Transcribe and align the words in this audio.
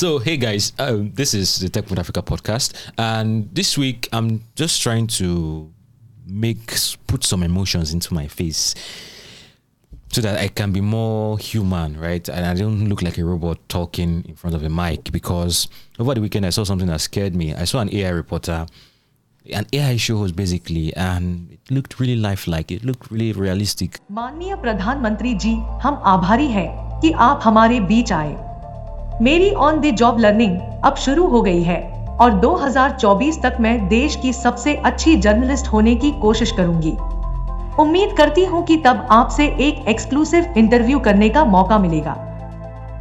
So, 0.00 0.18
hey 0.18 0.38
guys, 0.38 0.72
um, 0.78 1.12
this 1.12 1.34
is 1.34 1.58
the 1.58 1.68
Techpoint 1.68 1.98
Africa 1.98 2.22
podcast, 2.22 2.72
and 2.96 3.54
this 3.54 3.76
week 3.76 4.08
I'm 4.14 4.40
just 4.54 4.80
trying 4.80 5.08
to 5.20 5.70
make 6.26 6.72
put 7.06 7.22
some 7.22 7.42
emotions 7.42 7.92
into 7.92 8.14
my 8.14 8.26
face 8.26 8.74
so 10.10 10.22
that 10.22 10.38
I 10.38 10.48
can 10.48 10.72
be 10.72 10.80
more 10.80 11.36
human, 11.36 12.00
right? 12.00 12.26
And 12.30 12.46
I 12.46 12.54
don't 12.54 12.88
look 12.88 13.02
like 13.02 13.18
a 13.18 13.24
robot 13.26 13.58
talking 13.68 14.24
in 14.26 14.36
front 14.36 14.56
of 14.56 14.62
a 14.62 14.70
mic 14.70 15.12
because 15.12 15.68
over 15.98 16.14
the 16.14 16.22
weekend 16.22 16.46
I 16.46 16.50
saw 16.50 16.64
something 16.64 16.88
that 16.88 17.02
scared 17.02 17.34
me. 17.34 17.54
I 17.54 17.64
saw 17.64 17.80
an 17.80 17.94
AI 17.94 18.08
reporter, 18.08 18.64
an 19.52 19.66
AI 19.70 19.98
show 19.98 20.16
host 20.16 20.34
basically, 20.34 20.96
and 20.96 21.52
it 21.52 21.70
looked 21.70 22.00
really 22.00 22.16
lifelike. 22.16 22.72
It 22.72 22.86
looked 22.86 23.10
really 23.10 23.32
realistic. 23.32 24.00
माननीय 24.10 24.56
प्रधानमंत्री 24.62 25.34
जी, 25.34 25.52
हम 25.82 26.02
आभारी 26.16 26.48
हैं 26.48 27.00
कि 27.00 27.12
आप 27.12 27.40
हमारे 27.44 27.80
बीच 27.80 28.12
आए 28.12 28.49
मेरी 29.22 29.50
ऑन 29.62 29.80
द 29.80 29.90
जॉब 29.96 30.18
लर्निंग 30.20 30.56
अब 30.84 30.96
शुरू 30.96 31.26
हो 31.28 31.40
गई 31.42 31.62
है 31.62 31.80
और 32.20 32.40
2024 32.40 33.40
तक 33.42 33.56
मैं 33.60 33.88
देश 33.88 34.16
की 34.22 34.32
सबसे 34.32 34.74
अच्छी 34.90 35.16
जर्नलिस्ट 35.26 35.66
होने 35.72 35.94
की 35.96 36.10
कोशिश 36.20 36.52
करूँगी 36.58 36.92
उम्मीद 37.82 38.16
करती 38.16 38.44
हूँ 38.44 38.64
कि 38.66 38.76
तब 38.86 39.06
आपसे 39.10 39.46
एक 39.66 39.84
एक्सक्लूसिव 39.88 40.54
इंटरव्यू 40.58 40.98
करने 41.00 41.28
का 41.28 41.44
मौका 41.56 41.78
मिलेगा 41.78 42.14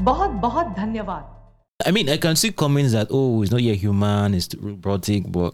बहुत 0.02 0.30
बहुत 0.46 0.76
धन्यवाद 0.78 1.38
I 1.80 1.92
mean, 1.96 2.10
I 2.10 2.18
can 2.18 2.36
see 2.36 2.52
comments 2.52 2.92
that 2.92 3.08
oh, 3.10 3.42
it's 3.42 3.52
not 3.52 3.62
yet 3.62 3.78
human, 3.78 4.34
it's 4.34 4.54
robotic, 4.56 5.32
but 5.32 5.54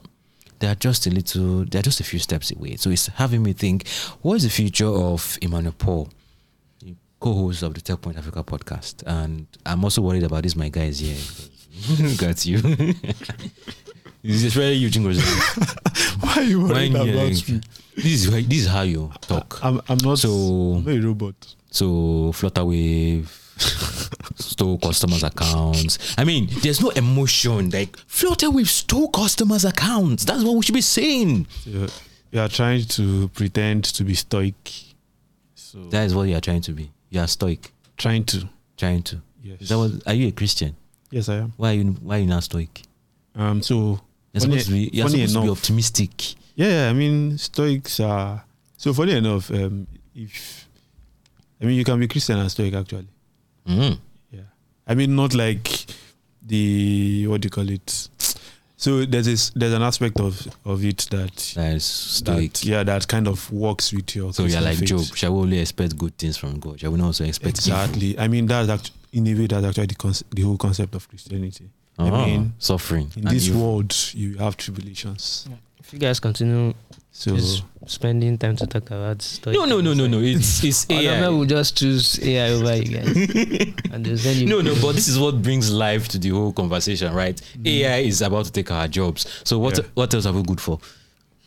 they 0.59 0.67
are 0.67 0.79
just 0.85 1.05
a 1.05 1.11
little, 1.11 1.65
they 1.65 1.77
are 1.77 1.83
just 1.83 1.99
a 1.99 2.03
few 2.03 2.17
steps 2.19 2.51
away. 2.51 2.77
So 2.77 2.89
it's 2.89 3.05
having 3.19 3.43
me 3.43 3.53
think, 3.53 3.85
what 4.23 4.37
is 4.37 4.43
the 4.43 4.49
future 4.49 4.87
of 4.87 5.37
Emmanuel 5.43 5.75
Paul, 5.77 6.07
co-host 7.25 7.63
of 7.63 7.73
the 7.73 7.81
Techpoint 7.81 8.17
Africa 8.19 8.43
podcast? 8.43 9.01
And 9.07 9.47
I'm 9.65 9.83
also 9.83 10.01
worried 10.03 10.21
about 10.23 10.43
this. 10.43 10.55
My 10.55 10.69
guy 10.69 10.85
is 10.93 10.99
here. 10.99 11.17
Got 12.17 12.45
you. 12.45 12.59
this 14.21 14.43
is 14.43 14.53
very 14.53 14.77
Jingles. 14.89 15.19
Why 16.19 16.33
are 16.37 16.43
you 16.43 16.61
worried 16.61 16.91
about 16.91 17.07
me? 17.07 17.11
This 17.95 18.21
is 18.21 18.29
this 18.29 18.59
is 18.61 18.67
how 18.67 18.83
you 18.83 19.11
talk. 19.21 19.59
I'm, 19.63 19.81
I'm 19.89 19.97
not 20.03 20.19
So- 20.19 20.83
a 20.85 20.99
robot. 20.99 21.55
So 21.71 22.31
Flutterwave 22.31 23.27
stole 24.39 24.77
customers' 24.77 25.23
accounts. 25.23 26.15
I 26.17 26.23
mean, 26.25 26.47
there's 26.61 26.79
no 26.81 26.89
emotion. 26.91 27.71
Like 27.71 27.97
Flutterwave 28.07 28.67
stole 28.67 29.09
customers' 29.09 29.65
accounts. 29.65 30.25
That's 30.25 30.43
what 30.43 30.55
we 30.55 30.61
should 30.61 30.75
be 30.75 30.81
saying. 30.81 31.47
You, 31.65 31.87
you 32.31 32.39
are 32.39 32.47
trying 32.49 32.85
to 32.85 33.29
pretend 33.29 33.83
to 33.85 34.03
be 34.03 34.13
stoic. 34.13 34.55
So 35.55 35.85
That 35.89 36.05
is 36.05 36.13
what 36.15 36.23
you 36.29 36.35
are 36.37 36.41
trying 36.41 36.61
to 36.61 36.71
be. 36.71 36.91
You 37.15 37.21
are 37.21 37.27
stoic. 37.27 37.71
trying 37.97 38.25
to. 38.25 38.49
Trying 38.77 39.03
to. 39.03 39.21
Yes. 39.41 39.69
That 39.69 39.77
what, 39.77 39.91
are 40.05 40.13
you 40.13 40.27
a 40.27 40.31
Christian? 40.31 40.75
yes, 41.11 41.29
I 41.29 41.35
am. 41.35 41.53
Why 41.55 41.69
are 41.69 41.73
you 41.73 41.83
why 42.03 42.17
are 42.17 42.19
you 42.19 42.27
not 42.27 42.43
stoic? 42.43 42.81
Um. 43.35 43.61
So 43.61 44.01
You're 44.33 44.41
supposed 44.41 44.65
to 44.67 44.71
be 44.73 44.89
you're 44.91 45.07
supposed 45.07 45.31
to 45.33 45.39
be 45.39 45.45
enough- 45.45 45.57
optimistic. 45.57 46.35
yeah, 46.55 46.89
I 46.89 46.93
mean 46.93 47.37
stoics 47.37 47.99
are. 48.01 48.43
So 48.77 48.93
funny 48.93 49.13
enough, 49.13 49.49
um, 49.51 49.87
if 50.13 50.67
I 51.61 51.65
mean 51.65 51.77
you 51.77 51.85
can 51.85 51.99
be 51.99 52.07
Christian 52.09 52.37
and 52.37 52.51
stoic 52.51 52.73
actually. 52.73 53.07
Mm. 53.65 53.97
Yeah. 54.31 54.41
I 54.85 54.93
mean, 54.95 55.15
not 55.15 55.33
like 55.33 55.85
the 56.45 57.27
what 57.27 57.39
do 57.41 57.45
you 57.45 57.49
call 57.49 57.69
it? 57.69 58.09
So 58.85 59.03
there's 59.03 59.25
this 59.25 59.49
there's 59.55 59.73
an 59.73 59.81
aspect 59.81 60.19
of 60.19 60.47
of 60.63 60.83
it 60.85 61.07
that, 61.09 61.35
That 61.55 61.75
is 61.75 61.83
stoic. 61.85 62.53
that 62.53 62.65
yeah 62.65 62.83
that 62.83 63.07
kind 63.07 63.27
of 63.27 63.51
works 63.51 63.91
with 63.91 64.15
your. 64.15 64.31
so 64.31 64.45
you're 64.45 64.61
like 64.61 64.77
faith. 64.77 64.89
Job. 64.89 65.05
Shall 65.19 65.33
we 65.35 65.41
only 65.41 65.59
expect 65.59 65.97
good 65.97 66.15
things 66.19 66.37
from 66.37 66.59
God? 66.59 66.79
Shall 66.79 66.91
we 66.91 66.99
not 66.99 67.07
also 67.07 67.23
expect 67.25 67.65
evil? 67.67 67.79
Exactly. 67.81 68.19
I 68.19 68.27
mean 68.27 68.45
that's 68.45 68.69
act- 68.69 68.91
in 69.11 69.25
a 69.25 69.33
way 69.33 69.47
that's 69.47 69.65
actually 69.65 69.87
the, 69.87 69.95
conce- 69.95 70.23
the 70.29 70.43
whole 70.43 70.57
concept 70.57 70.93
of 70.93 71.09
Christianity. 71.09 71.67
I 71.97 72.09
Ah, 72.09 72.25
mean, 72.25 72.53
suffering. 72.59 73.09
In 73.15 73.27
and 73.27 73.35
this 73.35 73.47
evil. 73.47 73.61
world, 73.61 73.95
you 74.13 74.37
have 74.37 74.55
tribulations. 74.57 75.47
If 75.79 75.91
you 75.93 75.97
guys 75.99 76.19
continue 76.19 76.73
So 77.17 77.33
just 77.37 77.63
spending 77.87 78.37
time 78.37 78.57
to 78.57 78.67
talk 78.67 78.87
about 78.91 79.21
story, 79.21 79.55
No, 79.55 79.63
no, 79.63 79.79
no, 79.79 79.93
no, 79.93 80.05
no. 80.05 80.19
It's 80.19 80.61
it's 80.65 80.85
AI. 80.89 81.13
AI. 81.23 81.29
will 81.29 81.45
just 81.45 81.77
choose 81.77 82.19
AI 82.21 82.49
over 82.51 82.75
you 82.75 82.97
guys, 82.97 83.15
and 83.93 84.05
they'll 84.05 84.17
send 84.17 84.37
you. 84.39 84.47
No, 84.47 84.59
no, 84.59 84.75
but 84.81 84.95
this 84.95 85.07
is 85.07 85.17
what 85.17 85.41
brings 85.41 85.71
life 85.71 86.09
to 86.09 86.17
the 86.19 86.29
whole 86.29 86.51
conversation, 86.51 87.13
right? 87.13 87.39
Mm. 87.57 87.67
AI 87.67 87.99
is 87.99 88.21
about 88.21 88.45
to 88.47 88.51
take 88.51 88.69
our 88.69 88.89
jobs. 88.89 89.25
So 89.45 89.57
what 89.59 89.77
Yeah. 89.77 89.85
what 89.93 90.13
else 90.13 90.25
are 90.25 90.33
we 90.33 90.43
good 90.43 90.59
for? 90.59 90.77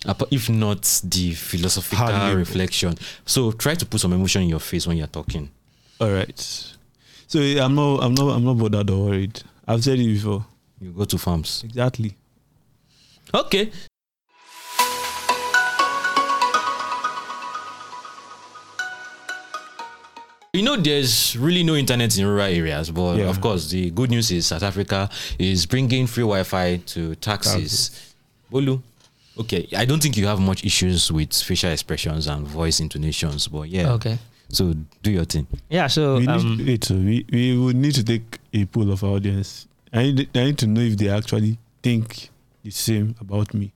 Apa- 0.07 0.29
If 0.31 0.49
not 0.49 1.03
the 1.05 1.35
philosophical 1.35 1.99
Hard 2.07 2.15
labor. 2.31 2.39
reflection. 2.39 2.95
So 3.27 3.53
try 3.53 3.75
to 3.75 3.85
put 3.85 4.01
some 4.01 4.15
emotion 4.15 4.43
in 4.45 4.49
your 4.49 4.61
face 4.61 4.87
when 4.87 4.97
you're 4.97 5.07
talking. 5.21 5.51
all 6.01 6.11
right. 6.11 6.41
So 7.27 7.41
I'm 7.41 7.75
not 7.75 8.03
I'm 8.03 8.15
not 8.15 8.29
I'm 8.37 8.45
not 8.45 8.57
bothered 8.57 8.89
or 8.89 9.05
worried. 9.11 9.43
I've 9.67 9.85
said 9.85 9.99
it 10.01 10.07
before. 10.07 10.47
You 10.81 10.93
go 10.93 11.05
to 11.05 11.19
farms. 11.19 11.61
Exactly. 11.63 12.17
Okay. 13.35 13.71
You 20.55 20.63
know, 20.63 20.77
there's 20.77 21.37
really 21.37 21.63
no 21.63 21.75
internet 21.77 22.17
in 22.17 22.25
rural 22.27 22.47
areas, 22.47 22.91
but 22.91 23.17
Yeah. 23.19 23.29
of 23.29 23.41
course, 23.41 23.69
the 23.71 23.91
good 23.91 24.09
news 24.11 24.31
is 24.31 24.47
South 24.47 24.63
Africa 24.63 25.11
is 25.39 25.67
bringing 25.67 26.07
free 26.07 26.23
Wi-Fi 26.23 26.79
to 26.87 27.15
taxis. 27.17 28.15
Bolu, 28.51 28.81
okay, 29.39 29.69
I 29.77 29.85
don't 29.85 30.03
think 30.03 30.17
you 30.17 30.27
have 30.27 30.41
much 30.41 30.65
issues 30.65 31.13
with 31.13 31.35
facial 31.35 31.71
expressions 31.71 32.27
and 32.29 32.47
voice 32.49 32.81
intonations, 32.81 33.47
but 33.49 33.69
yeah. 33.69 33.93
Okay. 33.93 34.19
So 34.49 34.75
do 35.03 35.11
your 35.11 35.27
thing. 35.27 35.47
Yeah. 35.69 35.87
So 35.89 36.15
we 36.15 36.21
need, 36.21 36.29
um, 36.31 36.65
wait, 36.67 36.85
so 36.85 36.95
we, 36.95 37.27
we 37.31 37.59
would 37.59 37.77
need 37.77 37.95
to 37.97 38.03
take 38.05 38.39
a 38.55 38.65
poll 38.65 38.91
of 38.91 39.05
our 39.05 39.11
audience. 39.17 39.67
I 39.93 40.05
need, 40.05 40.31
I 40.35 40.45
need 40.45 40.59
to 40.59 40.67
know 40.67 40.81
if 40.81 40.97
they 40.97 41.11
actually 41.11 41.59
think 41.83 42.31
the 42.65 42.71
same 42.71 43.15
about 43.21 43.53
me. 43.53 43.73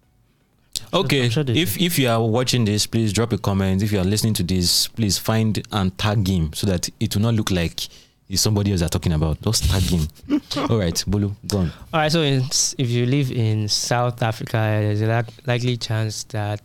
Okay, 0.92 1.28
sure 1.28 1.44
if 1.48 1.80
if 1.80 1.98
you 1.98 2.08
are 2.08 2.22
watching 2.24 2.64
this, 2.64 2.86
please 2.86 3.12
drop 3.12 3.32
a 3.32 3.38
comment. 3.38 3.82
If 3.82 3.92
you 3.92 3.98
are 4.00 4.04
listening 4.04 4.34
to 4.34 4.42
this, 4.42 4.88
please 4.88 5.18
find 5.18 5.62
and 5.72 5.96
tag 5.98 6.26
him 6.28 6.52
so 6.52 6.66
that 6.66 6.88
it 7.00 7.14
will 7.14 7.22
not 7.22 7.34
look 7.34 7.50
like 7.50 7.88
it's 8.28 8.42
somebody 8.42 8.72
else 8.72 8.80
you're 8.80 8.88
talking 8.88 9.12
about. 9.12 9.40
Just 9.42 9.70
tag 9.70 9.82
him. 9.82 10.08
All 10.70 10.78
right, 10.78 10.94
Bolu, 11.08 11.34
go 11.46 11.58
on. 11.58 11.72
all 11.92 12.00
right. 12.00 12.12
So 12.12 12.22
in, 12.22 12.42
if 12.78 12.88
you 12.90 13.06
live 13.06 13.30
in 13.32 13.68
South 13.68 14.22
Africa, 14.22 14.56
there's 14.56 15.02
a 15.02 15.24
likely 15.46 15.76
chance 15.76 16.24
that 16.24 16.62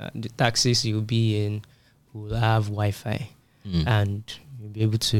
uh, 0.00 0.10
the 0.14 0.28
taxis 0.30 0.84
you'll 0.84 1.00
be 1.02 1.44
in 1.44 1.62
will 2.12 2.34
have 2.34 2.64
Wi-Fi, 2.66 3.28
Mm. 3.66 3.86
and 3.86 4.22
you'll 4.60 4.70
be 4.70 4.82
able 4.82 4.98
to, 4.98 5.16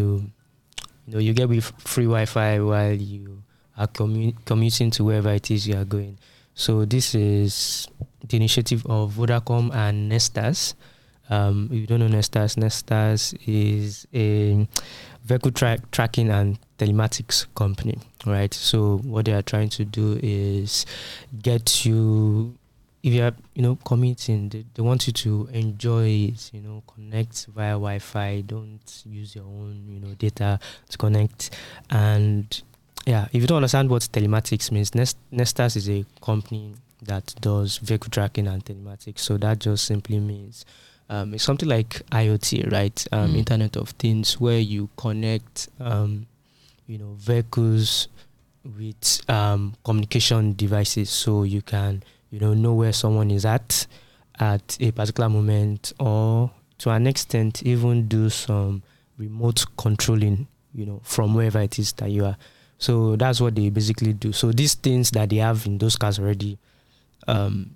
you 1.06 1.12
know, 1.12 1.18
you 1.18 1.34
get 1.34 1.48
with 1.50 1.64
free 1.78 2.04
Wi-Fi 2.06 2.60
while 2.60 2.92
you 2.94 3.42
are 3.76 3.86
commu- 3.88 4.34
commuting 4.46 4.90
to 4.92 5.04
wherever 5.04 5.30
it 5.32 5.50
is 5.50 5.66
you 5.68 5.76
are 5.76 5.84
going. 5.84 6.16
So 6.58 6.84
this 6.84 7.14
is 7.14 7.86
the 8.26 8.36
initiative 8.36 8.84
of 8.86 9.12
Vodacom 9.12 9.72
and 9.72 10.10
Netstar. 10.10 10.74
Um, 11.30 11.68
if 11.70 11.78
you 11.78 11.86
don't 11.86 12.00
know 12.00 12.08
Netstar, 12.08 12.52
Netstar 12.56 13.14
is 13.46 14.08
a 14.12 14.66
vehicle 15.24 15.52
track 15.52 15.88
tracking 15.92 16.30
and 16.30 16.58
telematics 16.76 17.46
company, 17.54 18.00
right? 18.26 18.52
So 18.52 18.98
what 19.04 19.26
they 19.26 19.34
are 19.34 19.42
trying 19.42 19.68
to 19.68 19.84
do 19.84 20.18
is 20.20 20.84
get 21.40 21.86
you, 21.86 22.58
if 23.04 23.12
you 23.12 23.22
are, 23.22 23.34
you 23.54 23.62
know, 23.62 23.78
commuting, 23.84 24.48
they, 24.48 24.64
they 24.74 24.82
want 24.82 25.06
you 25.06 25.12
to 25.12 25.48
enjoy 25.52 26.08
it, 26.08 26.50
you 26.52 26.60
know, 26.60 26.82
connect 26.92 27.46
via 27.54 27.74
Wi-Fi. 27.74 28.40
Don't 28.40 29.04
use 29.06 29.36
your 29.36 29.44
own, 29.44 29.84
you 29.88 30.00
know, 30.00 30.12
data 30.14 30.58
to 30.88 30.98
connect. 30.98 31.50
And 31.88 32.62
yeah, 33.08 33.26
if 33.32 33.40
you 33.40 33.46
don't 33.46 33.56
understand 33.56 33.88
what 33.88 34.02
telematics 34.02 34.70
means, 34.70 34.94
Nest, 34.94 35.16
Netstar 35.32 35.74
is 35.74 35.88
a 35.88 36.04
company 36.20 36.74
that 37.02 37.34
does 37.40 37.78
vehicle 37.78 38.10
tracking 38.10 38.46
and 38.46 38.62
telematics. 38.62 39.20
So 39.20 39.38
that 39.38 39.60
just 39.60 39.86
simply 39.86 40.20
means 40.20 40.66
um, 41.08 41.32
it's 41.32 41.42
something 41.44 41.68
like 41.68 42.02
IoT, 42.12 42.70
right? 42.70 43.06
Um, 43.12 43.32
Mm. 43.32 43.38
Internet 43.38 43.76
of 43.76 43.88
Things, 43.90 44.38
where 44.38 44.58
you 44.58 44.90
connect, 44.98 45.68
um, 45.80 46.26
you 46.86 46.98
know, 46.98 47.14
vehicles 47.18 48.08
with 48.76 49.22
um, 49.30 49.74
communication 49.84 50.52
devices, 50.54 51.08
so 51.08 51.44
you 51.44 51.62
can, 51.62 52.02
you 52.30 52.38
know, 52.38 52.52
know 52.52 52.74
where 52.74 52.92
someone 52.92 53.30
is 53.30 53.46
at 53.46 53.86
at 54.38 54.76
a 54.80 54.90
particular 54.90 55.30
moment, 55.30 55.94
or 55.98 56.50
to 56.76 56.90
an 56.90 57.06
extent, 57.06 57.62
even 57.62 58.06
do 58.06 58.28
some 58.28 58.82
remote 59.16 59.64
controlling, 59.78 60.46
you 60.74 60.84
know, 60.84 61.00
from 61.04 61.34
wherever 61.34 61.60
it 61.60 61.78
is 61.78 61.92
that 61.94 62.10
you 62.10 62.26
are. 62.26 62.36
So 62.78 63.16
that's 63.16 63.40
what 63.40 63.54
they 63.56 63.70
basically 63.70 64.12
do. 64.12 64.32
So 64.32 64.52
these 64.52 64.74
things 64.74 65.10
that 65.12 65.30
they 65.30 65.36
have 65.36 65.66
in 65.66 65.78
those 65.78 65.96
cars 65.96 66.18
already 66.18 66.58
um, 67.26 67.70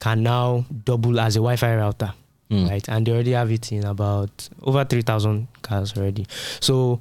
can 0.00 0.22
now 0.22 0.64
double 0.84 1.18
as 1.20 1.36
a 1.36 1.38
Wi-Fi 1.38 1.76
router, 1.76 2.12
Mm. 2.50 2.68
right? 2.68 2.88
And 2.88 3.06
they 3.06 3.12
already 3.12 3.30
have 3.30 3.48
it 3.52 3.70
in 3.70 3.84
about 3.84 4.48
over 4.62 4.84
three 4.84 5.02
thousand 5.02 5.46
cars 5.62 5.96
already. 5.96 6.26
So 6.58 7.00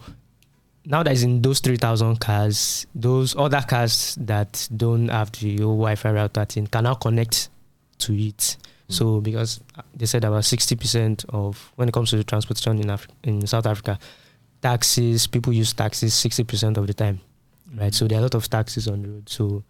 now 0.85 1.01
that 1.01 1.11
it's 1.11 1.23
in 1.23 1.41
those 1.41 1.59
three 1.59 1.77
thousand 1.77 2.19
cars, 2.19 2.85
those 2.93 3.35
other 3.35 3.61
cars 3.67 4.15
that 4.21 4.67
don't 4.77 5.07
have 5.07 5.31
the 5.31 5.57
Wi-Fi 5.57 6.11
router 6.11 6.45
thing 6.45 6.67
can 6.67 6.83
now 6.83 6.93
connect 6.93 7.49
to 7.99 8.13
it. 8.13 8.57
So 8.89 9.21
because 9.21 9.59
they 9.95 10.05
said 10.05 10.23
about 10.23 10.45
sixty 10.45 10.75
percent 10.75 11.25
of 11.29 11.71
when 11.77 11.89
it 11.89 11.93
comes 11.93 12.11
to 12.11 12.17
the 12.17 12.23
transportation 12.23 12.79
in 12.79 12.89
Af- 12.91 13.07
in 13.23 13.47
South 13.47 13.65
Africa, 13.65 13.97
taxis 14.61 15.25
people 15.25 15.51
use 15.51 15.73
taxis 15.73 16.13
sixty 16.13 16.43
percent 16.43 16.77
of 16.77 16.85
the 16.85 16.93
time 16.93 17.21
right? 17.75 17.93
So 17.93 18.07
there 18.07 18.17
are 18.17 18.21
a 18.21 18.23
lot 18.23 18.35
of 18.35 18.49
taxis 18.49 18.87
on 18.87 19.01
the 19.03 19.09
road. 19.09 19.29
So 19.29 19.63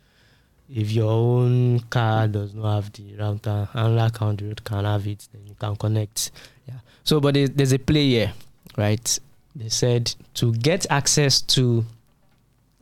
if 0.74 0.92
your 0.92 1.12
own 1.12 1.80
car 1.90 2.28
does 2.28 2.54
not 2.54 2.75
have 2.75 2.94
the 2.94 3.16
router, 3.16 3.68
another 3.74 4.12
car 4.16 4.30
on 4.30 4.36
the 4.36 4.46
road 4.46 4.63
can 4.63 4.86
have 4.86 5.07
it, 5.07 5.28
then 5.31 5.42
you 5.48 5.56
can 5.60 5.75
connect. 5.75 6.31
Yeah. 6.68 6.75
So, 7.04 7.19
but 7.19 7.34
there's, 7.34 7.50
there's 7.51 7.72
a 7.74 7.80
play 7.80 8.07
here, 8.10 8.34
right? 8.78 9.19
They 9.56 9.69
said 9.69 10.13
to 10.36 10.54
get 10.54 10.86
access 10.92 11.42
to 11.42 11.84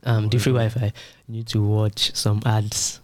um, 0.04 0.28
the 0.28 0.38
free 0.38 0.52
Wi-Fi, 0.52 0.92
you 1.28 1.34
need 1.34 1.46
to 1.48 1.62
watch 1.62 2.14
some 2.14 2.42
ads 2.44 3.00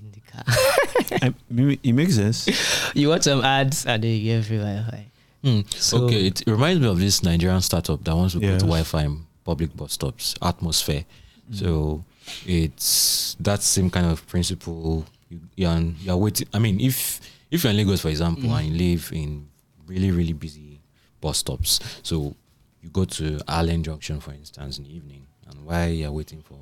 in 0.00 0.10
the 0.10 0.20
car. 0.20 0.42
I, 1.28 1.34
it 1.82 1.92
makes 1.92 2.14
sense. 2.16 2.48
you 2.94 3.10
watch 3.10 3.22
some 3.24 3.44
ads 3.44 3.84
and 3.86 4.02
then 4.02 4.10
you 4.10 4.22
get 4.38 4.44
free 4.46 4.58
Wi-Fi. 4.58 5.06
Hmm. 5.44 5.60
So- 5.70 6.04
okay, 6.06 6.26
it 6.28 6.42
reminds 6.46 6.80
me 6.80 6.88
of 6.88 6.98
this 6.98 7.22
Nigerian 7.22 7.60
startup 7.60 8.02
that 8.04 8.16
wants 8.16 8.34
to 8.34 8.40
Yes. 8.40 8.54
put 8.62 8.66
Wi-Fi 8.68 9.02
in 9.04 9.26
public 9.44 9.76
bus 9.76 9.92
stops, 9.92 10.34
Atmosphere. 10.42 11.04
So 11.52 12.04
it's 12.46 13.36
that 13.40 13.62
same 13.62 13.90
kind 13.90 14.06
of 14.06 14.26
principle. 14.26 15.04
You, 15.28 15.40
you're, 15.56 15.78
you're 16.00 16.16
waiting. 16.16 16.48
I 16.52 16.58
mean, 16.58 16.80
if 16.80 17.20
if 17.50 17.64
you're 17.64 17.70
in 17.70 17.76
Lagos, 17.76 18.00
for 18.00 18.08
example, 18.08 18.54
and 18.54 18.66
you 18.66 18.74
mm. 18.74 18.78
live 18.78 19.10
in 19.12 19.48
really 19.86 20.10
really 20.10 20.32
busy 20.32 20.80
bus 21.20 21.38
stops, 21.38 21.80
so 22.02 22.34
you 22.82 22.90
go 22.90 23.04
to 23.04 23.40
Allen 23.48 23.82
Junction, 23.82 24.20
for 24.20 24.32
instance, 24.32 24.78
in 24.78 24.84
the 24.84 24.94
evening, 24.94 25.26
and 25.48 25.64
while 25.64 25.88
you're 25.88 26.12
waiting 26.12 26.42
for 26.42 26.58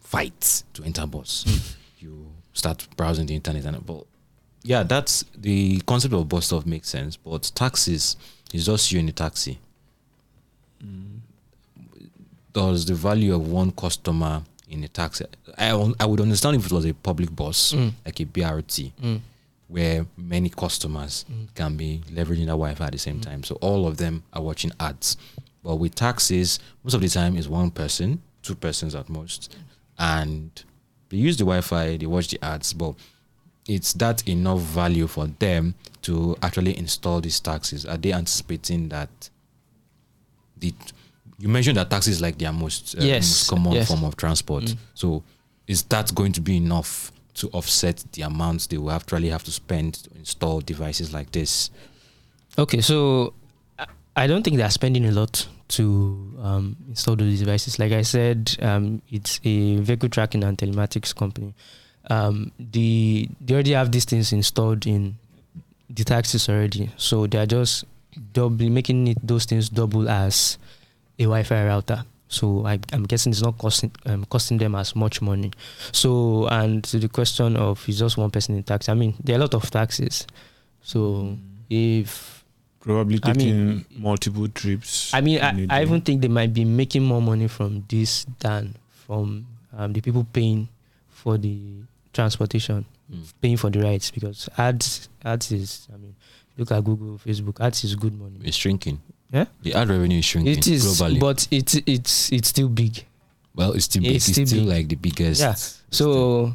fights 0.00 0.64
to 0.74 0.84
enter 0.84 1.06
bus, 1.06 1.44
hmm. 1.46 2.04
you 2.06 2.26
start 2.52 2.86
browsing 2.96 3.26
the 3.26 3.34
internet 3.34 3.64
and 3.64 3.84
but 3.84 4.04
yeah, 4.62 4.82
that's 4.82 5.24
the 5.36 5.80
concept 5.80 6.14
of 6.14 6.28
bus 6.28 6.46
stop 6.46 6.64
makes 6.64 6.88
sense, 6.88 7.16
but 7.16 7.50
taxis 7.54 8.16
is 8.52 8.66
just 8.66 8.90
you 8.92 8.98
in 9.00 9.06
the 9.06 9.12
taxi. 9.12 9.58
Hmm. 10.80 11.13
Does 12.54 12.86
the 12.86 12.94
value 12.94 13.34
of 13.34 13.48
one 13.50 13.72
customer 13.72 14.42
in 14.70 14.82
a 14.84 14.88
taxi? 14.88 15.26
I 15.58 15.70
I 16.00 16.06
would 16.06 16.20
understand 16.20 16.56
if 16.56 16.66
it 16.66 16.72
was 16.72 16.86
a 16.86 16.94
public 16.94 17.34
bus 17.34 17.72
Mm. 17.72 17.92
like 18.06 18.20
a 18.20 18.24
BRT, 18.24 18.92
Mm. 19.02 19.20
where 19.68 20.06
many 20.16 20.48
customers 20.48 21.24
Mm. 21.30 21.54
can 21.54 21.76
be 21.76 22.00
leveraging 22.10 22.46
that 22.46 22.56
Wi-Fi 22.62 22.86
at 22.86 22.92
the 22.92 22.98
same 22.98 23.20
time. 23.20 23.42
So 23.44 23.56
all 23.56 23.86
of 23.86 23.96
them 23.96 24.22
are 24.32 24.40
watching 24.42 24.72
ads. 24.80 25.16
But 25.64 25.76
with 25.76 25.94
taxis, 25.96 26.58
most 26.84 26.94
of 26.94 27.00
the 27.00 27.08
time 27.08 27.36
is 27.36 27.48
one 27.48 27.70
person, 27.70 28.22
two 28.42 28.54
persons 28.54 28.94
at 28.94 29.08
most, 29.08 29.54
and 29.98 30.50
they 31.08 31.16
use 31.16 31.36
the 31.36 31.44
Wi-Fi, 31.44 31.96
they 31.96 32.06
watch 32.06 32.28
the 32.28 32.38
ads, 32.44 32.72
but 32.72 32.94
it's 33.66 33.94
that 33.94 34.26
enough 34.28 34.60
value 34.60 35.06
for 35.08 35.26
them 35.38 35.74
to 36.02 36.36
actually 36.42 36.76
install 36.78 37.20
these 37.20 37.40
taxis? 37.40 37.84
Are 37.84 37.96
they 37.96 38.12
anticipating 38.12 38.90
that 38.90 39.30
the 40.56 40.72
you 41.38 41.48
mentioned 41.48 41.76
that 41.76 41.90
taxis 41.90 42.20
like 42.20 42.38
their 42.38 42.52
most, 42.52 42.94
uh, 42.98 43.02
Yes, 43.04 43.24
most 43.24 43.48
common 43.50 43.72
yes. 43.72 43.88
form 43.88 44.04
of 44.04 44.16
transport. 44.16 44.64
Mm. 44.64 44.76
So 44.94 45.22
is 45.66 45.82
that 45.84 46.14
going 46.14 46.32
to 46.32 46.40
be 46.40 46.56
enough 46.56 47.10
to 47.34 47.48
offset 47.50 48.04
the 48.12 48.22
amounts 48.22 48.66
they 48.68 48.78
will 48.78 48.92
actually 48.92 49.28
have 49.30 49.42
to 49.44 49.50
spend 49.50 49.94
to 49.94 50.10
install 50.16 50.60
devices 50.60 51.12
like 51.12 51.32
this? 51.32 51.70
Okay, 52.58 52.80
so 52.80 53.32
I- 53.78 53.86
I 54.16 54.26
don't 54.28 54.42
think 54.44 54.56
they're 54.56 54.70
spending 54.70 55.04
a 55.06 55.10
lot 55.10 55.46
to 55.68 56.32
um, 56.40 56.76
install 56.88 57.16
those 57.16 57.38
devices. 57.40 57.78
Like 57.78 57.90
I 57.92 58.02
said, 58.02 58.56
um, 58.60 59.02
it's 59.10 59.40
a 59.44 59.76
vehicle 59.76 60.08
tracking 60.08 60.44
and 60.44 60.56
telematics 60.56 61.12
company. 61.14 61.54
Um, 62.10 62.52
the 62.58 63.28
they 63.40 63.54
already 63.54 63.72
have 63.72 63.90
these 63.90 64.04
things 64.04 64.32
installed 64.32 64.86
in 64.86 65.16
the 65.88 66.04
taxis 66.04 66.48
already, 66.48 66.90
so 66.96 67.26
they're 67.26 67.46
just 67.46 67.84
double 68.32 68.68
making 68.68 69.08
it 69.08 69.18
those 69.26 69.46
things 69.46 69.68
double 69.70 70.08
as 70.08 70.58
a 71.18 71.22
Wi-Fi 71.24 71.64
router. 71.66 72.04
So 72.28 72.66
I, 72.66 72.78
I'm 72.92 73.04
guessing 73.04 73.30
it's 73.32 73.42
not 73.42 73.56
costing 73.58 73.92
um, 74.06 74.24
costing 74.24 74.58
them 74.58 74.74
as 74.74 74.96
much 74.96 75.22
money. 75.22 75.52
So 75.92 76.46
and 76.48 76.82
to 76.84 76.98
the 76.98 77.08
question 77.08 77.56
of 77.56 77.86
is 77.88 77.98
just 77.98 78.16
one 78.16 78.30
person 78.30 78.56
in 78.56 78.62
tax. 78.64 78.88
I 78.88 78.94
mean, 78.94 79.14
there 79.22 79.36
are 79.36 79.38
a 79.38 79.42
lot 79.42 79.54
of 79.54 79.70
taxes. 79.70 80.26
So 80.82 81.36
if 81.70 82.44
Probably 82.80 83.18
I 83.22 83.32
mean- 83.32 83.84
multiple 83.96 84.46
trips. 84.48 85.14
I 85.14 85.20
mean, 85.22 85.40
I, 85.40 85.48
I, 85.48 85.50
a 85.50 85.52
I 85.52 85.66
day. 85.66 85.82
even 85.82 86.00
think 86.02 86.20
they 86.22 86.28
might 86.28 86.52
be 86.52 86.64
making 86.66 87.02
more 87.04 87.22
money 87.22 87.48
from 87.48 87.84
this 87.88 88.26
than 88.40 88.74
from 88.92 89.46
um, 89.76 89.92
the 89.94 90.00
people 90.02 90.26
paying 90.32 90.68
for 91.08 91.38
the 91.38 91.58
transportation, 92.12 92.84
Mm. 93.12 93.32
paying 93.42 93.56
for 93.58 93.68
the 93.68 93.80
rides 93.80 94.10
because 94.10 94.48
ads 94.56 95.10
ads 95.22 95.52
is 95.52 95.88
I 95.92 95.96
mean, 95.98 96.14
look 96.56 96.72
at 96.72 96.82
Google, 96.84 97.18
Facebook, 97.18 97.60
ads 97.60 97.84
is 97.84 97.94
good 97.96 98.18
money. 98.18 98.40
It's 98.42 98.56
shrinking. 98.56 98.98
Yeah? 99.32 99.46
The 99.62 99.74
ad 99.74 99.88
revenue 99.88 100.18
is 100.18 100.24
shrinking 100.24 100.58
It 100.58 100.66
is, 100.66 100.84
globally. 100.84 101.18
but 101.20 101.48
it's 101.50 101.74
it's 101.86 102.30
it's 102.32 102.48
still 102.48 102.68
big. 102.68 103.04
well, 103.54 103.72
it's 103.72 103.86
still 103.86 104.02
big. 104.02 104.16
it's 104.16 104.28
It's, 104.28 104.34
still 104.36 104.46
still, 104.46 104.60
big. 104.60 104.68
like 104.68 104.88
the 104.88 104.96
biggest. 104.96 105.40
Yeah. 105.40 105.54
So 105.90 106.54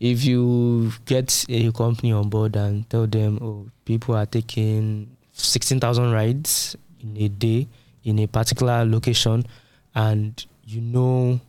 if 0.00 0.24
you 0.24 0.92
get 1.04 1.44
a 1.48 1.70
company 1.72 2.12
on 2.12 2.28
board 2.28 2.56
and 2.56 2.88
tell 2.90 3.06
them, 3.06 3.38
oh, 3.42 3.66
people 3.84 4.14
are 4.16 4.26
taking 4.26 5.08
sixteen 5.32 5.78
thousand 5.80 6.10
rides 6.12 6.76
in 7.00 7.16
a 7.22 7.28
day 7.28 7.68
in 8.04 8.18
a 8.18 8.26
particular 8.26 8.84
location, 8.84 9.46
and 9.94 10.44
you 10.66 10.80
know 10.80 11.40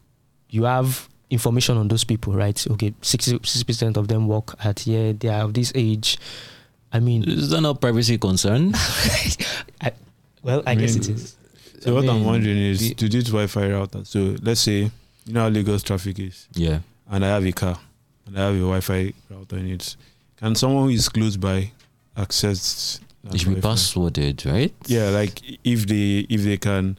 you 0.50 0.64
have 0.64 1.10
information 1.30 1.78
on 1.78 1.88
those 1.90 2.04
people, 2.06 2.34
right? 2.34 2.56
Okay, 2.72 2.94
60 3.02 3.40
percent 3.66 3.98
of 3.98 4.08
them 4.08 4.28
work 4.28 4.56
at 4.64 4.80
here. 4.82 5.12
They 5.14 5.28
are 5.30 5.42
of 5.44 5.54
this 5.54 5.72
age. 5.76 6.18
I 6.94 7.00
mean, 7.02 7.28
Is 7.28 7.50
that 7.50 7.60
not 7.62 7.82
privacy 7.82 8.18
concern? 8.18 8.72
I, 9.82 9.92
well, 10.44 10.64
I, 10.66 10.72
I 10.72 10.76
guess 10.76 10.94
mean, 10.94 11.04
it 11.04 11.10
is. 11.10 11.36
So 11.80 11.94
what 11.94 12.06
I 12.06 12.12
I'm 12.12 12.24
wondering 12.26 12.58
is 12.58 12.80
the- 12.80 12.94
to 12.96 13.10
this 13.10 13.26
Wi-Fi 13.26 13.70
router. 13.70 14.04
So 14.06 14.36
let's 14.42 14.62
say 14.62 14.92
you 15.26 15.34
know 15.34 15.42
how 15.42 15.50
Lagos 15.50 15.84
traffic 15.84 16.20
is, 16.20 16.48
yeah. 16.54 16.80
and 17.10 17.24
I 17.26 17.30
have 17.30 17.46
a 17.46 17.52
car, 17.52 17.80
and 18.26 18.38
I 18.40 18.46
have 18.48 18.56
a 18.56 18.60
Wi-Fi 18.60 19.14
router 19.30 19.58
in 19.58 19.68
it. 19.72 19.96
Can 20.38 20.56
someone 20.56 20.86
who 20.86 20.90
is 20.90 21.10
close 21.10 21.38
by 21.38 21.72
access? 22.16 23.00
that 23.24 23.36
It 23.36 23.40
should 23.40 23.56
be 23.56 23.62
Wi-Fi? 23.62 23.76
passworded, 23.76 24.46
right? 24.52 24.74
Yeah, 24.88 25.10
like 25.10 25.42
if 25.64 25.86
they 25.88 26.26
if 26.30 26.44
they 26.44 26.58
can 26.58 26.98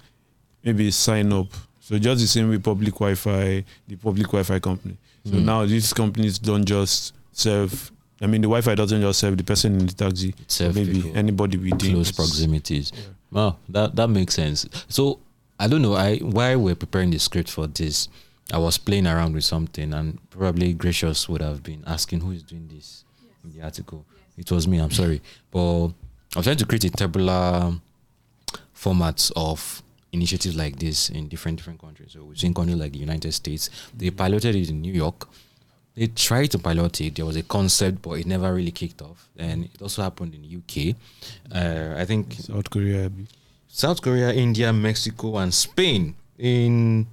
maybe 0.65 0.91
sign 0.91 1.33
up. 1.33 1.49
So 1.81 1.99
just 1.99 2.21
the 2.21 2.27
same 2.27 2.51
with 2.51 2.63
public 2.63 2.95
Wi-Fi, 2.95 3.65
the 3.87 3.97
public 3.97 4.27
Wi-Fi 4.27 4.59
company. 4.59 4.97
So 5.25 5.33
Mm. 5.33 5.45
now 5.45 5.65
these 5.67 5.93
companies 5.93 6.39
don't 6.39 6.65
just 6.65 7.15
serve. 7.33 7.91
I 8.21 8.27
mean, 8.27 8.41
the 8.43 8.49
Wi-Fi 8.49 8.75
doesn't 8.75 9.01
just 9.01 9.21
serve 9.21 9.37
the 9.39 9.45
person 9.45 9.79
in 9.81 9.87
the 9.87 9.95
taxi. 9.95 10.35
Serve 10.47 10.75
maybe 10.75 10.95
people. 11.01 11.17
anybody 11.17 11.57
within 11.57 11.95
close 11.95 12.13
proximities. 12.13 12.93
Yeah. 12.95 13.01
Wow, 13.31 13.57
that 13.69 13.97
that 13.97 14.09
makes 14.09 14.35
sense. 14.35 14.67
So 14.89 15.21
I 15.59 15.69
don't 15.69 15.83
know. 15.83 15.95
I 15.95 16.19
while 16.19 16.59
we're 16.59 16.75
preparing 16.75 17.11
the 17.11 17.19
script 17.19 17.51
for 17.51 17.67
this, 17.67 18.09
I 18.53 18.59
was 18.59 18.79
playing 18.79 19.07
around 19.07 19.35
with 19.35 19.45
something, 19.45 19.93
and 19.93 20.19
probably 20.31 20.73
Gracious 20.73 21.29
would 21.29 21.43
have 21.43 21.63
been 21.63 21.85
asking 21.87 22.21
who 22.21 22.31
is 22.33 22.43
doing 22.43 22.69
this 22.69 23.05
in 23.45 23.51
the 23.53 23.63
article. 23.63 24.07
It 24.37 24.51
was 24.51 24.67
me. 24.67 24.79
I'm 24.79 24.91
sorry, 24.91 25.21
but 25.51 25.89
I 26.35 26.39
was 26.39 26.45
trying 26.45 26.57
to 26.57 26.67
create 26.67 26.85
a 26.85 26.91
tabular 26.91 27.75
formats 28.75 29.33
of 29.37 29.83
initiatives 30.13 30.57
like 30.57 30.79
this 30.79 31.11
in 31.11 31.29
different 31.29 31.59
different 31.59 31.81
countries. 31.81 32.13
So 32.13 32.25
we've 32.25 32.39
seen 32.39 32.55
countries 32.55 32.79
like 32.79 32.93
the 32.93 32.99
United 32.99 33.33
States. 33.33 33.69
They 33.95 34.11
piloted 34.11 34.55
it 34.55 34.71
in 34.71 34.81
New 34.81 34.93
York. 34.93 35.29
They 35.99 36.07
tried 36.07 36.53
to 36.53 36.61
pilot 36.61 37.01
it. 37.01 37.17
There 37.17 37.27
was 37.27 37.35
a 37.35 37.43
concept, 37.43 38.03
but 38.03 38.13
it 38.21 38.27
never 38.27 38.55
really 38.55 38.71
kicked 38.71 39.03
off. 39.03 39.29
And 39.37 39.65
it 39.65 39.83
also 39.83 40.01
happened 40.03 40.33
in 40.33 40.45
UK. 40.45 40.95
Uh, 41.53 42.01
I 42.01 42.05
think 42.05 42.35
South 42.35 42.71
Korea. 42.71 43.11
South 43.67 44.01
Korea, 44.01 44.33
India, 44.33 44.73
Mexico, 44.73 45.39
and 45.39 45.53
Spain. 45.53 46.15
In 46.39 47.09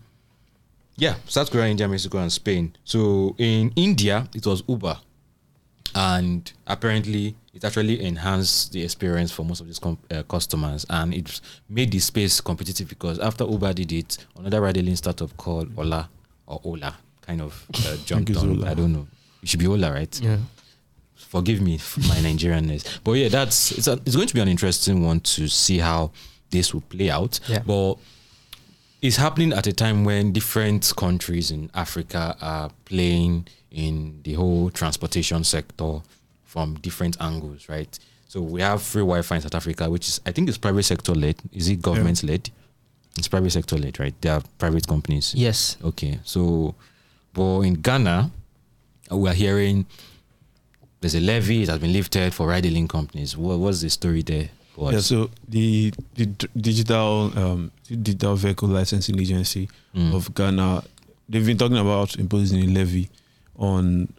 yeah, 0.98 1.16
South 1.26 1.50
Korea, 1.50 1.66
India, 1.66 1.88
Mexico, 1.88 2.20
and 2.20 2.32
Spain. 2.32 2.76
So 2.84 3.36
in 3.40 3.72
India, 3.76 4.28
it 4.36 4.46
was 4.46 4.62
Uber, 4.68 5.00
and 5.96 6.54
apparently 6.68 7.36
it 7.56 7.64
actually 7.64 8.06
enhanced 8.06 8.72
the 8.72 8.84
experience 8.84 9.32
for 9.32 9.44
most 9.44 9.62
of 9.62 9.66
these 9.66 9.80
com- 9.80 9.98
uh, 10.12 10.22
customers, 10.30 10.86
and 10.92 11.12
it 11.12 11.42
made 11.68 11.92
the 11.92 11.98
space 11.98 12.40
competitive 12.40 12.88
because 12.88 13.18
after 13.18 13.46
Uber 13.46 13.74
did 13.74 13.92
it, 13.92 14.26
another 14.38 14.62
ride-hailing 14.62 14.96
startup 14.96 15.36
called 15.38 15.72
Ola 15.76 16.08
or 16.46 16.62
Ola 16.64 16.96
kind 17.26 17.42
of 17.42 17.66
uh, 17.86 17.98
jumped 18.06 18.36
on. 18.36 18.50
Ola. 18.50 18.72
I 18.72 18.74
don't 18.74 18.94
know. 18.94 19.08
It 19.42 19.50
should 19.50 19.60
be 19.60 19.68
Ola, 19.68 19.92
right? 19.92 20.20
Yeah. 20.22 20.38
forgive 21.16 21.62
me 21.62 21.78
for 21.78 22.00
my 22.02 22.16
Nigerianness. 22.16 23.00
But 23.04 23.14
yeah, 23.14 23.30
that's 23.30 23.72
it's, 23.72 23.88
a, 23.88 23.94
it's 24.06 24.16
going 24.16 24.28
to 24.28 24.34
be 24.34 24.40
an 24.42 24.48
interesting 24.48 25.04
one 25.06 25.20
to 25.22 25.48
see 25.48 25.80
how 25.80 26.12
this 26.50 26.74
will 26.74 26.82
play 26.82 27.10
out. 27.10 27.40
Yeah. 27.48 27.60
But 27.66 27.96
it's 29.02 29.18
happening 29.18 29.54
at 29.54 29.68
a 29.68 29.74
time 29.74 30.04
when 30.04 30.32
different 30.32 30.94
countries 30.96 31.52
in 31.52 31.70
Africa 31.74 32.36
are 32.42 32.72
playing 32.86 33.48
in 33.72 34.22
the 34.24 34.34
whole 34.34 34.70
transportation 34.70 35.44
sector 35.44 36.00
from 36.44 36.76
different 36.76 37.18
angles, 37.20 37.68
right? 37.68 38.00
So 38.28 38.42
we 38.42 38.62
have 38.62 38.82
free 38.82 39.02
Wi-Fi 39.02 39.36
in 39.36 39.42
South 39.42 39.56
Africa, 39.56 39.90
which 39.90 40.08
is 40.08 40.22
I 40.26 40.32
think 40.32 40.50
it's 40.50 40.58
private 40.58 40.84
sector 40.84 41.14
led. 41.14 41.36
Is 41.52 41.68
it 41.70 41.82
government 41.82 42.24
led? 42.24 42.50
It's 43.18 43.28
private 43.28 43.52
sector 43.52 43.78
led, 43.78 44.00
right? 44.00 44.14
They 44.22 44.30
are 44.30 44.42
private 44.58 44.88
companies. 44.88 45.34
Yes. 45.36 45.78
Okay, 45.84 46.20
so, 46.24 46.76
but 47.36 47.62
in 47.62 47.76
Ghana, 47.76 48.32
uh, 49.12 49.18
we 49.18 49.30
are 49.30 49.34
hearing 49.34 49.86
there's 51.02 51.16
a 51.16 51.20
levy 51.20 51.66
that 51.66 51.74
has 51.74 51.82
been 51.82 51.94
lifted 51.94 52.34
for 52.34 52.48
ride-hailing 52.48 52.88
companies. 52.88 53.38
What 53.38 53.60
was 53.60 53.82
the 53.82 53.90
story 53.90 54.24
there? 54.24 54.50
What? 54.76 54.94
Yeah, 54.94 55.02
so 55.02 55.30
the 55.48 55.94
the 56.16 56.26
digital 56.58 57.32
um, 57.38 57.72
digital 57.88 58.36
vehicle 58.36 58.68
licensing 58.70 59.20
agency 59.20 59.70
Mm. 59.96 60.14
of 60.14 60.34
Ghana, 60.36 60.84
they've 61.30 61.46
been 61.46 61.58
talking 61.58 61.78
about 61.78 62.18
imposing 62.18 62.62
a 62.64 62.68
levy 62.68 63.08
on 63.58 64.12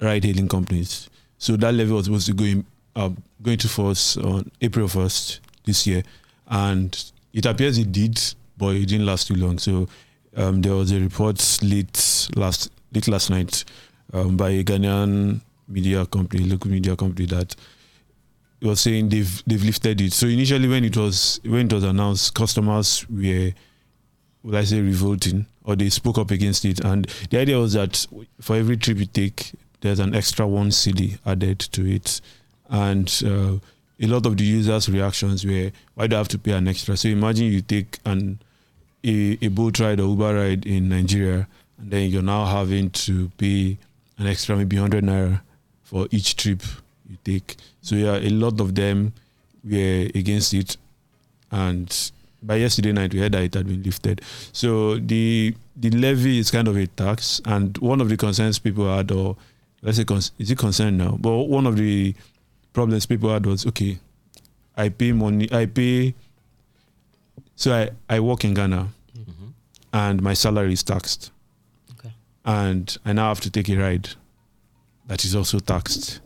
ride-hailing 0.00 0.46
companies. 0.48 1.08
So 1.38 1.56
that 1.56 1.72
levy 1.74 1.90
was 1.92 2.04
supposed 2.04 2.26
to 2.28 2.34
go 2.34 2.44
in, 2.44 2.64
uh, 2.94 3.10
go 3.42 3.50
into 3.50 3.66
force 3.68 4.16
on 4.16 4.48
April 4.60 4.86
first 4.86 5.40
this 5.64 5.86
year, 5.88 6.04
and 6.46 6.90
it 7.32 7.46
appears 7.46 7.78
it 7.78 7.90
did, 7.90 8.20
but 8.56 8.76
it 8.76 8.86
didn't 8.86 9.06
last 9.06 9.26
too 9.26 9.34
long. 9.34 9.58
So 9.58 9.88
um, 10.36 10.62
there 10.62 10.74
was 10.74 10.92
a 10.92 11.00
report 11.00 11.58
late 11.62 12.28
last 12.36 12.70
late 12.92 13.08
last 13.08 13.30
night 13.30 13.64
um, 14.12 14.36
by 14.36 14.50
a 14.50 14.64
Ghanaian 14.64 15.40
media 15.68 16.06
company, 16.06 16.44
local 16.44 16.70
media 16.70 16.96
company, 16.96 17.26
that 17.26 17.54
was 18.62 18.80
saying 18.80 19.08
they've 19.08 19.42
they've 19.46 19.62
lifted 19.62 20.00
it. 20.00 20.12
So 20.12 20.26
initially, 20.26 20.68
when 20.68 20.84
it 20.84 20.96
was 20.96 21.40
when 21.44 21.66
it 21.66 21.72
was 21.72 21.84
announced, 21.84 22.34
customers 22.34 23.06
were, 23.08 23.52
would 24.42 24.54
I 24.54 24.64
say, 24.64 24.80
revolting 24.80 25.46
or 25.64 25.76
they 25.76 25.88
spoke 25.88 26.18
up 26.18 26.30
against 26.30 26.64
it. 26.64 26.80
And 26.80 27.06
the 27.30 27.38
idea 27.38 27.58
was 27.58 27.72
that 27.72 28.06
for 28.40 28.56
every 28.56 28.76
trip 28.76 28.98
you 28.98 29.06
take, 29.06 29.52
there's 29.80 29.98
an 29.98 30.14
extra 30.14 30.46
one 30.46 30.70
cedi 30.70 31.18
added 31.26 31.58
to 31.58 31.86
it, 31.86 32.20
and 32.68 33.22
uh, 33.26 33.58
a 34.00 34.06
lot 34.06 34.26
of 34.26 34.36
the 34.36 34.44
users' 34.44 34.88
reactions 34.88 35.44
were, 35.44 35.70
"Why 35.94 36.06
do 36.06 36.16
I 36.16 36.18
have 36.18 36.28
to 36.28 36.38
pay 36.38 36.52
an 36.52 36.68
extra?" 36.68 36.96
So 36.96 37.08
imagine 37.08 37.46
you 37.46 37.60
take 37.60 37.98
an 38.04 38.40
a, 39.04 39.38
a 39.42 39.48
Bolt 39.48 39.78
ride 39.80 40.00
or 40.00 40.08
Uber 40.08 40.34
ride 40.34 40.66
in 40.66 40.88
Nigeria, 40.88 41.46
and 41.78 41.90
then 41.90 42.10
you're 42.10 42.22
now 42.22 42.46
having 42.46 42.90
to 42.90 43.28
pay 43.36 43.76
an 44.18 44.26
extra 44.26 44.56
maybe 44.56 44.76
100 44.76 45.04
naira 45.04 45.40
for 45.82 46.08
each 46.10 46.36
trip 46.36 46.62
you 47.08 47.16
take. 47.24 47.56
So 47.82 47.96
yeah, 47.96 48.16
a 48.16 48.30
lot 48.30 48.60
of 48.60 48.74
them 48.74 49.12
were 49.62 50.08
against 50.14 50.54
it, 50.54 50.76
and 51.50 52.10
by 52.42 52.56
yesterday 52.56 52.92
night 52.92 53.12
we 53.12 53.20
heard 53.20 53.32
that 53.32 53.42
it 53.42 53.54
had 53.54 53.66
been 53.66 53.82
lifted. 53.82 54.20
So 54.52 54.96
the 54.98 55.54
the 55.76 55.90
levy 55.90 56.38
is 56.38 56.50
kind 56.50 56.68
of 56.68 56.76
a 56.76 56.86
tax, 56.86 57.40
and 57.44 57.76
one 57.78 58.00
of 58.00 58.08
the 58.08 58.16
concerns 58.16 58.58
people 58.58 58.94
had, 58.94 59.10
or 59.10 59.36
let's 59.82 59.96
say, 59.98 60.04
cons- 60.04 60.32
is 60.38 60.50
it 60.50 60.58
concern 60.58 60.96
now? 60.96 61.16
But 61.20 61.44
one 61.44 61.66
of 61.66 61.76
the 61.76 62.14
problems 62.72 63.06
people 63.06 63.30
had 63.30 63.46
was 63.46 63.66
okay, 63.66 63.98
I 64.76 64.88
pay 64.88 65.12
money, 65.12 65.48
I 65.52 65.66
pay. 65.66 66.14
So 67.56 67.72
I 67.74 67.90
I 68.16 68.20
work 68.20 68.44
in 68.44 68.54
Ghana, 68.54 68.88
Mhm. 69.16 69.52
and 69.92 70.22
my 70.22 70.34
salary 70.34 70.72
is 70.72 70.82
taxed, 70.82 71.30
Okay. 71.92 72.12
and 72.44 72.96
I 73.04 73.12
now 73.12 73.28
have 73.28 73.40
to 73.42 73.50
take 73.50 73.68
a 73.68 73.76
ride 73.76 74.10
that 75.06 75.24
is 75.24 75.34
also 75.34 75.58
taxed 75.60 76.20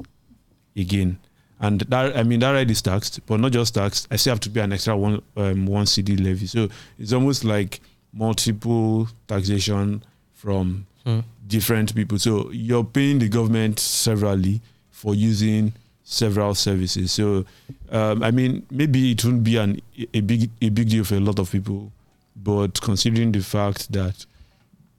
again. 0.76 1.18
And 1.60 1.80
that 1.88 2.16
I 2.16 2.22
mean 2.22 2.40
that 2.40 2.52
ride 2.52 2.70
is 2.70 2.80
taxed, 2.82 3.20
but 3.26 3.40
not 3.40 3.52
just 3.52 3.74
taxed. 3.74 4.06
I 4.10 4.16
still 4.16 4.32
have 4.32 4.40
to 4.40 4.50
pay 4.50 4.60
an 4.60 4.72
extra 4.72 4.96
one 4.96 5.20
um, 5.36 5.66
one 5.66 5.86
cedi 5.86 6.18
levy. 6.18 6.46
So 6.46 6.68
it's 6.98 7.12
almost 7.12 7.44
like 7.44 7.80
multiple 8.12 9.08
taxation 9.26 10.02
from 10.34 10.86
Hmm. 11.04 11.20
different 11.46 11.94
people. 11.94 12.18
So 12.18 12.50
you're 12.52 12.84
paying 12.84 13.18
the 13.18 13.28
government 13.28 13.78
severally 13.80 14.60
for 14.90 15.14
using 15.14 15.72
several 16.08 16.54
services. 16.54 17.12
So 17.12 17.44
um, 17.90 18.22
I 18.22 18.30
mean 18.30 18.66
maybe 18.70 19.12
it 19.12 19.24
won't 19.24 19.44
be 19.44 19.56
an 19.56 19.80
a 20.14 20.20
big 20.20 20.50
a 20.62 20.70
big 20.70 20.88
deal 20.88 21.04
for 21.04 21.16
a 21.16 21.20
lot 21.20 21.38
of 21.38 21.52
people, 21.52 21.92
but 22.34 22.80
considering 22.80 23.32
the 23.32 23.42
fact 23.42 23.92
that 23.92 24.24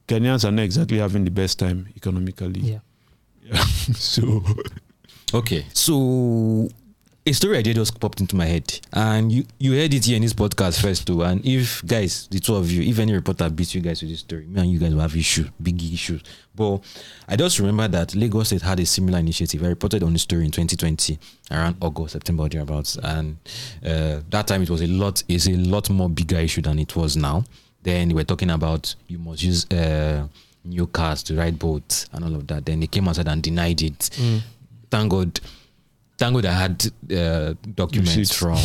Ghanaians 0.07 0.45
are 0.47 0.51
not 0.51 0.63
exactly 0.63 0.97
having 0.99 1.25
the 1.25 1.31
best 1.31 1.59
time 1.59 1.87
economically. 1.95 2.61
Yeah. 2.61 2.79
so 3.93 4.43
Okay, 5.33 5.65
so 5.73 6.67
a 7.25 7.31
story 7.33 7.57
idea 7.57 7.73
just 7.73 7.99
popped 7.99 8.21
into 8.21 8.35
my 8.35 8.45
head, 8.45 8.79
and 8.93 9.31
you 9.31 9.45
you 9.59 9.73
heard 9.73 9.93
it 9.93 10.05
here 10.05 10.15
in 10.15 10.21
this 10.23 10.33
podcast 10.33 10.81
first 10.81 11.05
too. 11.05 11.21
And 11.23 11.45
if 11.45 11.85
guys, 11.85 12.27
the 12.31 12.39
two 12.39 12.55
of 12.55 12.71
you, 12.71 12.81
if 12.81 12.97
any 12.97 13.13
reporter 13.13 13.49
beats 13.49 13.75
you 13.75 13.81
guys 13.81 14.01
with 14.01 14.09
this 14.11 14.21
story, 14.21 14.45
me 14.47 14.61
and 14.61 14.71
you 14.71 14.79
guys 14.79 14.93
will 14.93 15.01
have 15.01 15.15
issue, 15.15 15.47
big 15.61 15.81
issues. 15.83 16.21
But 16.55 16.79
I 17.27 17.35
just 17.35 17.59
remember 17.59 17.87
that 17.89 18.15
Lagos 18.15 18.47
State 18.47 18.61
had 18.63 18.79
a 18.79 18.85
similar 18.85 19.19
initiative. 19.19 19.63
I 19.63 19.67
reported 19.67 20.01
on 20.03 20.13
the 20.13 20.19
story 20.19 20.45
in 20.45 20.51
2020, 20.51 21.19
around 21.51 21.75
August, 21.81 22.13
September, 22.13 22.43
or 22.43 22.49
thereabouts, 22.49 22.97
and 23.03 23.37
uh, 23.85 24.21
that 24.29 24.47
time 24.47 24.63
it 24.63 24.69
was 24.69 24.81
a 24.81 24.87
lot, 24.87 25.21
is 25.27 25.47
a 25.47 25.55
lot 25.55 25.89
more 25.89 26.09
bigger 26.09 26.37
issue 26.37 26.61
than 26.61 26.79
it 26.79 26.95
was 26.95 27.15
now. 27.15 27.43
Then 27.83 28.09
we're 28.13 28.23
talking 28.25 28.49
about 28.49 28.95
you 29.07 29.19
must 29.19 29.43
use 29.43 29.65
uh, 29.71 30.27
new 30.65 30.87
cars 30.87 31.23
to 31.23 31.35
ride 31.35 31.57
Bolts 31.59 32.07
and 32.11 32.25
all 32.25 32.35
of 32.35 32.47
that. 32.47 32.65
Then 32.65 32.79
they 32.81 32.87
came 32.87 33.07
outside 33.07 33.27
and 33.27 33.41
denied 33.43 33.81
it 33.81 33.99
Mm. 34.19 34.41
thank 34.89 35.11
God, 35.11 35.39
thank 36.19 36.33
God 36.35 36.45
I 36.45 36.51
had 36.51 36.91
uh, 37.15 37.53
documents 37.75 38.33
from. 38.35 38.59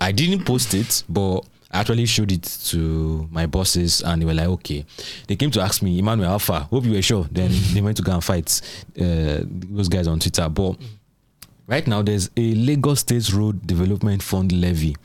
I 0.00 0.12
didn't 0.12 0.44
post 0.44 0.74
it, 0.74 1.04
but 1.08 1.40
I 1.70 1.80
actually 1.80 2.06
showed 2.06 2.32
it 2.32 2.42
to 2.66 3.28
my 3.30 3.46
bosses, 3.46 4.00
and 4.02 4.22
they 4.22 4.26
were 4.26 4.34
like, 4.34 4.48
"Okay." 4.48 4.84
They 5.26 5.36
came 5.36 5.50
to 5.52 5.60
ask 5.60 5.82
me, 5.82 5.98
"Emmanuel, 5.98 6.38
far? 6.38 6.62
Hope 6.62 6.84
you 6.84 6.92
were 6.92 7.02
sure." 7.02 7.26
Then 7.30 7.50
they 7.74 7.82
went 7.82 7.96
to 7.98 8.02
go 8.02 8.12
and 8.12 8.24
fight 8.24 8.60
uh, 8.98 9.44
those 9.44 9.88
guys 9.88 10.06
on 10.08 10.18
Twitter. 10.20 10.48
But 10.48 10.76
right 11.66 11.86
now, 11.86 12.02
there's 12.02 12.30
a 12.36 12.54
Lagos 12.54 13.00
State 13.00 13.32
Road 13.32 13.66
Development 13.66 14.22
Fund 14.22 14.52
levy. 14.52 14.96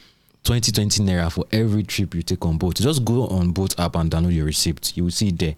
2020 0.43 1.03
naira 1.03 1.29
for 1.29 1.45
every 1.51 1.83
trip 1.83 2.15
you 2.15 2.21
take 2.21 2.43
on 2.45 2.57
boat. 2.57 2.75
Just 2.75 3.03
go 3.03 3.27
on 3.27 3.51
boat 3.51 3.77
app 3.77 3.95
and 3.97 4.09
download 4.09 4.33
your 4.33 4.45
receipt. 4.45 4.95
You 4.95 5.03
will 5.03 5.11
see 5.11 5.27
it 5.27 5.37
there. 5.37 5.55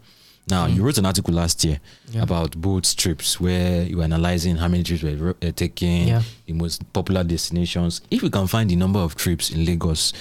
Now, 0.52 0.66
you 0.68 0.84
wrote 0.84 0.98
an 0.98 1.06
article 1.06 1.34
last 1.34 1.64
year 1.64 1.80
Yeah. 2.12 2.24
about 2.24 2.58
Bolt 2.60 2.94
trips 2.98 3.40
where 3.40 3.84
you 3.84 3.98
were 3.98 4.04
analyzing 4.04 4.58
how 4.58 4.68
many 4.68 4.84
trips 4.84 5.02
were 5.02 5.34
uh, 5.42 5.52
taken, 5.56 6.08
Yeah. 6.10 6.24
the 6.46 6.52
most 6.54 6.84
popular 6.92 7.24
destinations. 7.24 8.02
If 8.12 8.22
we 8.22 8.30
can 8.30 8.48
find 8.48 8.70
the 8.70 8.76
number 8.76 9.00
of 9.00 9.16
trips 9.16 9.50
in 9.50 9.64
Lagos 9.66 10.12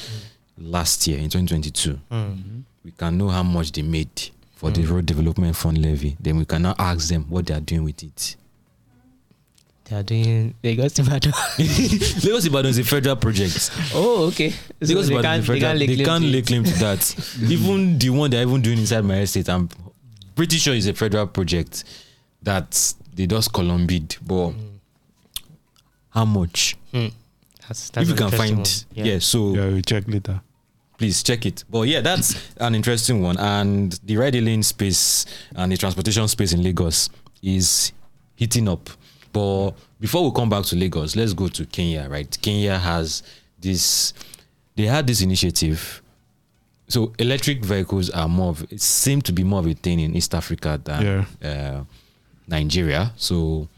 last 0.57 1.05
year 1.09 1.19
in 1.19 1.29
2022, 1.31 1.99
Mm. 2.13 2.63
we 2.85 2.93
can 2.93 3.19
know 3.19 3.29
how 3.29 3.43
much 3.43 3.73
they 3.73 3.83
made 3.83 4.31
for 4.55 4.71
the 4.71 4.83
Mm. 4.83 4.91
road 4.91 5.07
development 5.07 5.57
fund 5.57 5.79
levy. 5.79 6.17
Then 6.21 6.39
we 6.39 6.45
can 6.45 6.63
now 6.63 6.77
ask 6.79 7.09
them 7.09 7.27
what 7.29 7.47
they 7.47 7.55
are 7.55 7.61
doing 7.61 7.83
with 7.83 8.01
it. 8.05 8.37
They 9.89 9.97
are 9.97 10.05
doing 10.05 10.55
Lagos 10.63 10.93
to 10.93 11.03
Ibadan. 11.03 11.33
Lagos 11.59 12.45
Ibadan 12.47 12.71
is 12.71 12.79
a 12.79 12.85
federal 12.85 13.17
project. 13.17 13.73
oh, 13.95 14.27
okay. 14.29 14.51
So 14.51 14.57
Lagos 14.83 15.09
they 15.09 15.15
Ibadan 15.15 15.23
can't, 15.23 15.43
is 15.43 15.49
a 15.49 15.53
they 15.53 15.59
federal. 15.59 15.61
can't 15.73 15.79
lay 15.81 15.87
They 15.87 15.95
claim 15.97 16.07
can't 16.07 16.33
to 16.33 16.43
claim 16.43 16.65
to 16.65 16.79
that. 16.79 17.17
Even 17.51 17.99
the 17.99 18.11
one 18.11 18.31
they're 18.31 18.43
even 18.47 18.61
doing 18.63 18.79
inside 18.79 19.05
my 19.05 19.19
estate, 19.19 19.49
I'm 19.49 19.69
pretty 20.40 20.56
sure 20.56 20.73
it's 20.75 20.87
a 20.87 20.94
federal 20.94 21.26
project 21.26 21.85
that 22.42 22.94
they 23.14 23.26
just 23.26 23.52
columned. 23.52 24.16
But 24.26 24.54
how 26.09 26.25
much? 26.25 26.78
Hmm. 26.92 27.09
That's, 27.68 27.90
that's 27.90 28.09
if 28.09 28.09
you 28.09 28.14
can 28.14 28.30
find, 28.30 28.56
one. 28.56 29.06
yeah. 29.06 29.18
So 29.18 29.54
yeah, 29.54 29.66
we'll 29.66 29.82
check 29.82 30.09
later. 30.09 30.40
please 30.97 31.23
check 31.23 31.44
it. 31.44 31.64
But 31.68 31.88
yeah, 31.88 32.00
that's 32.00 32.54
an 32.56 32.75
interesting 32.75 33.20
one. 33.20 33.37
And 33.37 33.92
the 34.02 34.16
ride 34.16 34.32
hailing 34.32 34.62
space 34.62 35.26
and 35.54 35.70
the 35.73 35.76
transportation 35.76 36.26
space 36.26 36.54
in 36.54 36.62
Lagos 36.62 37.11
is 37.42 37.92
heating 38.35 38.66
up. 38.66 38.88
But 39.35 39.73
before 40.00 40.25
we 40.25 40.35
come 40.35 40.49
back 40.49 40.64
to 40.64 40.75
Lagos, 40.76 41.16
let's 41.16 41.35
go 41.35 41.49
to 41.49 41.66
Kenya, 41.66 42.09
right? 42.09 42.35
Kenya 42.40 42.78
has 42.78 43.23
this, 43.61 44.14
they 44.75 44.87
had 44.87 45.06
this 45.06 45.20
initiative. 45.20 46.00
So 46.90 47.12
electric 47.18 47.64
vehicles 47.64 48.11
are 48.11 48.28
more 48.28 48.50
of, 48.50 48.62
it 48.73 48.80
seem 48.80 49.23
to 49.23 49.32
be 49.32 49.44
more 49.44 49.61
of 49.61 49.66
a 49.66 49.75
thing 49.75 50.00
in 50.00 50.14
East 50.16 50.35
Africa 50.35 50.80
than 50.82 51.02
uh, 51.42 51.85
Nigeria. 52.49 53.12
So 53.16 53.68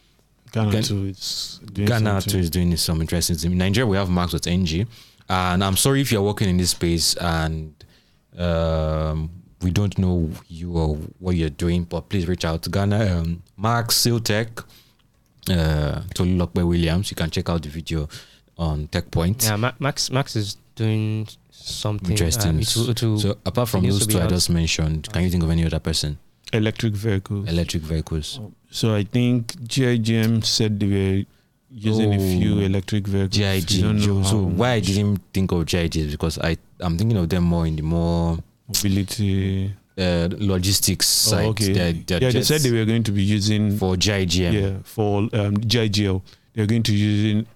Ghana 0.52 0.72
Gan- 0.72 0.82
too 0.82 1.04
is 1.06 1.60
doing 1.72 1.88
Ghana 1.88 2.20
too 2.22 2.38
is 2.38 2.50
doing 2.50 2.74
some 2.76 3.00
interesting 3.00 3.36
things. 3.36 3.52
In 3.52 3.58
Nigeria, 3.58 3.86
we 3.86 3.96
have 3.96 4.10
Max.ng. 4.10 4.86
And 5.28 5.62
I'm 5.64 5.76
sorry 5.76 6.00
if 6.00 6.10
you're 6.10 6.22
working 6.22 6.48
in 6.48 6.56
this 6.56 6.70
space 6.70 7.14
and 7.16 7.72
um, 8.38 9.30
we 9.60 9.70
don't 9.70 9.96
know 9.98 10.30
you 10.48 10.72
or 10.76 10.96
what 11.20 11.36
you're 11.36 11.50
doing, 11.50 11.84
but 11.84 12.08
please 12.08 12.26
reach 12.26 12.44
out 12.44 12.62
to 12.62 12.70
Ghana. 12.70 13.16
Um, 13.18 13.42
Max 13.56 13.94
Siltech, 13.96 14.64
uh, 15.50 16.00
Tolulope 16.14 16.66
Williams. 16.66 17.10
You 17.10 17.14
can 17.16 17.30
check 17.30 17.48
out 17.48 17.62
the 17.62 17.68
video 17.68 18.08
on 18.58 18.88
Techpoint. 18.88 19.44
Yeah, 19.44 19.56
Ma- 19.56 19.72
Max 19.78 20.10
Max 20.10 20.34
is 20.36 20.56
doing 20.76 21.28
something 21.62 22.10
Interesting. 22.10 22.56
Uh, 22.56 22.60
it 22.60 22.76
will, 22.76 22.90
it 22.90 23.02
will, 23.02 23.18
So 23.18 23.36
apart 23.46 23.68
from 23.68 23.84
those 23.86 24.06
two 24.06 24.20
I 24.20 24.26
just 24.26 24.50
mentioned, 24.50 25.08
can 25.12 25.22
you 25.22 25.30
think 25.30 25.42
of 25.42 25.50
any 25.50 25.64
other 25.64 25.80
person? 25.80 26.18
electric 26.52 26.92
vehicles. 26.94 27.48
Electric 27.48 27.82
vehicles. 27.82 28.38
So 28.70 28.94
I 28.94 29.04
think 29.04 29.52
GIGM 29.64 30.44
said 30.44 30.78
they 30.78 30.86
were 30.86 31.24
using 31.70 32.12
a 32.12 32.18
few 32.18 32.56
Oh, 32.56 32.58
electric 32.60 33.06
vehicles. 33.06 33.38
We 33.38 33.60
GIG. 33.60 34.02
So 34.04 34.22
how 34.22 34.36
why 34.38 34.72
I 34.72 34.80
didn't 34.80 35.22
think 35.32 35.50
of 35.52 35.64
GIG 35.64 35.96
is 35.96 36.10
because 36.12 36.38
I 36.38 36.58
I'm 36.80 36.98
thinking 36.98 37.16
of 37.16 37.28
them 37.30 37.44
more 37.44 37.66
in 37.66 37.76
the 37.76 37.82
more 37.82 38.36
mobility. 38.68 39.72
uh, 39.98 40.28
logistics 40.38 41.06
side. 41.08 41.44
Oh, 41.46 41.50
okay. 41.50 41.72
They're, 41.72 41.92
they're 41.92 42.22
yeah, 42.22 42.30
they 42.30 42.42
said 42.42 42.60
they 42.60 42.70
were 42.72 42.84
going 42.84 43.02
to 43.04 43.12
be 43.12 43.22
using 43.22 43.78
for 43.78 43.94
GIGM 43.96 44.52
yeah 44.52 44.72
for 44.84 45.18
um, 45.32 45.56
GIGL. 45.56 46.20
They're 46.54 46.66
going 46.66 46.82
to 46.82 46.94
using 46.94 47.46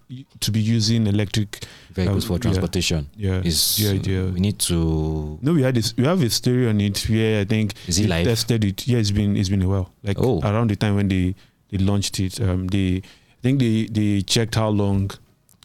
to 0.41 0.51
be 0.51 0.61
using 0.61 1.07
electric. 1.07 1.65
vehicles 1.93 2.25
um, 2.25 2.29
for 2.37 2.39
transportation. 2.43 3.09
Yeah, 3.17 3.41
Is 3.45 3.57
GIGL. 3.81 4.33
we 4.35 4.41
need 4.41 4.59
to 4.61 5.39
No, 5.43 5.53
we 5.53 5.63
had 5.63 5.75
this. 5.75 5.95
We 5.97 6.05
have 6.05 6.23
a 6.23 6.31
story 6.31 6.67
on 6.69 6.81
it 6.81 7.09
Yeah, 7.09 7.41
I 7.41 7.45
think 7.45 7.75
is 7.87 7.99
it 7.99 8.03
they 8.03 8.09
live? 8.09 8.25
tested 8.27 8.65
it. 8.65 8.87
Yeah, 8.87 8.99
it's 8.99 9.11
been 9.11 9.37
it's 9.37 9.49
been 9.51 9.63
a 9.63 9.69
while. 9.69 9.91
Like 10.03 10.19
Oh. 10.19 10.41
around 10.43 10.71
the 10.71 10.77
time 10.77 10.95
when 10.97 11.09
they 11.09 11.35
they 11.71 11.79
launched 11.79 12.21
it, 12.21 12.41
um, 12.41 12.69
they 12.69 12.97
I 12.99 13.41
think 13.43 13.59
they 13.61 13.85
they 13.87 14.23
checked 14.23 14.55
how 14.55 14.69
long 14.71 15.11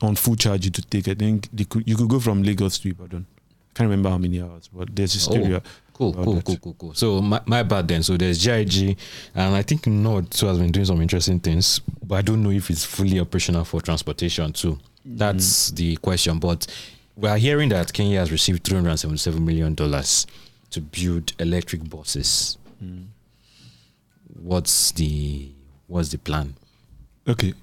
on 0.01 0.15
full 0.15 0.35
charge 0.35 0.65
it 0.67 0.73
to 0.73 0.81
take. 0.81 1.07
I 1.07 1.13
think 1.13 1.47
they 1.53 1.63
could, 1.65 1.87
you 1.87 1.95
could 1.95 2.09
go 2.09 2.19
from 2.19 2.43
Lagos 2.43 2.79
to 2.79 2.89
Ibadan. 2.89 3.25
I 3.29 3.71
can't 3.77 3.89
remember 3.89 4.09
how 4.09 4.17
many 4.17 4.41
hours, 4.41 4.69
but 4.73 4.93
there's 4.95 5.13
this 5.13 5.27
Oh. 5.29 5.61
Cool, 6.01 6.13
cool, 6.13 6.41
cool, 6.41 6.57
cool, 6.57 6.75
cool. 6.79 6.93
So 6.95 7.21
my, 7.21 7.39
my 7.45 7.61
bad 7.61 7.87
then. 7.87 8.01
So 8.01 8.17
there's 8.17 8.43
GIG, 8.43 8.97
and 9.35 9.55
I 9.55 9.61
think 9.61 9.85
Nord 9.85 10.31
too 10.31 10.47
has 10.47 10.57
been 10.57 10.71
doing 10.71 10.87
some 10.87 10.99
interesting 10.99 11.39
things, 11.39 11.77
but 11.77 12.15
I 12.15 12.21
don't 12.23 12.41
know 12.41 12.49
if 12.49 12.71
it's 12.71 12.83
fully 12.83 13.19
operational 13.19 13.65
for 13.65 13.81
transportation 13.81 14.51
too. 14.51 14.79
That's 15.05 15.69
the 15.69 15.97
question. 15.97 16.39
But 16.39 16.65
we 17.15 17.29
are 17.29 17.37
hearing 17.37 17.69
that 17.69 17.93
Kenya 17.93 18.17
has 18.17 18.31
received 18.31 18.63
377 18.63 19.45
million 19.45 19.75
dollars 19.75 20.25
to 20.71 20.81
build 20.81 21.33
electric 21.37 21.87
buses. 21.87 22.57
Mm. 22.83 23.05
What's 24.41 24.93
the 24.93 25.51
what's 25.85 26.09
the 26.09 26.17
plan? 26.17 26.55
Okay. 27.27 27.53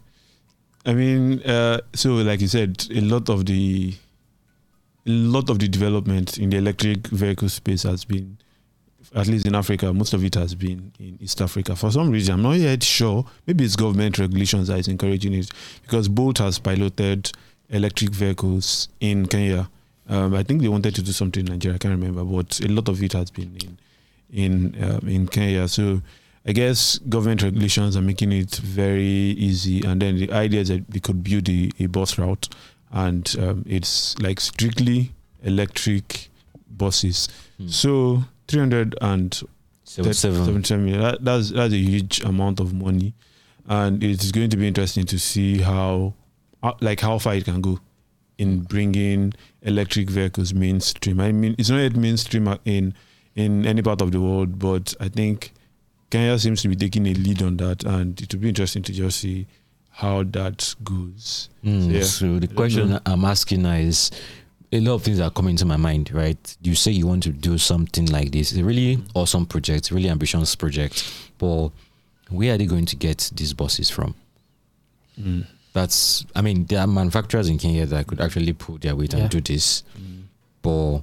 I 0.86 0.94
mean, 0.94 1.42
uh, 1.42 1.80
so 1.92 2.14
like 2.14 2.40
you 2.40 2.46
said, 2.46 2.86
a 2.94 3.00
lot 3.00 3.28
of 3.30 3.46
the 3.46 3.94
a 5.08 5.10
lot 5.10 5.48
of 5.48 5.58
the 5.58 5.68
development 5.68 6.38
in 6.38 6.50
the 6.50 6.58
electric 6.58 7.06
vehicle 7.06 7.48
space 7.48 7.82
has 7.84 8.04
been, 8.04 8.36
at 9.14 9.26
least 9.26 9.46
in 9.46 9.54
Africa, 9.54 9.92
most 9.92 10.12
of 10.12 10.22
it 10.22 10.34
has 10.34 10.54
been 10.54 10.92
in 10.98 11.16
East 11.20 11.40
Africa. 11.40 11.74
For 11.74 11.90
some 11.90 12.10
reason, 12.10 12.34
I'm 12.34 12.42
not 12.42 12.58
yet 12.58 12.82
sure. 12.82 13.24
Maybe 13.46 13.64
it's 13.64 13.74
government 13.74 14.18
regulations 14.18 14.68
that 14.68 14.78
is 14.78 14.88
encouraging 14.88 15.32
it 15.32 15.50
because 15.82 16.08
Bolt 16.08 16.38
has 16.38 16.58
piloted 16.58 17.32
electric 17.70 18.10
vehicles 18.10 18.88
in 19.00 19.26
Kenya. 19.26 19.70
Um, 20.10 20.34
I 20.34 20.42
think 20.42 20.60
they 20.60 20.68
wanted 20.68 20.94
to 20.94 21.02
do 21.02 21.12
something 21.12 21.46
in 21.46 21.52
Nigeria. 21.52 21.76
I 21.76 21.78
can't 21.78 21.92
remember, 21.92 22.24
but 22.24 22.60
a 22.60 22.68
lot 22.68 22.88
of 22.88 23.02
it 23.02 23.14
has 23.14 23.30
been 23.30 23.56
in 23.62 23.78
in 24.30 24.84
um, 24.84 25.08
in 25.08 25.26
Kenya. 25.26 25.68
So 25.68 26.02
I 26.46 26.52
guess 26.52 26.98
government 26.98 27.42
regulations 27.42 27.96
are 27.96 28.02
making 28.02 28.32
it 28.32 28.56
very 28.56 29.02
easy, 29.02 29.84
and 29.84 30.00
then 30.00 30.16
the 30.16 30.32
idea 30.32 30.60
is 30.60 30.68
that 30.68 30.90
they 30.90 31.00
could 31.00 31.22
build 31.22 31.48
a, 31.48 31.70
a 31.78 31.86
bus 31.86 32.18
route, 32.18 32.48
and 32.90 33.34
um, 33.38 33.64
it's 33.66 34.18
like 34.18 34.40
strictly 34.40 35.12
electric 35.42 36.28
buses. 36.70 37.28
Hmm. 37.58 37.68
So 37.68 38.24
three 38.46 38.60
hundred 38.60 38.94
and 39.00 39.40
77. 39.88 40.44
77 40.44 40.84
million. 40.84 41.00
That, 41.00 41.24
that's 41.24 41.50
that's 41.50 41.72
a 41.72 41.78
huge 41.78 42.20
amount 42.20 42.60
of 42.60 42.74
money, 42.74 43.14
and 43.66 44.02
it's 44.04 44.30
going 44.30 44.50
to 44.50 44.56
be 44.56 44.68
interesting 44.68 45.06
to 45.06 45.18
see 45.18 45.58
how, 45.58 46.14
uh, 46.62 46.74
like 46.80 47.00
how 47.00 47.18
far 47.18 47.34
it 47.34 47.46
can 47.46 47.62
go, 47.62 47.80
in 48.36 48.60
bringing 48.60 49.32
electric 49.62 50.10
vehicles 50.10 50.52
mainstream. 50.52 51.20
I 51.20 51.32
mean, 51.32 51.54
it's 51.58 51.70
not 51.70 51.78
yet 51.78 51.96
mainstream 51.96 52.54
in 52.66 52.94
in 53.34 53.64
any 53.64 53.80
part 53.80 54.02
of 54.02 54.12
the 54.12 54.20
world, 54.20 54.58
but 54.58 54.94
I 55.00 55.08
think 55.08 55.52
Kenya 56.10 56.38
seems 56.38 56.60
to 56.62 56.68
be 56.68 56.76
taking 56.76 57.06
a 57.06 57.14
lead 57.14 57.42
on 57.42 57.56
that, 57.56 57.84
and 57.84 58.20
it 58.20 58.34
will 58.34 58.40
be 58.40 58.50
interesting 58.50 58.82
to 58.82 58.92
just 58.92 59.20
see 59.20 59.46
how 59.98 60.22
that 60.22 60.74
goes. 60.84 61.48
Mm, 61.64 61.90
Yeah. 61.92 62.02
So 62.04 62.38
the 62.38 62.46
question 62.46 62.90
know. 62.90 63.00
I'm 63.04 63.24
asking 63.24 63.62
now 63.62 63.74
is 63.74 64.10
a 64.70 64.78
lot 64.80 64.94
of 64.94 65.02
things 65.02 65.18
are 65.18 65.30
coming 65.30 65.56
to 65.56 65.64
my 65.64 65.76
mind, 65.76 66.12
right? 66.12 66.38
You 66.62 66.74
say 66.76 66.92
you 66.92 67.06
want 67.06 67.24
to 67.24 67.30
do 67.30 67.58
something 67.58 68.06
like 68.06 68.30
this. 68.30 68.52
It's 68.52 68.60
a 68.60 68.64
really 68.64 69.02
awesome 69.14 69.44
project, 69.46 69.90
really 69.90 70.08
ambitious 70.08 70.54
project. 70.54 71.02
But 71.38 71.70
where 72.30 72.54
are 72.54 72.58
they 72.58 72.66
going 72.66 72.86
to 72.86 72.96
get 72.96 73.30
these 73.34 73.52
buses 73.54 73.90
from? 73.90 74.14
That's 75.72 76.24
I 76.34 76.42
mean, 76.42 76.66
there 76.66 76.78
are 76.80 76.86
manufacturers 76.86 77.48
in 77.48 77.58
Kenya 77.58 77.86
that 77.86 78.06
could 78.06 78.20
actually 78.20 78.52
pull 78.52 78.78
their 78.78 78.94
weight 78.94 79.12
Yeah. 79.14 79.20
and 79.22 79.30
do 79.30 79.40
this. 79.40 79.82
But 80.62 81.00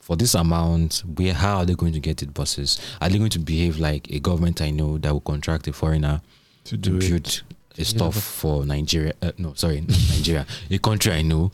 for 0.00 0.16
this 0.16 0.34
amount, 0.34 1.02
where 1.16 1.32
how 1.34 1.58
are 1.58 1.64
they 1.64 1.74
going 1.74 1.92
to 1.92 2.00
get 2.00 2.22
it 2.22 2.34
buses? 2.34 2.80
Are 3.00 3.08
they 3.08 3.18
going 3.18 3.30
to 3.30 3.38
behave 3.38 3.78
like 3.78 4.10
a 4.10 4.18
government 4.18 4.60
I 4.60 4.70
know 4.70 4.98
that 4.98 5.12
will 5.12 5.20
contract 5.20 5.68
a 5.68 5.72
foreigner 5.72 6.20
To 6.64 6.76
to 6.76 6.98
do 6.98 7.16
it. 7.16 7.42
Build 7.76 7.92
tough 7.98 8.14
do 8.14 8.20
for 8.20 8.66
Nigeria. 8.66 9.12
Uh, 9.22 9.32
no, 9.38 9.54
sorry, 9.54 9.80
Nigeria, 10.10 10.46
a 10.70 10.78
country 10.78 11.12
I 11.12 11.22
know. 11.22 11.52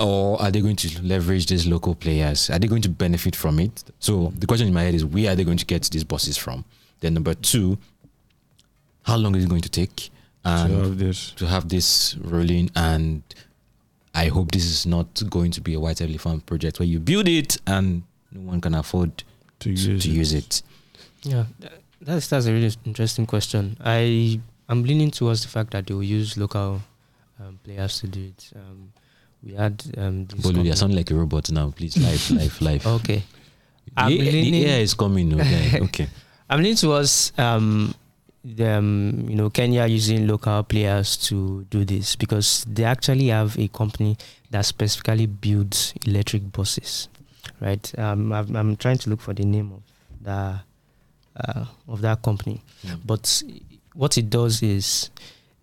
Or 0.00 0.40
are 0.40 0.50
they 0.52 0.60
going 0.60 0.76
to 0.76 1.02
leverage 1.02 1.46
these 1.46 1.66
local 1.66 1.94
players? 1.96 2.50
Are 2.50 2.58
they 2.60 2.68
going 2.68 2.82
to 2.82 2.88
benefit 2.88 3.34
from 3.34 3.58
it? 3.58 3.82
So 3.98 4.32
the 4.38 4.46
question 4.46 4.68
in 4.68 4.72
my 4.74 4.82
head 4.82 4.94
is, 4.94 5.04
where 5.04 5.32
are 5.32 5.34
they 5.34 5.42
going 5.42 5.58
to 5.58 5.66
get 5.66 5.82
these 5.90 6.04
buses 6.04 6.36
from? 6.36 6.64
Then 7.00 7.14
number 7.14 7.34
two, 7.34 7.78
how 9.02 9.16
long 9.16 9.34
is 9.34 9.44
it 9.44 9.48
going 9.50 9.62
to 9.62 9.68
take? 9.68 10.10
And 10.44 10.70
to 10.72 10.78
have 10.84 10.98
this. 10.98 11.30
to 11.32 11.46
have 11.46 11.68
this 11.68 12.16
rolling 12.20 12.70
and 12.76 13.22
I 14.14 14.28
hope 14.28 14.52
this 14.52 14.64
is 14.64 14.86
not 14.86 15.20
going 15.28 15.50
to 15.52 15.60
be 15.60 15.74
a 15.74 15.80
white 15.80 16.00
elephant 16.00 16.46
project 16.46 16.78
where 16.78 16.86
you 16.86 17.00
build 17.00 17.26
it 17.28 17.56
and 17.66 18.02
no 18.32 18.40
one 18.42 18.60
can 18.60 18.74
afford 18.74 19.18
To 19.18 19.24
to, 19.60 19.70
use 19.70 20.04
to 20.04 20.08
it. 20.10 20.14
use 20.14 20.32
it. 20.32 20.62
Yeah, 21.24 21.46
tha- 21.58 21.72
that's 22.00 22.28
that's 22.28 22.46
a 22.46 22.52
really 22.52 22.72
interesting 22.84 23.26
question. 23.26 23.76
I 23.80 24.40
I'm 24.68 24.82
leaning 24.82 25.10
towards 25.10 25.42
the 25.42 25.48
fact 25.48 25.70
that 25.70 25.86
they 25.86 25.94
will 25.94 26.02
use 26.02 26.36
local 26.36 26.80
um, 27.40 27.58
players 27.64 28.00
to 28.00 28.06
do 28.06 28.20
it. 28.26 28.50
Um, 28.54 28.92
we 29.42 29.54
had 29.54 29.82
um, 29.96 30.26
this 30.26 30.40
Bolu, 30.44 30.64
you 30.64 30.74
sound 30.74 30.94
like 30.94 31.10
a 31.10 31.14
robot 31.14 31.50
now. 31.50 31.70
Please, 31.70 31.96
life, 31.96 32.30
life, 32.30 32.60
life. 32.60 32.86
okay. 32.86 33.22
I'm 33.96 34.10
the, 34.10 34.18
the 34.50 34.66
air 34.66 34.80
is 34.80 34.94
coming. 34.94 35.40
Okay. 35.40 35.80
okay. 35.82 36.08
I'm 36.50 36.58
leaning 36.60 36.76
towards 36.76 37.32
um, 37.38 37.94
the, 38.44 38.66
um, 38.72 39.26
you 39.28 39.36
know 39.36 39.48
Kenya 39.50 39.86
using 39.86 40.26
local 40.26 40.62
players 40.64 41.16
to 41.28 41.64
do 41.70 41.84
this 41.84 42.16
because 42.16 42.64
they 42.68 42.84
actually 42.84 43.28
have 43.28 43.58
a 43.58 43.68
company 43.68 44.16
that 44.50 44.64
specifically 44.66 45.26
builds 45.26 45.94
electric 46.06 46.50
buses, 46.52 47.08
right? 47.60 47.98
Um, 47.98 48.32
I'm, 48.32 48.56
I'm 48.56 48.76
trying 48.76 48.98
to 48.98 49.10
look 49.10 49.20
for 49.20 49.34
the 49.34 49.44
name 49.44 49.72
of 49.72 49.82
the 50.22 50.60
uh, 51.36 51.64
of 51.86 52.00
that 52.02 52.22
company, 52.22 52.60
Mm. 52.86 53.00
but 53.06 53.42
what 53.98 54.16
it 54.16 54.30
does 54.30 54.62
is 54.62 55.10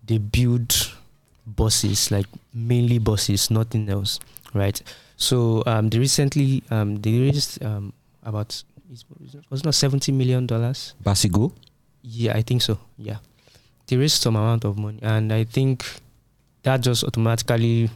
they 0.04 0.18
build 0.18 0.92
buses 1.46 2.10
like 2.10 2.26
mainly 2.52 2.98
buses, 2.98 3.50
nothing 3.50 3.88
else, 3.88 4.20
right? 4.52 4.80
So 5.16 5.62
um, 5.66 5.88
they 5.88 5.98
recently 5.98 6.62
um, 6.70 6.96
they 6.96 7.18
raised 7.18 7.64
um, 7.64 7.94
about 8.22 8.62
it 8.92 9.04
was 9.50 9.64
not 9.64 9.74
seventy 9.74 10.12
million 10.12 10.46
dollars. 10.46 10.92
Basigo? 11.02 11.52
Yeah, 12.02 12.36
I 12.36 12.42
think 12.42 12.60
so. 12.60 12.78
Yeah, 12.98 13.16
they 13.86 13.96
raised 13.96 14.20
some 14.20 14.36
amount 14.36 14.64
of 14.64 14.76
money, 14.76 14.98
and 15.00 15.32
I 15.32 15.44
think 15.44 15.86
that 16.62 16.82
just 16.82 17.04
automatically 17.04 17.88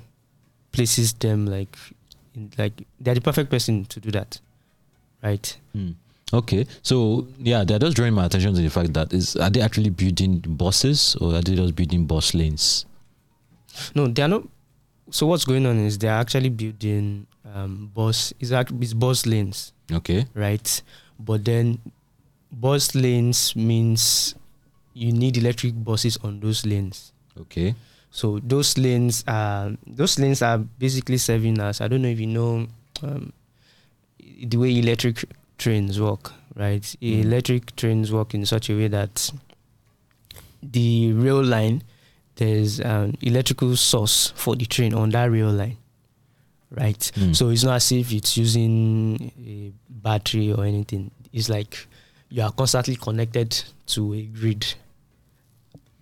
places 0.73 1.13
them 1.13 1.47
like, 1.47 1.77
in, 2.35 2.51
like 2.57 2.73
they're 2.99 3.15
the 3.15 3.21
perfect 3.21 3.51
person 3.51 3.85
to 3.87 4.01
do 4.01 4.11
that, 4.13 4.41
right? 5.23 5.55
Hmm. 5.75 5.91
Okay. 6.33 6.67
So 6.83 7.27
yeah, 7.39 7.65
they're 7.65 7.79
just 7.79 7.97
drawing 7.97 8.15
my 8.15 8.27
attention 8.27 8.55
to 8.55 8.61
the 8.63 8.71
fact 8.71 8.95
that 8.95 9.13
is 9.13 9.37
are 9.37 9.51
they 9.51 9.61
actually 9.61 9.91
building 9.91 10.39
buses 10.41 11.17
or 11.21 11.35
are 11.35 11.43
they 11.43 11.57
just 11.57 11.75
building 11.75 12.07
bus 12.07 12.35
lanes? 12.35 12.87
No, 13.95 14.07
they 14.07 14.23
are 14.23 14.29
not. 14.29 14.43
So 15.11 15.27
what's 15.27 15.45
going 15.45 15.67
on 15.67 15.79
is 15.79 15.99
they're 15.99 16.13
actually 16.13 16.51
building 16.51 17.27
um, 17.55 17.91
bus. 17.95 18.33
is 18.39 18.53
it's 18.53 18.95
bus 18.95 19.27
lanes, 19.27 19.73
Okay. 19.91 20.27
right? 20.35 20.83
But 21.19 21.45
then 21.45 21.79
bus 22.53 22.95
lanes 22.95 23.55
means 23.57 24.35
you 24.95 25.13
need 25.13 25.37
electric 25.37 25.83
buses 25.85 26.17
on 26.23 26.41
those 26.41 26.65
lanes. 26.65 27.13
Okay. 27.41 27.75
So 28.11 28.41
those 28.43 28.77
lanes 28.79 29.25
are 29.27 29.73
those 29.87 30.19
lanes 30.19 30.43
are 30.43 30.59
basically 30.59 31.19
serving 31.19 31.61
us. 31.61 31.81
I 31.81 31.89
don't 31.89 32.03
know 32.03 32.09
if 32.09 32.19
you 32.21 32.27
know 32.27 32.67
um, 33.03 33.33
the 34.19 34.57
way 34.57 34.79
electric 34.79 35.25
trains 35.61 36.01
work, 36.01 36.33
right? 36.57 36.83
Mm. 36.83 37.25
Electric 37.25 37.77
trains 37.77 38.11
work 38.11 38.35
in 38.35 38.45
such 38.47 38.71
a 38.71 38.75
way 38.75 38.89
that 38.89 39.31
the 40.63 41.13
rail 41.13 41.43
line 41.43 41.83
there's 42.41 42.81
an 42.81 43.17
electrical 43.21 43.77
source 43.77 44.33
for 44.35 44.57
the 44.57 44.65
train 44.65 44.95
on 44.95 45.11
that 45.11 45.31
rail 45.31 45.51
line, 45.51 45.77
right? 46.71 47.13
Hmm. 47.15 47.35
So 47.35 47.51
it's 47.51 47.65
not 47.65 47.77
as 47.77 47.93
if 47.93 48.11
it's 48.13 48.35
using 48.39 49.31
a 49.47 49.73
battery 49.91 50.51
or 50.51 50.65
anything. 50.65 51.11
It's 51.35 51.51
like 51.51 51.87
you 52.31 52.43
are 52.43 52.51
constantly 52.51 52.97
connected 52.97 53.63
to 53.89 54.15
a 54.15 54.23
grid 54.23 54.75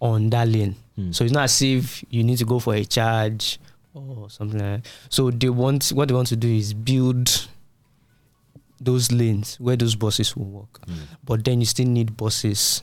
on 0.01 0.31
that 0.31 0.47
lane. 0.47 0.77
Hmm. 0.95 1.11
So 1.11 1.25
it's 1.25 1.33
not 1.33 1.45
as 1.45 1.61
if 1.61 2.05
you 2.09 2.23
need 2.23 2.39
to 2.39 2.45
go 2.45 2.61
for 2.61 2.75
a 2.75 2.85
charge 2.85 3.59
or 3.93 4.31
something 4.31 4.61
like 4.61 4.85
that. 4.85 4.91
So 5.09 5.33
they 5.33 5.49
want 5.49 5.89
what 5.89 6.07
they 6.07 6.15
want 6.15 6.29
to 6.29 6.37
do 6.37 6.49
is 6.49 6.73
build 6.73 7.49
those 8.81 9.11
lanes 9.13 9.57
where 9.61 9.77
those 9.77 9.95
buses 9.97 10.37
will 10.37 10.47
work. 10.47 10.81
Hmm. 10.87 10.95
But 11.25 11.45
then 11.45 11.61
you 11.61 11.67
still 11.67 11.87
need 11.89 12.17
buses 12.17 12.83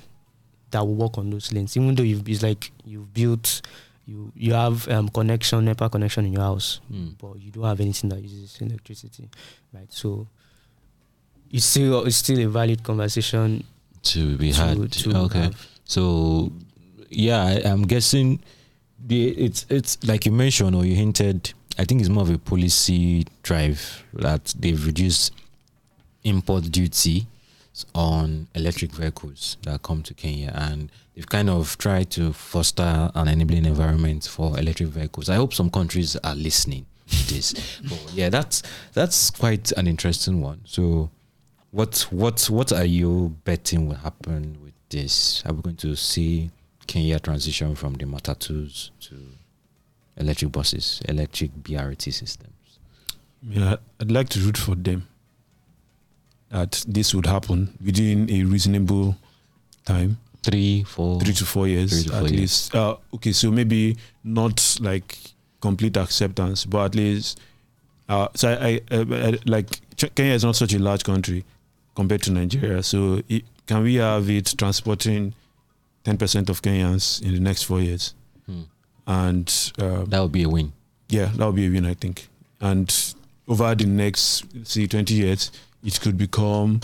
that 0.72 0.80
will 0.86 0.96
work 0.96 1.18
on 1.18 1.30
those 1.30 1.52
lanes. 1.54 1.78
Even 1.78 1.96
though 1.96 2.04
you've 2.04 2.28
it's 2.28 2.44
like 2.44 2.72
you've 2.84 3.14
built 3.14 3.62
you 4.06 4.32
you 4.36 4.54
have 4.54 4.88
um, 4.90 5.10
connection, 5.10 5.66
NEPA 5.66 5.90
connection 5.90 6.26
in 6.26 6.34
your 6.34 6.44
house, 6.44 6.80
Hmm. 6.90 7.10
but 7.20 7.40
you 7.40 7.52
don't 7.52 7.64
have 7.66 7.80
anything 7.80 8.10
that 8.12 8.22
uses 8.22 8.58
electricity. 8.62 9.30
Right. 9.74 9.92
So 9.92 10.28
it's 11.52 11.66
still 11.66 12.06
it's 12.06 12.18
still 12.18 12.40
a 12.40 12.48
valid 12.50 12.84
conversation 12.84 13.64
To 14.04 14.38
be 14.38 14.52
to, 14.52 14.62
had. 14.62 14.92
to 14.92 15.18
okay. 15.18 15.40
have. 15.40 15.68
So 15.86 16.52
yeah, 17.10 17.44
I, 17.46 17.62
I'm 17.70 17.84
guessing 17.84 18.40
the 19.08 19.30
it's 19.30 19.66
it's 19.70 19.98
like 20.08 20.26
you 20.26 20.32
mentioned 20.32 20.76
or 20.76 20.86
you 20.86 20.96
hinted. 20.96 21.54
I 21.78 21.84
think 21.86 22.00
it's 22.02 22.10
more 22.10 22.24
of 22.24 22.30
a 22.30 22.38
policy 22.38 23.26
drive 23.44 24.04
that 24.14 24.54
they've 24.58 24.84
reduced 24.86 25.34
import 26.26 26.72
duty. 26.72 27.28
on 27.94 28.48
electric 28.56 28.92
vehicles 28.92 29.58
that 29.64 29.82
come 29.82 30.02
to 30.04 30.14
Kenya, 30.14 30.52
and 30.56 30.90
they've 31.14 31.28
kind 31.28 31.50
of 31.50 31.78
tried 31.78 32.10
to 32.12 32.32
foster 32.32 33.12
an 33.14 33.28
enabling 33.28 33.66
environment 33.66 34.26
for 34.26 34.58
electric 34.58 34.90
vehicles. 34.90 35.30
I 35.30 35.36
hope 35.36 35.54
some 35.54 35.70
countries 35.70 36.16
are 36.18 36.36
listening 36.36 36.86
to 37.08 37.34
this. 37.34 37.80
but 37.90 38.14
yeah, 38.14 38.30
that's 38.30 38.64
that's 38.94 39.30
quite 39.30 39.72
an 39.74 39.88
interesting 39.88 40.42
one. 40.42 40.62
So, 40.66 41.10
what 41.72 42.08
what 42.12 42.46
what 42.50 42.72
are 42.72 42.86
you 42.86 43.36
betting 43.44 43.88
will 43.88 43.96
happen 43.96 44.58
with 44.64 44.74
this? 44.90 45.44
Are 45.46 45.54
we 45.54 45.62
going 45.62 45.78
to 45.78 45.96
see 45.96 46.52
Kenya 46.88 47.20
transition 47.20 47.76
from 47.76 47.96
the 47.96 48.06
matatus 48.06 48.92
to 49.02 49.16
electric 50.18 50.52
buses, 50.52 51.02
electric 51.10 51.52
BRT 51.56 52.14
systems? 52.14 52.54
Yeah, 53.48 53.76
I'd 54.00 54.12
like 54.12 54.30
to 54.30 54.40
root 54.40 54.58
for 54.58 54.76
them 54.76 55.08
that 56.56 56.84
this 56.88 57.14
would 57.14 57.26
happen 57.26 57.60
within 57.86 58.30
a 58.30 58.44
reasonable 58.44 59.16
time 59.86 60.18
Three, 60.44 60.84
four, 60.84 61.20
three 61.20 61.34
to 61.34 61.46
four 61.46 61.68
years 61.68 62.04
to 62.04 62.10
four 62.10 62.18
at 62.20 62.24
years. 62.32 62.40
least 62.40 62.76
uh, 62.76 62.96
okay 63.16 63.32
so 63.34 63.50
maybe 63.52 63.98
not 64.24 64.78
like 64.80 65.18
complete 65.60 65.98
acceptance 65.98 66.66
but 66.66 66.86
at 66.86 66.96
least 66.96 67.40
uh, 68.08 68.28
so 68.36 68.50
I, 68.50 68.80
I, 68.92 68.96
uh, 68.96 69.06
I 69.12 69.40
like 69.46 69.68
Kenya 70.16 70.34
is 70.34 70.44
not 70.44 70.56
such 70.56 70.74
a 70.76 70.80
large 70.80 71.04
country 71.04 71.44
compared 71.96 72.22
to 72.24 72.32
Nigeria 72.32 72.84
so 72.84 73.22
it, 73.28 73.44
can 73.66 73.82
we 73.84 73.96
have 73.96 74.30
it 74.30 74.54
transporting 74.58 75.34
10% 76.06 76.50
of 76.50 76.62
Kenyans 76.62 77.22
in 77.24 77.34
the 77.34 77.40
next 77.40 77.64
four 77.64 77.82
years 77.82 78.14
Hmm. 78.46 78.62
and 79.08 79.48
uh, 79.80 80.04
That 80.06 80.20
would 80.22 80.32
be 80.32 80.44
a 80.44 80.50
win. 80.50 80.72
yeah, 81.10 81.32
that 81.36 81.46
would 81.48 81.56
be 81.56 81.66
a 81.66 81.70
win, 81.72 81.86
I 81.88 81.96
think. 81.96 82.28
And 82.62 82.88
over 83.48 83.74
the 83.74 83.88
next, 83.88 84.46
say, 84.64 84.86
20 84.86 85.16
years, 85.16 85.52
it 85.86 86.00
could 86.02 86.18
become, 86.18 86.82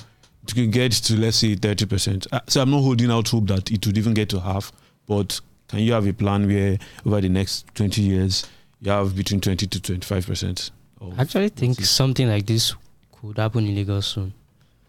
it 0.47 0.53
could 0.55 0.71
get 0.71 0.91
to, 0.93 1.17
let's 1.17 1.37
say, 1.37 1.55
30%. 1.55 2.27
Uh, 2.31 2.39
So 2.47 2.61
I'm 2.61 2.71
not 2.71 2.81
holding 2.81 3.11
out 3.11 3.27
hope 3.29 3.47
that 3.47 3.71
it 3.71 3.85
would 3.85 3.97
even 3.97 4.13
get 4.13 4.29
to 4.29 4.39
half, 4.39 4.71
but 5.07 5.39
can 5.67 5.79
you 5.79 5.93
have 5.93 6.07
a 6.07 6.13
plan 6.13 6.47
where 6.47 6.77
over 7.05 7.19
the 7.21 7.29
next 7.29 7.65
20 7.75 8.01
years, 8.01 8.45
you 8.81 8.91
have 8.91 9.15
between 9.15 9.41
20 9.41 9.67
to 9.67 9.79
25%? 9.79 10.71
I 11.17 11.21
actually 11.21 11.49
think 11.49 11.79
it? 11.79 11.85
something 11.85 12.27
like 12.29 12.45
this 12.45 12.75
could 13.19 13.37
happen 13.37 13.65
in 13.65 13.75
Lagos 13.75 14.07
soon. 14.07 14.33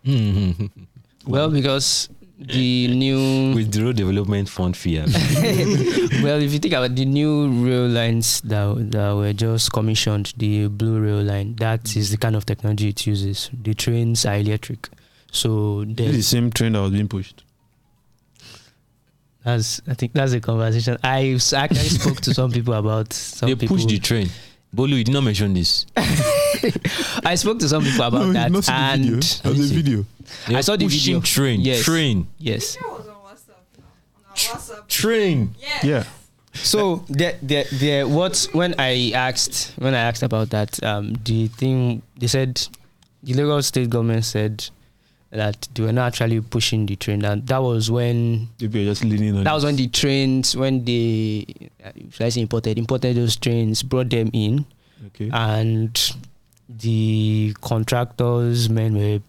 Mm-hmm. 0.04 0.66
Well, 1.24 1.50
because 1.50 2.08
the 2.46 2.88
new 2.88 3.54
With 3.54 3.72
the 3.72 3.82
road 3.84 3.96
development 3.96 4.48
fund 4.48 4.76
fee. 4.76 4.98
Well, 6.22 6.40
if 6.40 6.52
you 6.52 6.58
think 6.58 6.74
about 6.74 6.94
the 6.94 7.04
new 7.04 7.48
rail 7.66 7.88
lines 7.88 8.40
that, 8.42 8.90
that 8.92 9.12
were 9.16 9.32
just 9.32 9.72
commissioned, 9.72 10.32
the 10.36 10.68
blue 10.68 11.00
rail 11.00 11.22
line, 11.22 11.56
that 11.56 11.96
is 11.96 12.10
the 12.10 12.16
kind 12.16 12.36
of 12.36 12.46
technology 12.46 12.88
it 12.90 13.06
uses. 13.06 13.50
The 13.52 13.74
trains 13.74 14.24
are 14.26 14.36
electric, 14.36 14.88
so 15.30 15.84
the 15.86 16.22
same 16.22 16.50
train 16.50 16.72
that 16.74 16.80
was 16.82 16.90
being 16.92 17.08
pushed. 17.08 17.42
that's 19.44 19.80
I 19.88 19.94
think 19.94 20.12
that's 20.12 20.32
a 20.32 20.40
conversation. 20.40 20.98
I 21.02 21.38
actually 21.54 21.88
spoke 21.88 22.20
to 22.22 22.34
some 22.34 22.50
people 22.52 22.74
about 22.74 23.12
some 23.12 23.48
they 23.48 23.56
people. 23.56 23.76
push 23.76 23.86
the 23.86 23.98
train. 23.98 24.28
Bolu, 24.74 24.90
you 24.98 25.04
did 25.04 25.12
not 25.12 25.24
mention 25.24 25.52
this. 25.54 25.86
I 27.24 27.34
spoke 27.34 27.58
to 27.60 27.68
some 27.68 27.82
people 27.84 28.04
about 28.04 28.32
that, 28.34 28.50
not 28.52 28.64
seen 28.64 28.74
the 28.74 28.80
and 28.80 29.04
video. 29.04 29.20
There's 29.42 29.70
a 29.70 29.74
video. 29.74 30.06
I 30.48 30.60
saw 30.60 30.76
the 30.76 30.84
pushing 30.86 31.14
video. 31.14 31.20
train. 31.20 31.60
Yes. 31.60 31.82
Train. 31.84 32.26
yes. 32.38 32.76
Was 32.82 33.08
on 33.08 33.14
WhatsApp 33.14 33.62
now. 33.78 33.84
On 34.18 34.24
our 34.24 34.56
WhatsApp. 34.58 34.88
Train. 34.88 35.54
Yes. 35.60 35.84
Yeah. 35.84 36.04
So 36.54 37.04
there, 37.08 37.38
there, 37.42 37.64
there. 37.72 38.06
What 38.06 38.46
when 38.52 38.74
I 38.78 39.12
asked 39.12 39.72
when 39.78 39.94
I 39.94 39.98
asked 40.00 40.22
about 40.22 40.50
that, 40.50 40.82
um, 40.84 41.14
the 41.24 41.48
thing 41.48 42.02
they 42.18 42.26
said, 42.26 42.60
the 43.22 43.32
Lagos 43.34 43.66
state 43.68 43.88
government 43.88 44.24
said 44.26 44.68
that 45.30 45.66
they 45.74 45.82
were 45.82 45.92
not 45.92 46.08
actually 46.08 46.42
pushing 46.42 46.84
the 46.84 46.94
train. 46.96 47.20
That 47.20 47.46
that 47.46 47.62
was 47.62 47.90
when 47.90 48.48
People 48.58 48.82
are 48.82 48.84
just 48.84 49.02
leaning 49.02 49.34
on 49.38 49.44
that 49.44 49.54
was 49.54 49.64
when 49.64 49.76
the 49.76 49.88
trains 49.88 50.54
when 50.54 50.84
they 50.84 51.46
uh, 51.82 51.90
should 52.10 52.26
I 52.26 52.28
say 52.28 52.42
imported 52.42 52.76
imported 52.78 53.16
those 53.16 53.36
trains 53.36 53.82
brought 53.82 54.10
them 54.10 54.28
in 54.34 54.66
Okay. 55.06 55.30
and 55.32 55.98
the 56.78 57.54
contractors 57.60 58.68
men 58.68 58.94
were 58.96 59.20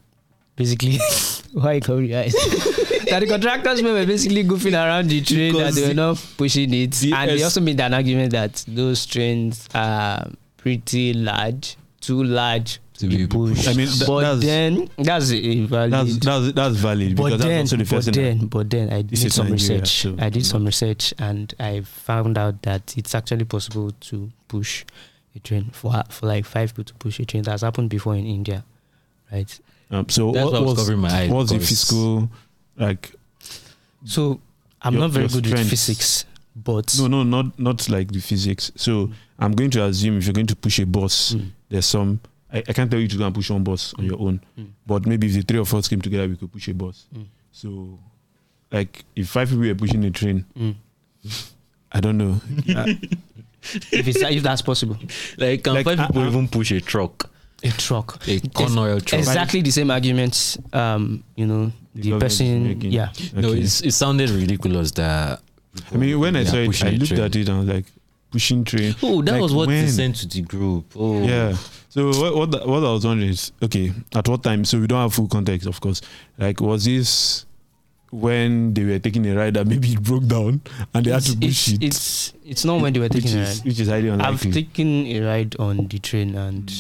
basically 0.56 1.00
why 1.54 1.74
you 1.74 1.82
cover 1.82 2.02
your 2.02 2.20
eyes? 2.20 2.36
That 3.04 3.20
the 3.20 3.28
contractors 3.28 3.84
men 3.84 3.94
were 3.94 4.06
basically 4.06 4.44
goofing 4.44 4.74
around 4.74 5.08
the 5.10 5.22
train 5.22 5.52
Because 5.52 5.76
that 5.76 5.82
they 5.82 5.88
were 5.90 5.94
not 5.94 6.26
pushing 6.38 6.74
it. 6.74 6.92
the 6.94 7.14
and 7.14 7.30
they 7.30 7.44
also 7.44 7.62
made 7.62 7.80
an 7.80 7.94
argument 7.94 8.32
that 8.32 8.64
those 8.68 9.06
trains 9.06 9.68
are 9.76 10.32
pretty 10.58 11.14
large 11.14 11.76
too 12.02 12.24
large 12.24 12.80
To 12.96 13.00
to 13.02 13.08
be 13.08 13.18
be 13.18 13.28
pushed. 13.28 13.68
I 13.68 13.74
mean, 13.74 13.88
th- 13.88 14.08
but 14.08 14.22
that's- 14.22 14.40
then 14.44 14.90
that's 14.98 15.30
valid 15.30 15.92
That's, 15.92 16.18
that's, 16.18 16.52
that's 16.54 16.76
valid 16.78 17.16
but 17.16 17.24
because 17.26 17.42
then, 17.42 17.50
that's 17.68 17.74
also 17.74 17.78
the 17.78 17.96
but 17.96 18.04
thing 18.06 18.14
then, 18.40 18.48
but 18.48 18.70
then 18.70 18.94
I 18.94 19.02
did 19.04 19.32
some 19.32 19.50
Nigeria, 19.50 19.82
research. 19.82 20.02
so- 20.02 20.16
I 20.20 20.30
did 20.30 20.46
some 20.46 20.66
research, 20.66 21.14
and 21.20 21.54
I 21.60 21.82
found 21.82 22.38
out 22.38 22.62
that 22.64 22.96
it's 22.98 23.14
actually 23.14 23.46
possible 23.46 23.92
to 23.92 24.32
push 24.48 24.86
a 25.36 25.40
train 25.40 25.70
for 25.72 25.92
for 26.10 26.28
like 26.28 26.46
five 26.46 26.72
people 26.72 26.84
to 26.86 26.94
push 26.96 27.20
a 27.20 27.26
train. 27.26 27.44
That's 27.44 27.62
happened 27.64 27.90
before 27.90 28.16
in 28.16 28.26
India, 28.26 28.64
right? 29.32 29.60
Um, 29.92 30.08
so 30.10 30.32
That's 30.32 30.46
what 30.46 30.54
why 30.54 30.60
I 30.60 30.62
was 30.62 30.78
covering 30.80 31.00
my 31.00 31.10
eyes. 31.12 31.30
what's 31.30 31.52
the 31.52 31.60
physical 31.60 32.30
like 32.78 33.12
So 34.06 34.40
I'm 34.82 34.94
Your- 34.94 35.02
not 35.02 35.12
very 35.12 35.28
good 35.28 35.46
with 35.46 35.70
physics, 35.70 36.26
but 36.56 36.96
No, 37.00 37.08
no, 37.08 37.24
not 37.24 37.58
not 37.60 37.90
like 37.90 38.12
the 38.12 38.20
physics. 38.20 38.72
So 38.76 39.12
I'm 39.40 39.52
going 39.54 39.70
to 39.72 39.84
assume 39.86 40.18
if 40.18 40.26
you're 40.26 40.34
going 40.34 40.48
to 40.48 40.56
push 40.56 40.80
a 40.80 40.86
bus, 40.86 41.34
Mm. 41.36 41.50
there's 41.70 41.86
some. 41.86 42.20
I, 42.52 42.60
I 42.68 42.74
can't 42.74 42.90
tell 42.92 43.00
you 43.00 43.08
to 43.08 43.18
go 43.18 43.26
and 43.26 43.34
push 43.36 43.50
one 43.50 43.64
bus 43.64 43.94
on 43.98 44.06
your 44.06 44.20
own, 44.20 44.40
Mm. 44.60 44.68
but 44.86 45.06
maybe 45.06 45.28
if 45.28 45.34
the 45.34 45.42
three 45.42 45.60
of 45.60 45.74
us 45.74 45.88
came 45.88 46.02
together, 46.02 46.28
we 46.28 46.36
could 46.36 46.52
push 46.52 46.68
a 46.68 46.74
bus. 46.74 47.06
Mm. 47.16 47.26
So, 47.52 48.00
like, 48.72 49.04
if 49.16 49.30
five 49.30 49.50
people 49.50 49.66
were 49.66 49.76
pushing 49.76 50.04
a 50.06 50.12
train, 50.12 50.46
Mm. 50.58 50.76
I 51.92 52.00
don't 52.00 52.18
know. 52.18 52.42
Uh, 52.76 52.94
if 53.92 54.08
it's 54.08 54.22
if 54.22 54.44
that's 54.44 54.62
possible, 54.62 54.98
Like, 55.38 55.64
can 55.64 55.74
Like, 55.74 55.86
five 55.86 56.00
uh, 56.00 56.08
people 56.08 56.24
uh, 56.24 56.28
even 56.28 56.48
push 56.48 56.72
a 56.72 56.82
truck? 56.82 57.30
a 57.64 57.70
truck. 57.72 58.20
A 58.28 58.40
corn 58.50 58.78
oil 58.78 59.00
truck? 59.00 59.20
Exactly 59.20 59.62
the 59.62 59.72
same 59.72 59.90
arguments. 59.92 60.58
Um, 60.74 61.24
you 61.36 61.46
know, 61.48 61.72
The 61.96 62.12
the, 62.12 62.20
person. 62.20 62.68
making. 62.68 62.92
Yeah, 62.92 63.10
No, 63.34 63.50
okay. 63.50 63.62
it's, 63.62 63.82
it 63.82 63.94
sounded 63.94 64.30
ridiculous 64.32 64.92
that. 64.92 65.40
I 65.92 65.96
mean, 65.98 66.20
when 66.20 66.36
I 66.36 66.44
saw 66.44 66.58
it, 66.58 66.84
I 66.84 66.90
looked 66.92 67.12
at 67.14 67.36
it 67.36 67.48
and 67.48 67.58
I 67.58 67.60
was 67.62 67.70
like, 67.70 67.86
pushing 68.32 68.64
train. 68.66 68.96
Oh, 69.02 69.22
that 69.22 69.32
Like, 69.34 69.42
was 69.42 69.54
what 69.54 69.70
they 69.70 69.88
sent 69.88 70.18
to 70.18 70.28
the 70.28 70.42
group. 70.42 70.86
Oh, 70.96 71.24
Yeah. 71.24 71.56
So 71.90 72.08
what 72.08 72.36
what, 72.36 72.52
the- 72.52 72.66
what 72.68 72.84
I 72.84 72.92
was 72.92 73.06
wondering 73.06 73.30
is 73.30 73.52
okay 73.62 73.94
at 74.16 74.28
what 74.28 74.42
time? 74.44 74.66
So 74.66 74.80
we 74.80 74.88
don't 74.88 75.00
have 75.00 75.14
full 75.14 75.28
context, 75.28 75.68
of 75.68 75.80
course. 75.80 76.02
Like 76.40 76.60
was 76.60 76.86
this 76.86 77.46
when 78.14 78.74
they 78.76 78.84
were 78.84 79.00
taking 79.00 79.26
a 79.26 79.36
ride 79.36 79.56
that 79.56 79.66
maybe 79.66 79.94
it 79.94 80.02
broke 80.04 80.28
down 80.28 80.62
and 80.94 81.06
they 81.06 81.12
had 81.12 81.24
to 81.24 81.36
push 81.36 81.70
it's, 81.70 81.74
it, 81.74 81.84
it's 81.84 82.34
it's 82.46 82.66
not 82.66 82.80
when 82.80 82.94
they 82.94 83.00
were 83.00 83.08
which 83.08 83.24
taking 83.24 83.40
a 83.40 83.44
ride. 83.44 83.58
which 83.66 83.80
is 83.80 83.88
highly 83.88 84.10
unlikely. 84.10 84.50
I've 84.50 84.54
taken 84.54 85.08
a 85.08 85.20
ride 85.22 85.56
on 85.58 85.88
the 85.88 85.98
train 86.00 86.36
and 86.36 86.72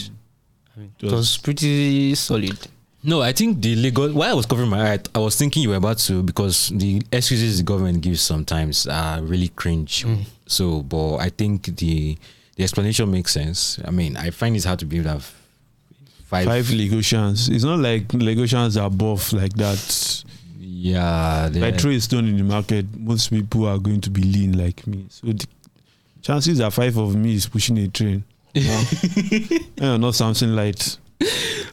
I 0.76 0.80
mean, 0.80 0.92
it 1.02 1.12
was 1.12 1.38
pretty 1.38 2.14
solid. 2.16 2.58
No, 3.06 3.22
I 3.22 3.34
think 3.34 3.62
the 3.62 3.76
Lagos. 3.76 4.14
While 4.14 4.30
I 4.30 4.34
was 4.34 4.46
covering 4.46 4.70
my 4.70 4.94
eye, 4.94 5.00
I 5.14 5.20
was 5.20 5.36
thinking 5.36 5.62
you 5.64 5.70
were 5.70 5.76
about 5.76 5.98
to 6.00 6.24
because 6.24 6.70
the 6.70 7.02
excuses 7.12 7.58
the 7.58 7.64
government 7.64 8.02
gives 8.02 8.22
sometimes 8.22 8.88
are 8.88 9.22
really 9.22 9.50
cringe. 9.50 10.06
Mm. 10.06 10.26
So, 10.46 10.84
but 10.84 11.18
I 11.18 11.30
think 11.30 11.76
the 11.76 12.18
the 12.56 12.64
explanation 12.64 13.12
makes 13.12 13.34
sense. 13.34 13.80
I 13.84 13.92
mean, 13.92 14.16
I 14.16 14.30
find 14.30 14.56
it 14.56 14.64
hard 14.64 14.80
to 14.80 14.86
believe 14.86 15.04
that 15.04 15.22
five. 16.26 16.46
Five 16.46 16.66
Lagosians. 16.66 17.50
It's 17.50 17.64
not 17.64 17.80
like 17.80 18.08
Lagosians 18.10 18.82
are 18.82 18.90
buff 18.90 19.34
like 19.34 19.54
that. 19.54 20.24
Yeah, 20.66 21.50
they- 21.52 21.72
throw 21.78 21.92
a 21.92 22.00
stone 22.00 22.28
in 22.28 22.38
the 22.38 22.44
market, 22.44 22.86
most 22.98 23.30
people 23.30 23.68
are 23.68 23.78
going 23.78 24.02
to 24.02 24.10
be 24.10 24.22
lean 24.24 24.58
like 24.58 24.86
me. 24.88 25.06
So 25.10 25.28
the 25.28 25.46
chances 26.22 26.62
are 26.62 26.72
five 26.72 26.96
of 26.98 27.16
me 27.16 27.36
is 27.36 27.48
pushing 27.48 27.78
a 27.80 27.88
train. 27.88 28.24
yeah, 28.54 29.98
not 29.98 30.16
something 30.16 30.56
light. 30.56 30.98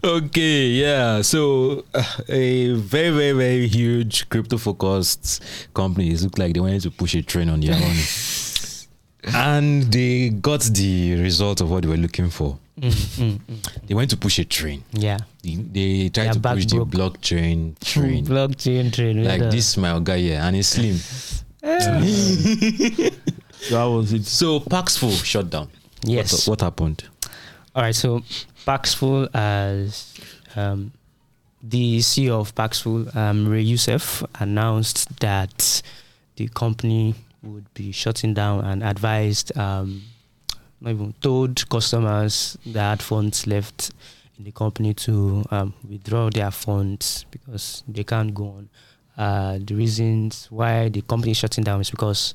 Okay, 0.02 0.68
yeah. 0.68 1.20
So 1.22 1.84
uh, 1.94 2.02
a 2.28 2.72
very, 2.74 3.10
very, 3.10 3.32
very 3.32 3.66
huge 3.68 4.28
crypto 4.28 4.56
focused 4.58 5.42
companies 5.74 6.24
look 6.24 6.38
like 6.38 6.54
they 6.54 6.60
wanted 6.60 6.82
to 6.82 6.90
push 6.90 7.14
a 7.14 7.22
train 7.22 7.48
on 7.50 7.60
their 7.60 7.74
own. 7.74 7.96
and 9.34 9.92
they 9.92 10.30
got 10.30 10.62
the 10.62 11.20
result 11.20 11.60
of 11.60 11.70
what 11.70 11.82
they 11.82 11.88
were 11.88 11.96
looking 11.96 12.30
for. 12.30 12.58
Mm, 12.80 12.90
mm, 12.90 13.38
mm. 13.40 13.86
They 13.86 13.94
went 13.94 14.10
to 14.10 14.16
push 14.16 14.38
a 14.38 14.44
train. 14.44 14.82
Yeah. 14.92 15.18
They, 15.42 15.54
they 15.56 16.08
tried 16.08 16.24
Their 16.24 16.32
to 16.34 16.40
back 16.40 16.54
push 16.54 16.66
the 16.66 16.76
blockchain 16.86 17.78
train. 17.80 18.24
Blockchain 18.26 18.92
train. 18.96 19.22
like 19.24 19.40
with 19.40 19.50
the- 19.50 19.56
this 19.56 19.76
my 19.76 19.98
guy 20.02 20.18
here 20.18 20.40
and 20.42 20.56
it's 20.56 20.68
slim. 20.68 20.96
That 23.70 23.84
was 23.84 24.12
it. 24.12 24.24
So 24.24 24.60
Paxful 24.60 25.10
shut 25.10 25.50
down. 25.50 25.68
Yes. 26.02 26.46
What, 26.48 26.52
what 26.52 26.60
happened? 26.62 27.04
All 27.74 27.82
right. 27.82 27.94
So 27.94 28.22
Paxful 28.64 29.28
as 29.34 30.14
um, 30.56 30.92
the 31.62 31.98
CEO 31.98 32.40
of 32.40 32.54
Paxful, 32.54 33.14
um, 33.14 33.46
Ray 33.46 33.60
Youssef, 33.60 34.22
announced 34.40 35.20
that 35.20 35.82
the 36.36 36.48
company 36.48 37.14
would 37.42 37.72
be 37.74 37.92
shutting 37.92 38.32
down 38.32 38.64
and 38.64 38.82
advised, 38.82 39.56
um, 39.58 40.02
not 40.80 40.90
even 40.90 41.14
told 41.20 41.68
customers 41.68 42.56
that 42.66 42.90
had 42.90 43.02
funds 43.02 43.46
left 43.46 43.92
in 44.38 44.44
the 44.44 44.52
company 44.52 44.94
to 44.94 45.44
um, 45.50 45.74
withdraw 45.88 46.30
their 46.30 46.50
funds 46.50 47.26
because 47.30 47.84
they 47.86 48.04
can't 48.04 48.34
go 48.34 48.44
on. 48.44 48.68
Uh, 49.16 49.58
the 49.62 49.74
reasons 49.74 50.46
why 50.50 50.88
the 50.88 51.02
company 51.02 51.32
is 51.32 51.36
shutting 51.36 51.62
down 51.64 51.80
is 51.80 51.90
because 51.90 52.32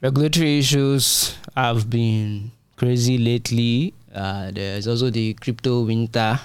regulatory 0.00 0.58
issues 0.58 1.36
have 1.54 1.90
been 1.90 2.50
crazy 2.76 3.18
lately. 3.18 3.92
Uh, 4.14 4.50
there's 4.50 4.86
also 4.86 5.10
the 5.10 5.34
crypto 5.34 5.82
winter 5.82 6.40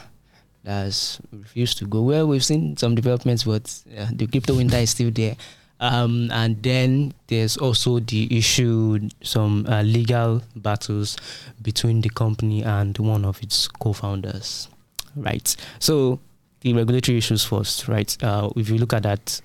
that's 0.63 1.21
refused 1.31 1.77
to 1.77 1.85
go. 1.85 2.01
Well, 2.01 2.27
we've 2.27 2.43
seen 2.43 2.75
some 2.75 2.95
developments, 2.95 3.43
but 3.43 3.83
uh, 3.97 4.07
the 4.11 4.27
crypto 4.27 4.55
winter 4.55 4.77
is 4.77 4.89
still 4.89 5.11
there. 5.11 5.35
Um, 5.79 6.29
and 6.31 6.61
then 6.61 7.13
there's 7.27 7.55
also 7.57 7.99
the 7.99 8.37
issue, 8.37 9.09
some 9.23 9.65
uh, 9.67 9.81
legal 9.81 10.41
battles 10.55 11.15
between 11.61 12.01
the 12.01 12.09
company 12.09 12.63
and 12.63 12.97
one 12.97 13.23
of 13.23 13.41
its 13.41 13.67
co-founders, 13.67 14.67
right? 15.15 15.55
So 15.79 16.19
the 16.61 16.73
regulatory 16.73 17.17
issues 17.17 17.45
first, 17.45 17.87
right? 17.87 18.15
Uh, 18.21 18.49
if 18.57 18.69
you 18.69 18.77
look 18.77 18.93
at 18.93 19.03
that, 19.03 19.39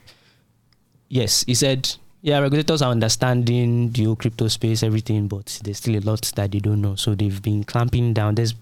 yes, 1.08 1.44
he 1.44 1.54
said, 1.54 1.94
yeah, 2.22 2.38
regulators 2.38 2.82
are 2.82 2.90
understanding 2.90 3.90
the 3.92 4.04
whole 4.04 4.16
crypto 4.16 4.48
space, 4.48 4.82
everything, 4.82 5.28
but 5.28 5.60
there's 5.62 5.76
still 5.76 5.96
a 5.96 6.00
lot 6.00 6.22
that 6.36 6.50
they 6.50 6.58
don't 6.58 6.80
know. 6.80 6.96
So 6.96 7.14
they've 7.14 7.42
been 7.42 7.64
clamping 7.64 8.14
down. 8.14 8.34
There's 8.34 8.54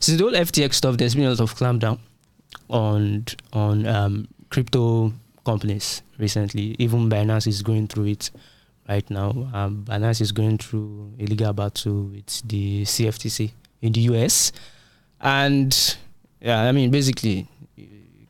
since 0.00 0.18
the 0.18 0.24
whole 0.24 0.34
FTX 0.34 0.74
stuff, 0.74 0.98
there's 0.98 1.14
been 1.14 1.24
a 1.24 1.30
lot 1.30 1.40
of 1.40 1.54
clampdown 1.54 1.98
on 2.68 3.24
on 3.54 3.86
um, 3.86 4.28
crypto 4.50 5.14
companies 5.46 6.02
recently. 6.18 6.74
Even 6.78 7.08
Binance 7.08 7.46
is 7.46 7.62
going 7.62 7.86
through 7.86 8.06
it 8.06 8.30
right 8.88 9.08
now. 9.08 9.30
Um, 9.54 9.84
Binance 9.86 10.20
is 10.20 10.32
going 10.32 10.58
through 10.58 11.14
a 11.18 11.24
legal 11.24 11.52
battle 11.54 12.10
with 12.10 12.42
the 12.42 12.82
CFTC 12.82 13.52
in 13.80 13.92
the 13.92 14.00
US, 14.12 14.52
and 15.20 15.70
yeah, 16.40 16.66
I 16.66 16.72
mean 16.72 16.90
basically, 16.90 17.46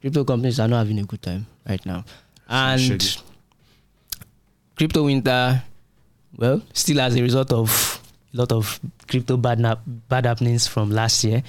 crypto 0.00 0.24
companies 0.24 0.60
are 0.60 0.68
not 0.68 0.84
having 0.84 1.00
a 1.00 1.04
good 1.04 1.22
time 1.22 1.46
right 1.66 1.84
now, 1.86 2.04
and 2.48 3.18
crypto 4.76 5.04
winter, 5.04 5.62
well, 6.36 6.60
still 6.72 7.00
as 7.00 7.16
a 7.16 7.22
result 7.22 7.52
of 7.52 8.00
a 8.34 8.36
lot 8.36 8.52
of 8.52 8.78
crypto 9.08 9.36
bad 9.36 9.58
nap, 9.58 9.80
bad 9.86 10.26
happenings 10.26 10.66
from 10.68 10.90
last 10.90 11.24
year, 11.24 11.42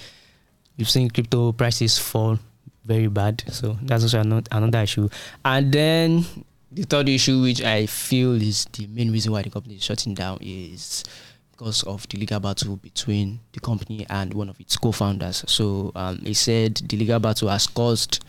we've 0.77 0.89
seen 0.89 1.09
crypto 1.09 1.51
prices 1.51 1.97
fall 1.99 2.39
very 2.87 3.07
bad. 3.07 3.43
So 3.51 3.77
that's 3.83 4.03
also 4.03 4.21
another, 4.21 4.79
issue. 4.79 5.09
And 5.43 5.71
then 5.71 6.25
the 6.71 6.83
third 6.83 7.09
issue, 7.09 7.41
which 7.41 7.61
I 7.61 7.85
feel 7.85 8.41
is 8.41 8.65
the 8.73 8.87
main 8.87 9.11
reason 9.11 9.31
why 9.31 9.41
the 9.41 9.49
company 9.49 9.75
is 9.75 9.83
shutting 9.83 10.13
down, 10.13 10.39
is 10.41 11.03
because 11.51 11.83
of 11.83 12.07
the 12.09 12.17
legal 12.17 12.39
battle 12.39 12.77
between 12.77 13.39
the 13.51 13.59
company 13.59 14.05
and 14.09 14.33
one 14.33 14.49
of 14.49 14.59
its 14.59 14.77
co-founders. 14.77 15.43
So 15.47 15.91
um, 15.95 16.19
he 16.19 16.33
said 16.33 16.75
the 16.75 16.97
legal 16.97 17.19
battle 17.19 17.49
has 17.49 17.67
caused 17.67 18.23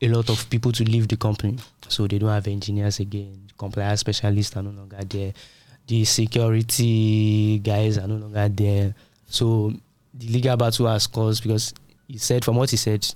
a 0.00 0.08
lot 0.08 0.28
of 0.28 0.50
people 0.50 0.72
to 0.72 0.84
leave 0.84 1.08
the 1.08 1.16
company. 1.16 1.58
So 1.88 2.06
they 2.06 2.18
don't 2.18 2.30
have 2.30 2.46
engineers 2.48 3.00
again. 3.00 3.48
Compliance 3.56 4.00
specialists 4.00 4.56
are 4.56 4.62
no 4.62 4.70
longer 4.70 4.98
there. 5.04 5.32
The 5.86 6.04
security 6.04 7.60
guys 7.60 7.98
are 7.98 8.08
no 8.08 8.16
longer 8.16 8.48
there. 8.48 8.94
So 9.26 9.72
the 10.12 10.28
legal 10.28 10.56
battle 10.56 10.86
has 10.88 11.06
caused 11.06 11.42
because 11.42 11.72
he 12.08 12.18
said 12.18 12.44
from 12.44 12.56
what 12.56 12.70
he 12.70 12.76
said, 12.76 13.06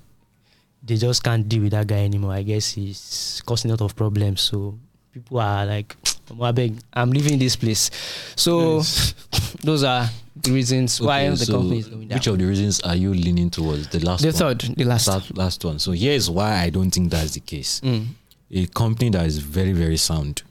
they 0.87 0.95
just 0.97 1.23
can't 1.23 1.47
deal 1.47 1.61
with 1.63 1.71
that 1.71 1.87
guy 1.87 2.03
anymore. 2.05 2.33
I 2.33 2.43
guess 2.43 2.71
he's 2.73 3.41
causing 3.45 3.69
a 3.71 3.73
lot 3.73 3.81
of 3.81 3.95
problems. 3.95 4.41
So 4.41 4.77
people 5.13 5.39
are 5.39 5.65
like, 5.65 5.95
"Omo, 6.29 6.51
abeg, 6.53 6.79
I'm 6.93 7.11
leaving 7.11 7.37
this 7.39 7.55
place. 7.55 7.91
So 8.35 8.77
Yes. 8.77 9.13
those 9.63 9.83
are 9.83 10.09
the 10.35 10.51
reasons 10.51 11.01
why 11.01 11.29
the 11.29 11.37
so 11.37 11.53
company 11.53 11.79
is 11.79 11.87
going 11.89 12.07
down. 12.07 12.15
Which 12.17 12.27
of 12.27 12.37
the 12.37 12.45
reasons 12.45 12.79
are 12.81 12.95
you 12.95 13.13
leaning 13.13 13.49
towards? 13.49 13.87
The 13.89 13.99
last 13.99 14.23
one? 14.23 14.31
the 14.33 14.43
one. 14.45 14.57
third, 14.57 14.75
the 14.77 14.83
last. 14.85 15.07
Last, 15.07 15.37
last 15.37 15.65
one. 15.65 15.79
So 15.79 15.91
here's 15.91 16.29
why 16.29 16.61
I 16.61 16.69
don't 16.69 16.91
think 16.91 17.11
that's 17.11 17.31
the 17.33 17.39
case. 17.41 17.81
Mm. 17.81 18.05
A 18.51 18.65
company 18.67 19.09
that 19.11 19.25
is 19.25 19.39
very, 19.39 19.73
very 19.73 19.97
sound 19.97 20.43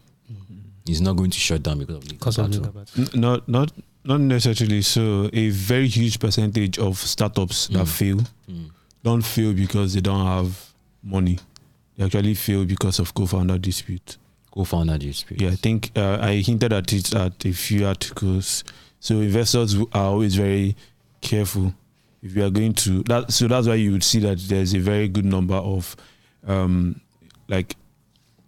is 0.88 1.01
not 1.01 1.16
going 1.16 1.31
to 1.31 1.38
shut 1.38 1.62
down 1.62 1.79
because 1.79 1.96
of 1.96 2.03
legal 2.05 2.18
Because 2.18 2.38
of 2.38 2.46
battle. 2.51 2.62
legal 2.64 2.81
battle. 2.81 3.05
N- 3.14 3.20
not 3.20 3.49
not 3.49 3.72
not 4.05 4.20
necessarily 4.20 4.83
so 4.83 5.29
a 5.33 5.49
very 5.51 5.88
huge 5.88 6.20
percentage 6.20 6.79
of 6.79 6.96
startups 6.99 7.66
that 7.68 7.87
Mm. 7.87 7.88
fail 7.88 8.16
Mm. 8.51 8.70
Don't 9.07 9.23
fail 9.25 9.53
because 9.53 9.95
they 9.95 10.01
don't 10.01 10.27
have 10.27 10.73
money 11.03 11.38
they 11.97 12.05
actually 12.05 12.35
fail 12.35 12.64
because 12.64 12.99
of 12.99 13.14
co-founder 13.14 13.59
dispute 13.59 14.16
Co-founder 14.51 14.99
dispute. 14.99 15.40
yeah 15.40 15.51
i 15.51 15.57
think 15.57 15.90
uh, 15.97 16.19
i 16.21 16.35
hinted 16.37 16.73
at 16.73 16.92
it 16.92 17.14
at 17.14 17.45
a 17.45 17.53
few 17.53 17.87
articles 17.87 18.64
so 19.01 19.14
investors 19.21 19.77
are 19.92 20.07
always 20.12 20.35
very 20.35 20.75
careful 21.21 21.73
if 22.23 22.35
you 22.37 22.45
are 22.45 22.51
going 22.51 22.75
to 22.75 23.03
that 23.05 23.33
so 23.33 23.47
that's 23.49 23.66
why 23.69 23.75
you 23.75 23.92
would 23.92 24.03
see 24.05 24.19
that 24.21 24.38
there's 24.49 24.75
a 24.75 24.79
very 24.81 25.09
good 25.09 25.25
number 25.25 25.55
of 25.57 25.95
um 26.47 27.01
like 27.49 27.77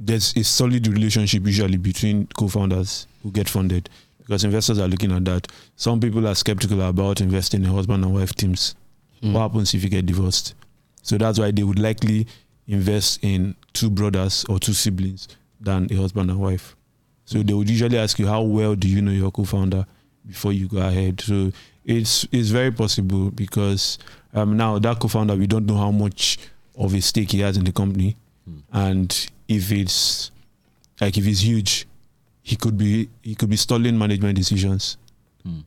there's 0.01 0.35
a 0.37 0.42
solid 0.44 0.87
relationship 0.87 1.44
usually 1.47 1.77
between 1.77 2.27
co-founders 2.37 3.07
who 3.23 3.31
get 3.31 3.49
funded 3.49 3.88
because 4.18 4.44
investors 4.44 4.79
are 4.79 4.87
looking 4.88 5.11
at 5.11 5.25
that. 5.25 5.49
Some 5.77 6.01
people 6.01 6.29
are 6.29 6.35
skeptical 6.35 6.83
about 6.83 7.21
investing 7.23 7.64
in 7.64 7.71
husband 7.71 8.05
and 8.05 8.12
wife 8.14 8.35
teams. 8.35 8.75
Mm. 9.22 9.33
What 9.33 9.40
happens 9.40 9.74
if 9.74 9.83
you 9.83 9.90
get 9.90 10.07
divorced? 10.07 10.54
So 11.02 11.18
that's 11.18 11.38
why 11.38 11.50
they 11.50 11.62
would 11.62 11.78
likely 11.78 12.26
invest 12.66 13.20
in 13.22 13.54
two 13.72 13.90
brothers 13.90 14.44
or 14.48 14.59
two 14.59 14.72
siblings 14.74 15.28
than 15.61 15.88
a 15.90 15.96
husband 15.96 16.31
and 16.31 16.38
wife. 16.38 16.76
So 17.24 17.42
they 17.42 17.52
would 17.54 17.68
usually 17.68 17.98
ask 17.98 18.18
you 18.18 18.26
how 18.26 18.42
well 18.42 18.74
do 18.74 18.88
you 18.88 19.02
know 19.02 19.11
your 19.12 19.31
co-founder 19.31 19.87
before 20.26 20.52
you 20.52 20.68
go 20.68 20.78
ahead. 20.78 21.20
So 21.20 21.52
it's 21.85 22.26
it's 22.33 22.50
very 22.50 22.70
possible 22.70 23.31
because 23.31 23.98
um, 24.35 24.57
now 24.57 24.78
that 24.78 24.98
co-founder 25.00 25.35
we 25.37 25.46
don't 25.46 25.66
know 25.66 25.76
how 25.76 25.90
much 25.90 26.38
of 26.76 26.94
a 26.94 27.00
stake 27.00 27.33
he 27.33 27.40
has 27.40 27.57
in 27.57 27.64
the 27.64 27.72
company, 27.72 28.16
Hmm. 28.46 28.59
and 28.72 29.31
if 29.48 29.72
it's 29.72 30.31
like 31.00 31.16
if 31.18 31.26
it's 31.26 31.40
huge, 31.40 31.87
he 32.42 32.57
could 32.57 32.76
be 32.78 33.09
he 33.22 33.35
could 33.35 33.50
be 33.50 33.57
stalling 33.57 33.96
management 33.98 34.37
decisions. 34.37 34.96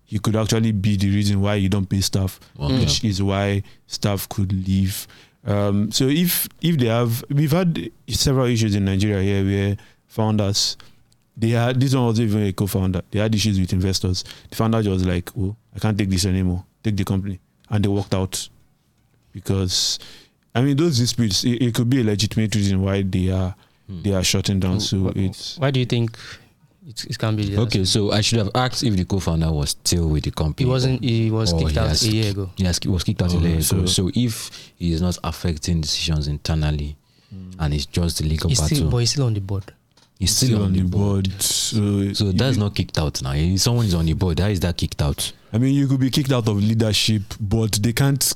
He 0.05 0.19
could 0.19 0.35
actually 0.35 0.71
be 0.73 0.95
the 0.95 1.09
reason 1.09 1.41
why 1.41 1.55
you 1.55 1.67
don't 1.67 1.87
pay 1.89 2.01
staff, 2.01 2.39
Well, 2.55 2.69
which 2.69 3.03
is 3.03 3.21
why 3.23 3.63
staff 3.87 4.29
could 4.29 4.51
leave. 4.67 5.07
Um, 5.43 5.91
so 5.91 6.07
if 6.07 6.47
if 6.61 6.77
they 6.77 6.85
have, 6.85 7.23
we've 7.29 7.51
had 7.51 7.89
several 8.07 8.45
issues 8.45 8.75
in 8.75 8.85
Nigeria 8.85 9.23
here 9.23 9.43
where 9.43 9.77
founders 10.05 10.77
they 11.35 11.49
had 11.49 11.79
this 11.79 11.95
one 11.95 12.05
wasn't 12.05 12.29
even 12.29 12.43
a 12.45 12.53
co-founder. 12.53 13.01
They 13.09 13.17
had 13.19 13.33
issues 13.33 13.59
with 13.59 13.73
investors. 13.73 14.23
The 14.51 14.55
founder 14.55 14.77
was 14.87 15.03
like, 15.03 15.31
"Oh, 15.35 15.55
I 15.75 15.79
can't 15.79 15.97
take 15.97 16.09
this 16.11 16.25
anymore. 16.25 16.63
Take 16.83 16.97
the 16.97 17.03
company," 17.05 17.39
and 17.69 17.83
they 17.83 17.87
walked 17.89 18.13
out 18.13 18.49
because, 19.33 19.97
I 20.53 20.61
mean, 20.61 20.77
those 20.77 20.97
disputes. 20.99 21.43
It, 21.43 21.61
it 21.61 21.73
could 21.73 21.89
be 21.89 22.01
a 22.01 22.03
legitimate 22.03 22.53
reason 22.55 22.81
why 22.81 23.01
they 23.01 23.29
are 23.29 23.55
Hmm. 23.87 24.03
they 24.03 24.13
are 24.13 24.23
shutting 24.23 24.59
down. 24.59 24.79
So 24.79 25.09
Wh- 25.09 25.13
wh- 25.13 25.17
it's 25.17 25.57
Why 25.57 25.71
do 25.71 25.79
you 25.79 25.85
think 25.87 26.17
it, 26.87 27.05
it 27.05 27.17
can 27.17 27.35
be? 27.35 27.57
Okay, 27.57 27.85
so 27.85 28.11
I 28.11 28.21
should 28.21 28.39
have 28.39 28.49
asked 28.55 28.83
if 28.83 28.95
the 28.95 29.05
co-founder 29.05 29.51
was 29.51 29.71
still 29.71 30.07
with 30.09 30.23
the 30.23 30.31
company. 30.31 30.65
He 30.65 30.71
wasn't. 30.71 31.03
He 31.03 31.29
was 31.31 31.53
Oh, 31.53 31.59
kicked 31.59 31.71
he 31.71 31.79
out 31.79 31.87
has- 31.89 32.03
a 32.03 32.11
year 32.11 32.31
ago. 32.31 32.49
Yes, 32.57 32.79
he 32.81 32.89
was 32.89 33.03
kicked 33.03 33.21
out 33.21 33.33
a 33.33 33.37
Oh, 33.37 33.41
year 33.41 33.53
ago. 33.53 33.61
so- 33.61 33.85
So 33.85 34.11
if 34.15 34.71
he 34.77 34.91
is 34.91 35.01
not 35.01 35.17
affecting 35.23 35.81
decisions 35.81 36.27
internally, 36.27 36.95
and 37.59 37.73
it's 37.73 37.85
just 37.85 38.17
the 38.17 38.25
legal 38.27 38.49
He's 38.49 38.59
battle, 38.59 38.75
still, 38.77 38.89
but 38.89 38.97
he's 38.97 39.11
still 39.11 39.25
on 39.25 39.33
the 39.33 39.39
board. 39.41 39.71
he's 40.19 40.35
still, 40.35 40.63
on 40.63 40.73
the 40.73 40.81
board. 40.81 41.31
So, 41.41 42.13
So 42.13 42.31
that's 42.31 42.57
not 42.57 42.75
kicked 42.75 42.97
out 42.97 43.21
now. 43.21 43.31
If 43.33 43.61
someone 43.61 43.85
is 43.85 43.93
on 43.93 44.05
the 44.05 44.13
board. 44.13 44.39
How 44.39 44.47
is 44.47 44.59
that 44.61 44.75
kicked 44.77 45.01
out? 45.01 45.31
I 45.53 45.57
mean, 45.57 45.73
you 45.73 45.87
could 45.87 45.99
be 45.99 46.09
kicked 46.09 46.31
out 46.31 46.47
of 46.47 46.57
leadership, 46.61 47.23
but 47.39 47.73
they 47.81 47.93
can't. 47.93 48.33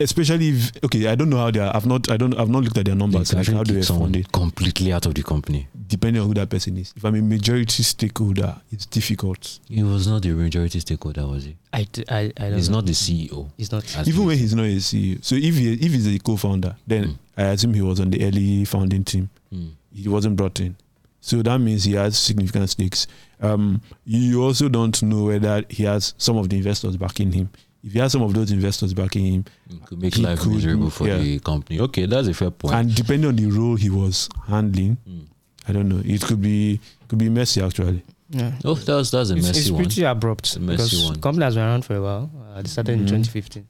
Especially 0.00 0.48
if 0.48 0.72
okay, 0.84 1.06
I 1.06 1.14
don't 1.14 1.30
know 1.30 1.36
how 1.38 1.50
they 1.52 1.60
are. 1.60 1.74
I've 1.74 1.86
not. 1.86 2.10
I 2.10 2.16
don't. 2.16 2.34
I've 2.36 2.48
not 2.48 2.64
looked 2.64 2.76
at 2.78 2.84
their 2.86 2.96
numbers. 2.96 3.30
can 3.30 3.38
Like 3.38 3.46
how 3.48 3.62
do 3.62 3.74
they 3.74 3.82
someone 3.82 4.06
fund 4.12 4.16
it? 4.16 4.32
completely 4.32 4.92
out 4.92 5.06
of 5.06 5.14
the 5.14 5.22
company. 5.22 5.68
Depending 5.86 6.20
on 6.20 6.26
who 6.28 6.34
that 6.34 6.50
person 6.50 6.76
is. 6.78 6.92
If 6.96 7.04
I'm 7.04 7.14
a 7.14 7.22
majority 7.22 7.82
stakeholder, 7.84 8.56
it's 8.72 8.86
difficult. 8.86 9.60
He 9.68 9.84
was 9.84 10.08
not 10.08 10.22
the 10.22 10.30
majority 10.32 10.80
stakeholder, 10.80 11.24
was 11.28 11.44
he? 11.44 11.56
I, 11.72 11.84
d- 11.84 12.04
I, 12.08 12.32
I 12.36 12.48
don't 12.48 12.54
He's 12.54 12.68
know. 12.70 12.76
not 12.78 12.86
the 12.86 12.92
CEO. 12.92 13.50
He's 13.56 13.70
not. 13.70 13.84
Even 14.08 14.22
he- 14.22 14.26
when 14.26 14.38
he's 14.38 14.54
not 14.54 14.64
a 14.64 14.76
CEO. 14.76 15.24
So 15.24 15.36
if 15.36 15.54
he 15.54 15.74
if 15.74 15.92
he's 15.92 16.06
a 16.08 16.18
co-founder, 16.18 16.74
then 16.86 17.04
Mm. 17.04 17.18
I 17.36 17.42
assume 17.50 17.74
he 17.74 17.82
was 17.82 18.00
on 18.00 18.10
the 18.10 18.24
early 18.24 18.64
founding 18.64 19.04
team. 19.04 19.28
Hmm. 19.52 19.68
He 19.92 20.08
wasn't 20.08 20.34
brought 20.36 20.58
in. 20.60 20.74
So 21.20 21.40
that 21.42 21.58
means 21.58 21.84
he 21.84 21.92
has 21.94 22.18
significant 22.18 22.68
stakes. 22.70 23.06
Um, 23.40 23.80
you 24.04 24.42
also 24.42 24.68
don't 24.68 25.00
know 25.04 25.24
whether 25.26 25.64
he 25.68 25.84
has 25.84 26.14
some 26.18 26.36
of 26.36 26.48
the 26.48 26.56
investors 26.56 26.96
backing 26.96 27.32
him. 27.32 27.50
If 27.84 27.92
he 27.92 27.98
has 27.98 28.12
some 28.12 28.22
of 28.22 28.32
those 28.32 28.50
investors 28.50 28.94
backing 28.94 29.26
him, 29.26 29.44
It 29.70 29.84
could 29.86 30.00
make 30.00 30.14
He 30.14 30.22
life 30.22 30.40
could- 30.40 30.52
miserable 30.52 30.90
for 30.90 31.06
yeah. 31.06 31.18
the 31.18 31.38
company. 31.40 31.80
Okay, 31.80 32.06
that's 32.06 32.28
a 32.28 32.34
fair 32.34 32.50
point. 32.50 32.74
and 32.74 32.94
depending 32.94 33.28
on 33.28 33.36
the 33.36 33.46
role 33.46 33.76
he 33.76 33.90
was 33.90 34.28
handling, 34.46 34.96
Hmm. 35.06 35.20
I 35.68 35.72
don't 35.72 35.88
know. 35.88 36.00
It 36.04 36.20
could 36.22 36.40
be 36.40 36.80
could 37.08 37.18
be 37.18 37.28
messy 37.28 37.60
actually. 37.62 38.02
Yeah. 38.30 38.52
Oh, 38.64 38.74
that's 38.74 39.10
that's 39.10 39.30
a 39.30 39.36
It's, 39.36 39.46
messy 39.46 39.60
it's 39.60 39.70
one. 39.70 39.82
It's 39.82 39.94
pretty 39.94 40.04
abrupt 40.06 40.46
It's 40.46 40.56
a 40.56 40.60
messy 40.60 40.76
because 40.96 41.04
one. 41.10 41.20
company 41.20 41.44
has 41.44 41.54
been 41.54 41.64
around 41.64 41.84
for 41.84 41.94
a 41.96 42.02
while. 42.02 42.30
Uh, 42.54 42.62
they 42.62 42.68
started 42.68 42.92
in 42.92 43.00
Mhm. 43.04 43.08
2015. 43.08 43.66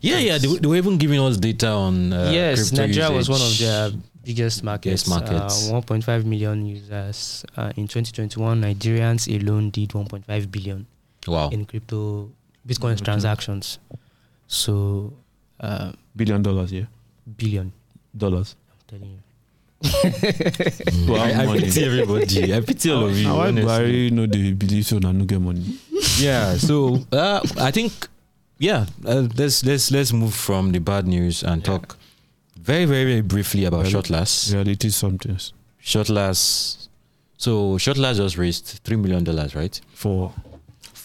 Yeah, 0.00 0.18
yeah. 0.18 0.38
They, 0.38 0.48
were- 0.48 0.58
they 0.58 0.68
were 0.68 0.76
even 0.76 0.98
giving 0.98 1.20
us 1.20 1.36
data 1.36 1.68
on. 1.70 2.12
Uh, 2.12 2.30
yes, 2.32 2.70
crypto 2.70 2.86
Nigeria 2.86 3.10
was 3.12 3.28
one 3.28 3.40
of 3.40 3.46
usage. 3.48 3.60
their 3.66 3.90
biggest 4.24 4.62
markets. 4.62 5.04
Biggest 5.04 5.08
markets. 5.08 5.68
Uh, 5.70 5.72
1.5 5.80 6.24
million 6.24 6.66
users 6.66 7.44
uh, 7.56 7.72
in 7.76 7.88
2021. 7.88 8.60
Nigerians 8.60 9.26
alone 9.40 9.70
did 9.70 9.90
1.5 9.90 10.50
billion 10.52 10.86
Wow. 11.26 11.48
in 11.50 11.64
crypto 11.64 12.30
Bitcoin 12.66 12.92
Okay. 12.94 13.04
transactions. 13.04 13.78
So 14.46 15.12
Uh, 15.60 15.92
Billion 16.14 16.42
dollars, 16.42 16.70
yeah. 16.72 16.84
billion. 17.36 17.72
Dollars. 18.16 18.56
I'm 18.70 18.98
telling 18.98 19.10
you. 19.12 19.20
Well, 21.08 21.20
I, 21.20 21.30
I 21.42 21.46
money. 21.46 21.60
pity 21.60 21.84
everybody. 21.84 22.54
I 22.54 22.60
pity 22.60 22.90
all 22.90 23.06
of 23.06 23.16
you. 23.16 23.24
Now, 23.24 23.36
why 23.38 23.48
honestly. 23.48 23.64
Barry 23.66 24.10
no 24.10 24.26
they 24.26 24.52
believe 24.52 24.84
so 24.86 24.98
na 24.98 25.12
no 25.12 25.24
get 25.24 25.40
money? 25.40 25.64
yeah 26.18 26.56
so 26.56 26.98
uh, 27.12 27.40
i 27.60 27.70
think 27.70 27.92
yeah 28.58 28.86
uh, 29.04 29.28
let's 29.36 29.64
let's 29.64 29.90
let's 29.90 30.12
move 30.12 30.32
from 30.34 30.72
the 30.72 30.78
bad 30.78 31.06
news 31.06 31.42
and 31.42 31.62
talk 31.64 31.96
very 32.56 32.84
very 32.86 33.04
very 33.04 33.20
briefly 33.20 33.64
about 33.66 33.80
Really? 33.84 33.92
Shuttlers 33.92 34.52
Reality 34.52 34.88
is 34.88 34.96
something 34.96 35.36
Shuttlers 35.82 36.88
so 37.36 37.76
Shuttlers 37.78 38.16
just 38.16 38.36
raised 38.38 38.80
three 38.84 38.96
million 38.96 39.24
dollars 39.24 39.54
right 39.54 39.78
for 39.92 40.32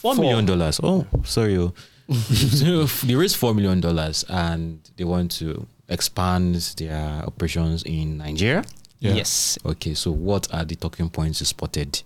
four 0.01 0.15
million 0.15 0.45
dollars 0.45 0.79
oh 0.83 1.05
sorry 1.23 1.57
oh. 1.57 1.73
so 2.13 2.83
they 3.07 3.15
raised 3.15 3.35
four 3.35 3.53
million 3.53 3.79
dollars 3.79 4.25
and 4.29 4.89
they 4.97 5.03
want 5.03 5.31
to 5.31 5.65
expand 5.89 6.55
their 6.77 7.23
operations 7.25 7.83
in 7.83 8.17
nigeria 8.17 8.63
yeah. 8.99 9.13
Yes. 9.13 9.57
okay 9.65 9.93
so 9.93 10.11
what 10.11 10.53
are 10.53 10.65
the 10.65 10.75
talking 10.75 11.09
points 11.09 11.39
you 11.39 11.45
spotted 11.45 12.01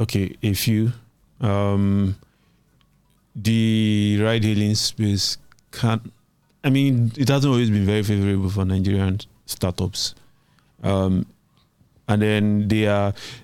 Okay, 0.00 0.34
a 0.42 0.54
few. 0.54 0.92
Um, 1.42 2.16
the 3.36 4.18
ride 4.22 4.44
hailing 4.44 4.74
space 4.74 5.36
can 5.70 6.10
I 6.64 6.70
mean, 6.70 7.12
it 7.16 7.28
hasn't 7.28 7.50
always 7.50 7.70
been 7.70 7.86
very 7.86 8.02
favorable 8.02 8.50
for 8.50 8.64
Nigerian 8.64 9.20
startups. 9.46 10.14
Um, 10.82 11.26
and 12.10 12.20
then 12.20 12.68
they 12.68 12.86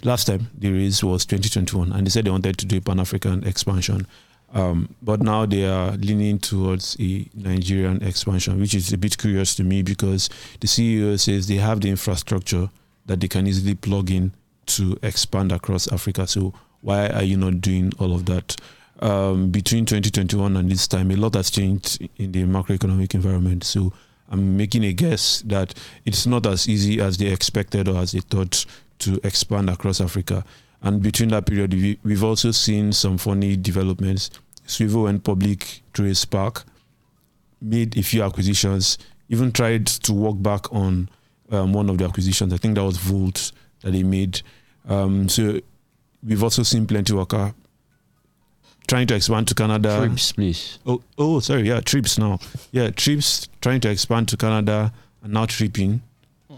last 0.02 0.26
time 0.26 0.50
the 0.58 0.72
raise 0.72 1.02
was 1.02 1.24
2021, 1.24 1.92
and 1.92 2.06
they 2.06 2.10
said 2.10 2.24
they 2.24 2.30
wanted 2.30 2.58
to 2.58 2.66
do 2.66 2.78
a 2.78 2.80
Pan 2.80 2.98
African 3.00 3.46
expansion. 3.46 4.06
Um, 4.52 4.94
but 5.02 5.22
now 5.22 5.46
they 5.46 5.66
are 5.66 5.92
leaning 5.92 6.38
towards 6.38 6.96
a 6.98 7.28
Nigerian 7.34 8.02
expansion, 8.02 8.60
which 8.60 8.74
is 8.74 8.92
a 8.92 8.98
bit 8.98 9.18
curious 9.18 9.54
to 9.56 9.64
me 9.64 9.82
because 9.82 10.28
the 10.60 10.66
CEO 10.66 11.18
says 11.18 11.46
they 11.46 11.56
have 11.56 11.80
the 11.80 11.90
infrastructure 11.90 12.68
that 13.06 13.20
they 13.20 13.28
can 13.28 13.46
easily 13.46 13.74
plug 13.74 14.10
in 14.10 14.32
to 14.66 14.98
expand 15.02 15.52
across 15.52 15.90
Africa. 15.92 16.26
So 16.26 16.52
why 16.80 17.08
are 17.08 17.22
you 17.22 17.36
not 17.36 17.60
doing 17.60 17.92
all 17.98 18.12
of 18.12 18.26
that? 18.26 18.56
Um, 19.00 19.50
between 19.50 19.84
2021 19.84 20.56
and 20.56 20.70
this 20.70 20.88
time, 20.88 21.10
a 21.10 21.16
lot 21.16 21.34
has 21.34 21.50
changed 21.50 22.08
in 22.16 22.32
the 22.32 22.44
macroeconomic 22.44 23.14
environment. 23.14 23.62
So 23.62 23.92
I'm 24.28 24.56
making 24.56 24.84
a 24.84 24.92
guess 24.92 25.42
that 25.42 25.74
it's 26.04 26.26
not 26.26 26.46
as 26.46 26.68
easy 26.68 27.00
as 27.00 27.16
they 27.16 27.26
expected 27.26 27.88
or 27.88 27.98
as 27.98 28.12
they 28.12 28.20
thought 28.20 28.66
to 29.00 29.20
expand 29.24 29.70
across 29.70 30.00
Africa. 30.00 30.44
And 30.82 31.02
between 31.02 31.30
that 31.30 31.46
period, 31.46 31.74
we, 31.74 31.98
we've 32.02 32.24
also 32.24 32.50
seen 32.50 32.92
some 32.92 33.18
funny 33.18 33.56
developments. 33.56 34.30
Swvl 34.66 35.04
went 35.04 35.24
public 35.24 35.82
through 35.94 36.06
a 36.06 36.10
SPAC, 36.14 36.64
made 37.60 37.96
a 37.96 38.02
few 38.02 38.22
acquisitions, 38.22 38.98
even 39.28 39.52
tried 39.52 39.86
to 39.86 40.12
walk 40.12 40.40
back 40.42 40.72
on 40.72 41.08
um, 41.50 41.72
one 41.72 41.88
of 41.88 41.98
the 41.98 42.04
acquisitions. 42.04 42.52
I 42.52 42.56
think 42.56 42.74
that 42.74 42.84
was 42.84 42.98
Volt 42.98 43.52
that 43.82 43.92
they 43.92 44.02
made. 44.02 44.42
Um, 44.88 45.28
so 45.28 45.60
we've 46.22 46.42
also 46.42 46.62
seen 46.62 46.86
Plentywaka 46.86 47.54
trying 48.86 49.06
to 49.08 49.14
expand 49.14 49.48
to 49.48 49.54
Canada. 49.54 49.88
Treepz 50.00 50.34
please 50.34 50.78
Oh, 50.86 51.02
oh, 51.18 51.40
sorry, 51.40 51.68
yeah, 51.68 51.80
Treepz 51.80 52.18
now. 52.18 52.38
Yeah, 52.72 52.88
Treepz 52.90 53.48
trying 53.60 53.80
to 53.80 53.90
expand 53.90 54.28
to 54.28 54.36
Canada 54.36 54.92
and 55.22 55.32
now 55.32 55.46
tripping. 55.46 56.02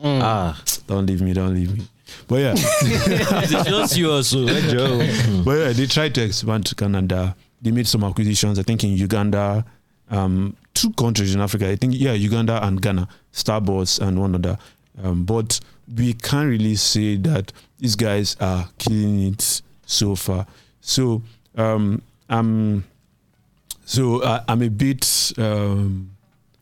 ah 0.03 0.61
Don't 0.87 1.07
leave 1.07 1.23
me, 1.23 1.33
don't 1.33 1.55
leave 1.55 1.77
me. 1.77 1.85
But 2.27 2.37
yeah, 2.37 2.55
it's 2.57 3.51
just 3.51 3.97
you 3.97 4.11
also 4.11 4.47
but 5.45 5.59
yeah, 5.59 5.73
they 5.73 5.87
tried 5.87 6.15
to 6.15 6.23
expand 6.23 6.67
to 6.67 6.75
Canada. 6.75 7.37
They 7.61 7.71
made 7.71 7.87
some 7.87 8.05
acquisitions, 8.05 8.59
I 8.59 8.63
think 8.63 8.85
in 8.85 8.91
Uganda, 8.91 9.65
um, 10.11 10.57
two 10.75 10.91
countries 10.93 11.35
in 11.35 11.41
Africa. 11.41 11.69
I 11.69 11.77
think 11.77 11.95
yeah, 11.97 12.13
Uganda 12.13 12.65
and 12.65 12.81
Ghana, 12.81 13.09
Starboards 13.33 14.01
and 14.01 14.21
one 14.21 14.35
other. 14.35 14.57
Um, 15.03 15.25
but 15.25 15.61
we 15.97 16.13
can't 16.15 16.49
really 16.49 16.77
say 16.77 17.17
that 17.17 17.53
these 17.79 17.97
guys 17.97 18.37
are 18.41 18.69
killing 18.79 19.21
it 19.33 19.63
so 19.87 20.15
far. 20.15 20.47
So 20.81 21.23
um, 21.57 22.03
I'm 22.29 22.85
so 23.85 24.23
I, 24.23 24.43
I'm 24.49 24.63
a 24.63 24.69
bit 24.69 25.33
um, 25.39 26.11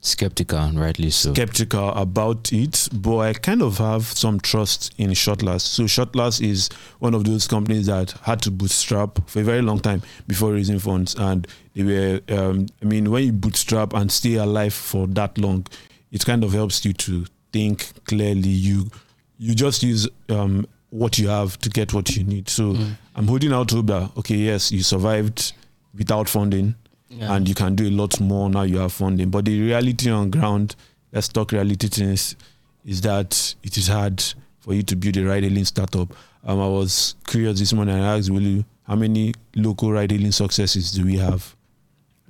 skeptical 0.00 0.70
rightly 0.74 1.10
so 1.10 1.32
skeptical 1.32 1.88
about 1.90 2.52
it, 2.52 2.88
but 2.92 3.18
I 3.18 3.32
kind 3.32 3.62
of 3.62 3.78
have 3.78 4.04
some 4.04 4.38
trust 4.38 4.94
in 4.98 5.10
Shuttlers. 5.10 5.62
So 5.62 5.84
Shuttlers 5.84 6.40
is 6.40 6.68
one 7.00 7.14
of 7.14 7.24
those 7.24 7.48
companies 7.48 7.86
that 7.86 8.12
had 8.22 8.40
to 8.42 8.50
bootstrap 8.50 9.28
for 9.28 9.40
a 9.40 9.44
very 9.44 9.62
long 9.62 9.80
time 9.80 10.02
before 10.28 10.52
raising 10.52 10.78
funds, 10.78 11.14
and 11.16 11.46
they 11.74 11.82
were. 11.82 12.20
Um, 12.28 12.66
I 12.82 12.84
mean, 12.84 13.10
when 13.10 13.24
you 13.24 13.32
bootstrap 13.32 13.92
and 13.92 14.10
stay 14.10 14.34
alive 14.34 14.74
for 14.74 15.06
that 15.08 15.36
long, 15.38 15.66
it 16.12 16.24
kind 16.24 16.44
of 16.44 16.52
helps 16.52 16.84
you 16.84 16.92
to 16.92 17.26
think 17.52 18.04
clearly. 18.04 18.48
You 18.48 18.90
you 19.38 19.54
just 19.54 19.82
use 19.82 20.08
um, 20.28 20.66
what 20.98 21.18
you 21.18 21.28
have 21.28 21.58
to 21.58 21.68
get 21.70 21.92
what 21.92 22.16
you 22.16 22.24
need. 22.24 22.48
So 22.48 22.76
I'm 23.14 23.26
holding 23.28 23.52
out 23.52 23.70
hope 23.70 23.86
that 23.86 24.10
okay, 24.16 24.36
yes, 24.36 24.72
you 24.72 24.82
survived 24.82 25.52
without 25.94 26.28
funding 26.28 26.74
Yeah. 27.10 27.34
and 27.34 27.48
you 27.48 27.54
can 27.54 27.74
do 27.74 27.86
a 27.88 27.90
lot 28.02 28.18
more 28.20 28.48
now 28.50 28.62
you 28.62 28.78
have 28.78 28.92
funding. 28.92 29.30
But 29.30 29.44
the 29.44 29.60
reality 29.60 30.10
on 30.10 30.30
ground, 30.30 30.74
let's 31.12 31.28
talk 31.28 31.52
reality 31.52 31.88
things, 31.88 32.36
is 32.84 33.00
that 33.02 33.54
it 33.62 33.76
is 33.76 33.88
hard 33.88 34.22
for 34.60 34.74
you 34.74 34.82
to 34.84 34.96
build 34.96 35.16
a 35.16 35.24
ride 35.24 35.42
hailing 35.44 35.64
startup. 35.64 36.08
Um, 36.44 36.60
I 36.60 36.68
was 36.68 37.14
curious 37.26 37.58
this 37.58 37.72
morning. 37.72 37.94
I 37.96 38.16
asked 38.16 38.30
Willie, 38.30 38.64
how 38.84 38.94
many 38.96 39.34
local 39.54 39.92
ride 39.92 40.10
hailing 40.12 40.32
successes 40.32 40.92
do 40.92 41.04
we 41.04 41.16
have? 41.18 41.54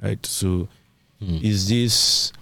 Right. 0.02 0.24
So, 0.26 0.68
Hmm. 1.20 1.38
is 1.42 1.66
this 1.68 2.32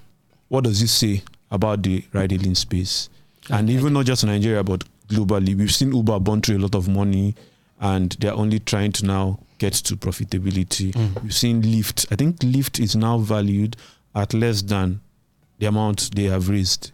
what 0.49 0.65
does 0.65 0.81
this 0.81 0.91
say 0.93 1.23
about 1.51 1.83
the 1.85 2.05
ride 2.13 2.33
hailing 2.33 2.55
space? 2.57 3.09
And 3.51 3.71
even 3.71 3.93
not 3.93 4.07
just 4.07 4.25
Nigeria, 4.25 4.63
but 4.65 4.83
globally, 5.09 5.57
we've 5.57 5.75
seen 5.75 5.93
Uber 5.93 6.21
burn 6.21 6.41
through 6.41 6.59
a 6.59 6.61
lot 6.61 6.75
of 6.75 6.89
money, 6.89 7.35
and 7.81 8.13
they're 8.21 8.35
only 8.35 8.59
trying 8.59 8.93
to 8.93 9.07
now 9.07 9.41
get 9.59 9.75
to 9.75 9.97
profitability. 9.97 10.93
Mm. 10.93 11.23
We've 11.23 11.35
seen 11.35 11.63
Lyft. 11.63 12.07
I 12.11 12.17
think 12.17 12.39
Lyft 12.39 12.83
is 12.83 12.97
now 12.97 13.19
valued 13.19 13.77
at 14.15 14.35
less 14.35 14.63
than 14.63 15.01
the 15.59 15.67
amount 15.67 16.15
they 16.15 16.25
have 16.25 16.49
raised. 16.49 16.93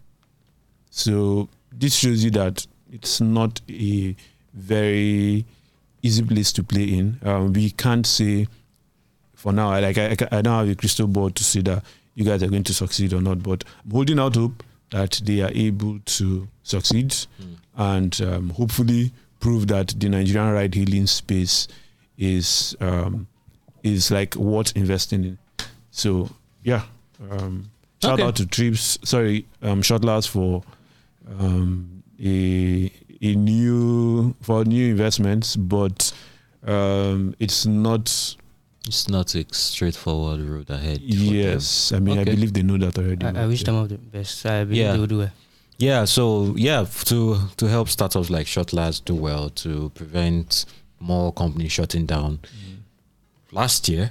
So 0.90 1.49
this 1.73 1.94
shows 1.94 2.25
you 2.25 2.31
that 2.33 2.66
it's 2.90 3.20
not 3.20 3.61
a 3.70 4.16
very 4.53 5.44
easy 6.03 6.23
place 6.23 6.53
to 6.53 6.64
play 6.64 6.85
in. 6.85 7.18
Um, 7.23 7.53
we 7.53 7.70
can't 7.70 8.07
say 8.07 8.49
for 9.35 9.53
now. 9.53 9.70
Like 9.81 9.99
I, 9.99 10.09
I, 10.09 10.38
I 10.38 10.42
don't 10.42 10.59
have 10.59 10.68
a 10.68 10.75
crystal 10.75 11.07
ball 11.07 11.31
to 11.31 11.44
say 11.44 11.61
that 11.62 11.85
you 12.14 12.25
guys 12.25 12.42
are 12.42 12.49
going 12.49 12.64
to 12.64 12.75
succeed 12.75 13.12
or 13.12 13.20
not. 13.20 13.42
But 13.42 13.64
I'm 13.85 13.90
holding 13.92 14.18
out 14.18 14.35
hope 14.37 14.62
that 14.90 15.20
they 15.25 15.40
are 15.40 15.53
able 15.55 16.01
to 16.01 16.49
succeed 16.70 17.14
and 17.76 18.20
um, 18.22 18.50
hopefully 18.50 19.12
prove 19.40 19.66
that 19.68 19.88
the 19.98 20.09
Nigerian 20.09 20.52
ride 20.52 20.74
hailing 20.74 21.06
space 21.06 21.66
is 22.18 22.76
um, 22.80 23.26
is 23.83 24.11
like 24.11 24.37
worth 24.37 24.76
investing 24.76 25.24
in. 25.24 25.38
So 25.90 26.28
yeah, 26.62 26.83
um, 27.30 27.70
shout 28.02 28.14
Okay. 28.14 28.22
out 28.22 28.37
to 28.37 28.44
Treepz. 28.44 28.98
Sorry, 29.06 29.46
um, 29.62 29.83
Shuttlers 29.83 30.26
for 30.28 30.62
um, 31.38 32.02
a 32.22 32.90
a 33.22 33.35
new 33.35 34.35
for 34.42 34.64
new 34.64 34.90
investments, 34.90 35.56
but 35.56 36.12
um, 36.66 37.35
it's 37.38 37.66
not. 37.66 38.37
It's 38.88 39.09
not 39.09 39.35
a 39.35 39.44
straightforward 39.52 40.40
road 40.40 40.70
ahead. 40.70 41.00
for 41.00 41.06
them. 41.06 41.35
Yes, 41.35 41.92
I 41.92 41.98
mean 42.00 42.18
I 42.18 42.24
believe 42.24 42.52
they 42.54 42.62
know 42.62 42.78
that 42.78 42.96
already. 42.98 43.24
I, 43.26 43.44
I 43.44 43.46
wish 43.46 43.62
them 43.62 43.76
all 43.76 43.87
the 43.87 43.98
best. 43.98 44.44
I 44.46 44.64
believe 44.64 44.80
Yeah. 44.83 44.92
they 44.92 44.98
will 44.98 45.06
do 45.06 45.18
well. 45.18 45.30
Yeah, 45.81 46.05
so 46.05 46.55
yeah, 46.59 46.85
to 47.07 47.38
to 47.57 47.66
help 47.66 47.88
startups 47.88 48.29
like 48.29 48.47
Shuttlers 48.47 49.03
do 49.03 49.14
well 49.14 49.49
to 49.64 49.88
prevent 49.95 50.66
more 50.99 51.33
companies 51.33 51.73
shutting 51.73 52.05
down. 52.05 52.40
Mm-hmm. 52.43 53.57
Last 53.57 53.88
year, 53.88 54.11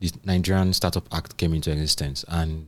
the 0.00 0.12
Nigerian 0.22 0.74
Startup 0.74 1.08
Act 1.10 1.38
came 1.38 1.54
into 1.54 1.72
existence, 1.72 2.26
and 2.28 2.66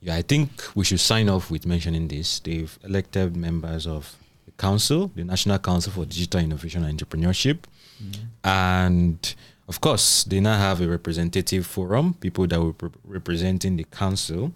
yeah, 0.00 0.14
I 0.16 0.22
think 0.22 0.48
we 0.74 0.82
should 0.82 1.00
sign 1.00 1.28
off 1.28 1.50
with 1.50 1.66
mentioning 1.66 2.08
this. 2.08 2.40
They've 2.40 2.78
elected 2.84 3.36
members 3.36 3.86
of 3.86 4.16
the 4.46 4.52
council, 4.52 5.10
the 5.14 5.24
National 5.24 5.58
Council 5.58 5.92
for 5.92 6.06
Digital 6.06 6.40
Innovation 6.40 6.84
and 6.84 6.98
Entrepreneurship, 6.98 7.58
mm-hmm. 8.02 8.48
and 8.48 9.34
of 9.68 9.82
course, 9.82 10.24
they 10.24 10.40
now 10.40 10.56
have 10.56 10.80
a 10.80 10.88
representative 10.88 11.66
forum, 11.66 12.14
people 12.14 12.46
that 12.46 12.58
were 12.58 12.90
representing 13.04 13.76
the 13.76 13.84
council. 13.84 14.52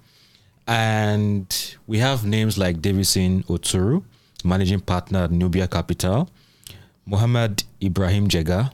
And 0.67 1.77
we 1.87 1.99
have 1.99 2.25
names 2.25 2.57
like 2.57 2.81
Davidson 2.81 3.43
Oturu, 3.45 4.03
managing 4.45 4.81
partner 4.81 5.25
at 5.25 5.31
Nubia 5.31 5.69
Capital, 5.69 6.31
Muhammad 7.07 7.65
Ibrahim 7.83 8.29
Jega. 8.29 8.73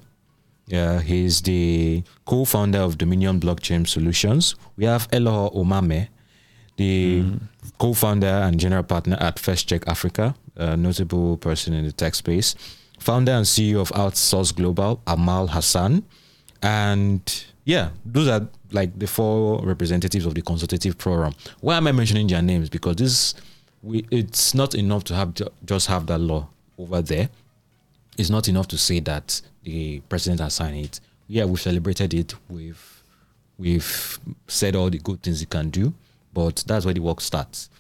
Yeah, 0.67 1.01
he's 1.01 1.43
the 1.43 2.05
co-founder 2.27 2.79
of 2.79 2.97
Dominion 2.97 3.41
Blockchain 3.41 3.89
Solutions. 3.89 4.55
We 4.77 4.85
have 4.85 5.11
Eloho 5.11 5.53
Omame, 5.53 6.09
the 6.77 7.23
mm-hmm. 7.23 7.37
co-founder 7.79 8.27
and 8.27 8.61
general 8.61 8.85
partner 8.85 9.17
at 9.19 9.41
First 9.41 9.69
Check 9.69 9.83
Africa, 9.89 10.37
a 10.55 10.77
notable 10.77 11.39
person 11.39 11.75
in 11.75 11.85
the 11.85 11.93
tech 11.93 12.15
space. 12.15 12.55
Founder 13.01 13.33
and 13.33 13.47
CEO 13.47 13.81
of 13.81 13.91
Outsource 13.91 14.55
Global, 14.55 15.03
Amal 15.07 15.49
Hassan, 15.49 16.05
and 16.63 17.45
yeah, 17.65 17.91
those 18.05 18.29
are 18.29 18.49
like 18.73 18.99
the 18.99 19.07
four 19.07 19.61
representatives 19.65 20.27
of 20.27 20.35
the 20.35 20.43
consultative 20.43 20.97
forum. 20.99 21.35
Why 21.61 21.77
am 21.77 21.87
I 21.87 21.93
mentioning 21.93 22.27
their 22.27 22.43
names? 22.43 22.69
Because 22.71 22.97
this, 22.97 23.35
we, 23.83 24.07
it's 24.11 24.55
not 24.55 24.75
enough 24.75 25.05
to 25.05 25.15
have 25.15 25.35
ju- 25.35 25.49
just 25.65 25.87
have 25.89 26.07
that 26.07 26.19
law 26.19 26.49
over 26.79 27.03
there. 27.03 27.29
It's 28.19 28.31
not 28.31 28.49
enough 28.49 28.69
to 28.69 28.79
say 28.79 29.01
that 29.01 29.41
the 29.63 30.01
president 30.09 30.41
has 30.41 30.55
signed 30.55 30.85
it. 30.85 31.01
Yeah, 31.29 31.45
we've 31.45 31.61
celebrated 31.61 32.13
it. 32.15 32.35
We've 32.49 33.03
we've 33.59 34.19
said 34.49 34.75
all 34.75 34.91
the 34.91 34.99
good 34.99 35.23
things 35.23 35.41
he 35.41 35.47
can 35.47 35.71
do, 35.71 35.93
but 36.33 36.65
that's 36.67 36.85
where 36.85 36.95
the 36.95 37.01
work 37.01 37.21
starts. 37.21 37.71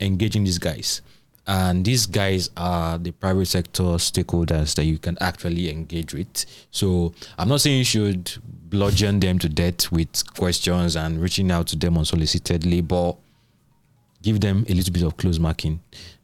Engaging 0.00 0.44
these 0.44 0.58
guys. 0.58 1.00
And 1.46 1.84
these 1.84 2.06
guys 2.06 2.50
are 2.56 2.98
the 2.98 3.10
private 3.10 3.46
sector 3.46 3.82
stakeholders 3.82 4.76
that 4.76 4.84
you 4.84 4.98
can 4.98 5.18
actually 5.20 5.70
engage 5.70 6.14
with. 6.14 6.46
So 6.70 7.14
I'm 7.36 7.48
not 7.48 7.60
saying 7.60 7.78
you 7.78 7.84
should 7.84 8.32
bludgeon 8.44 9.20
them 9.20 9.38
to 9.40 9.48
death 9.48 9.90
with 9.90 10.22
questions 10.34 10.96
and 10.96 11.20
reaching 11.20 11.50
out 11.50 11.66
to 11.68 11.76
them 11.76 11.94
unsolicitedly, 11.94 12.86
but 12.86 13.16
give 14.22 14.40
them 14.40 14.64
a 14.68 14.74
little 14.74 14.92
bit 14.92 15.02
of 15.02 15.16
close 15.16 15.38
marking. 15.38 15.80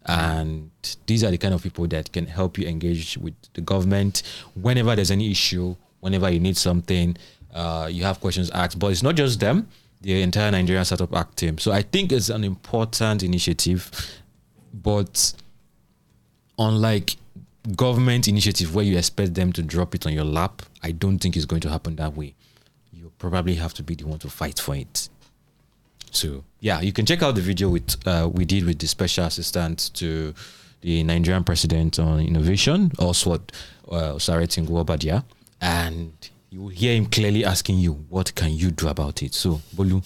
And 0.06 0.70
these 1.06 1.24
are 1.24 1.30
the 1.30 1.38
kind 1.38 1.52
of 1.52 1.62
people 1.62 1.86
that 1.88 2.12
can 2.12 2.26
help 2.26 2.56
you 2.56 2.66
engage 2.66 3.18
with 3.18 3.34
the 3.52 3.60
government 3.60 4.22
whenever 4.54 4.94
there's 4.96 5.10
any 5.10 5.30
issue, 5.30 5.76
whenever 6.00 6.30
you 6.30 6.40
need 6.40 6.56
something, 6.56 7.16
uh, 7.52 7.88
you 7.90 8.04
have 8.04 8.20
questions 8.20 8.50
asked. 8.50 8.78
But 8.78 8.92
it's 8.92 9.02
not 9.02 9.16
just 9.16 9.40
them, 9.40 9.68
the 10.00 10.22
entire 10.22 10.50
Nigerian 10.50 10.84
Startup 10.84 11.12
Act 11.14 11.36
team. 11.36 11.58
So 11.58 11.72
I 11.72 11.82
think 11.82 12.12
it's 12.12 12.28
an 12.28 12.44
important 12.44 13.22
initiative, 13.22 13.90
but 14.72 15.32
unlike 16.58 17.16
government 17.76 18.28
initiative 18.28 18.74
where 18.74 18.84
you 18.84 18.96
expect 18.96 19.34
them 19.34 19.52
to 19.52 19.62
drop 19.62 19.94
it 19.94 20.06
on 20.06 20.12
your 20.12 20.24
lap, 20.24 20.62
I 20.82 20.92
don't 20.92 21.18
think 21.18 21.36
it's 21.36 21.44
going 21.44 21.60
to 21.62 21.70
happen 21.70 21.96
that 21.96 22.16
way. 22.16 22.34
You 22.92 23.12
probably 23.18 23.54
have 23.56 23.74
to 23.74 23.82
be 23.82 23.94
the 23.94 24.06
one 24.06 24.18
to 24.20 24.28
fight 24.28 24.58
for 24.58 24.74
it. 24.74 25.08
So 26.10 26.44
yeah, 26.60 26.80
you 26.80 26.92
can 26.92 27.06
check 27.06 27.22
out 27.22 27.34
the 27.34 27.40
video 27.40 27.68
with 27.68 27.96
uh, 28.06 28.28
we 28.32 28.44
did 28.44 28.64
with 28.64 28.78
the 28.78 28.86
special 28.86 29.24
assistant 29.24 29.90
to 29.94 30.34
the 30.80 31.02
Nigerian 31.02 31.44
president 31.44 31.98
on 31.98 32.20
innovation, 32.20 32.92
Oswald 32.98 33.52
uh, 33.90 34.14
Tinguobadia, 34.14 35.24
and 35.60 36.12
you 36.50 36.62
will 36.62 36.68
hear 36.68 36.94
him 36.94 37.06
clearly 37.06 37.44
asking 37.44 37.78
you, 37.78 37.92
"What 38.08 38.34
can 38.34 38.52
you 38.52 38.70
do 38.70 38.88
about 38.88 39.22
it?" 39.22 39.34
So 39.34 39.60
Bolu 39.74 40.02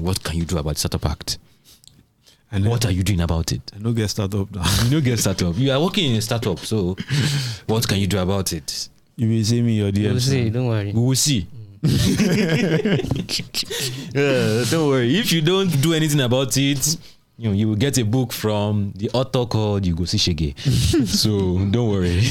what 0.00 0.22
can 0.22 0.36
you 0.36 0.44
do 0.44 0.58
about 0.58 0.74
the 0.74 0.80
Startup 0.80 1.06
Act? 1.06 1.38
And 2.54 2.66
What 2.66 2.86
are 2.86 2.92
you 2.92 3.02
doing 3.02 3.20
about 3.20 3.50
it? 3.50 3.72
No 3.80 3.92
get 3.92 4.10
startup 4.10 4.54
now. 4.54 4.62
You 4.84 4.90
know, 4.90 5.00
get 5.00 5.18
startup. 5.18 5.58
You 5.58 5.72
are 5.72 5.80
working 5.82 6.12
in 6.12 6.16
a 6.16 6.22
startup, 6.22 6.60
so 6.60 6.96
what 7.66 7.86
can 7.88 7.98
you 7.98 8.06
do 8.06 8.18
about 8.18 8.52
it? 8.52 8.88
you 9.16 9.28
may 9.28 9.42
see 9.42 9.60
me 9.62 9.74
your 9.74 9.90
We'll 9.92 10.20
see. 10.20 10.50
Don't 10.50 10.66
worry. 10.66 10.92
We 10.92 11.00
will 11.00 11.14
see. 11.16 11.46
Yeah, 14.14 14.64
don't 14.70 14.88
worry. 14.88 15.16
If 15.18 15.32
you 15.32 15.42
don't 15.42 15.68
do 15.82 15.92
anything 15.92 16.20
about 16.20 16.56
it, 16.56 16.96
you 17.36 17.48
know, 17.48 17.52
you 17.52 17.68
will 17.68 17.76
get 17.76 17.98
a 17.98 18.04
book 18.04 18.32
from 18.32 18.92
the 18.94 19.10
author 19.10 19.44
called 19.44 19.84
You 19.84 19.94
Go 19.96 20.04
See 20.04 20.18
Shege. 20.18 20.56
so 21.06 21.58
don't 21.72 21.90
worry. 21.90 22.22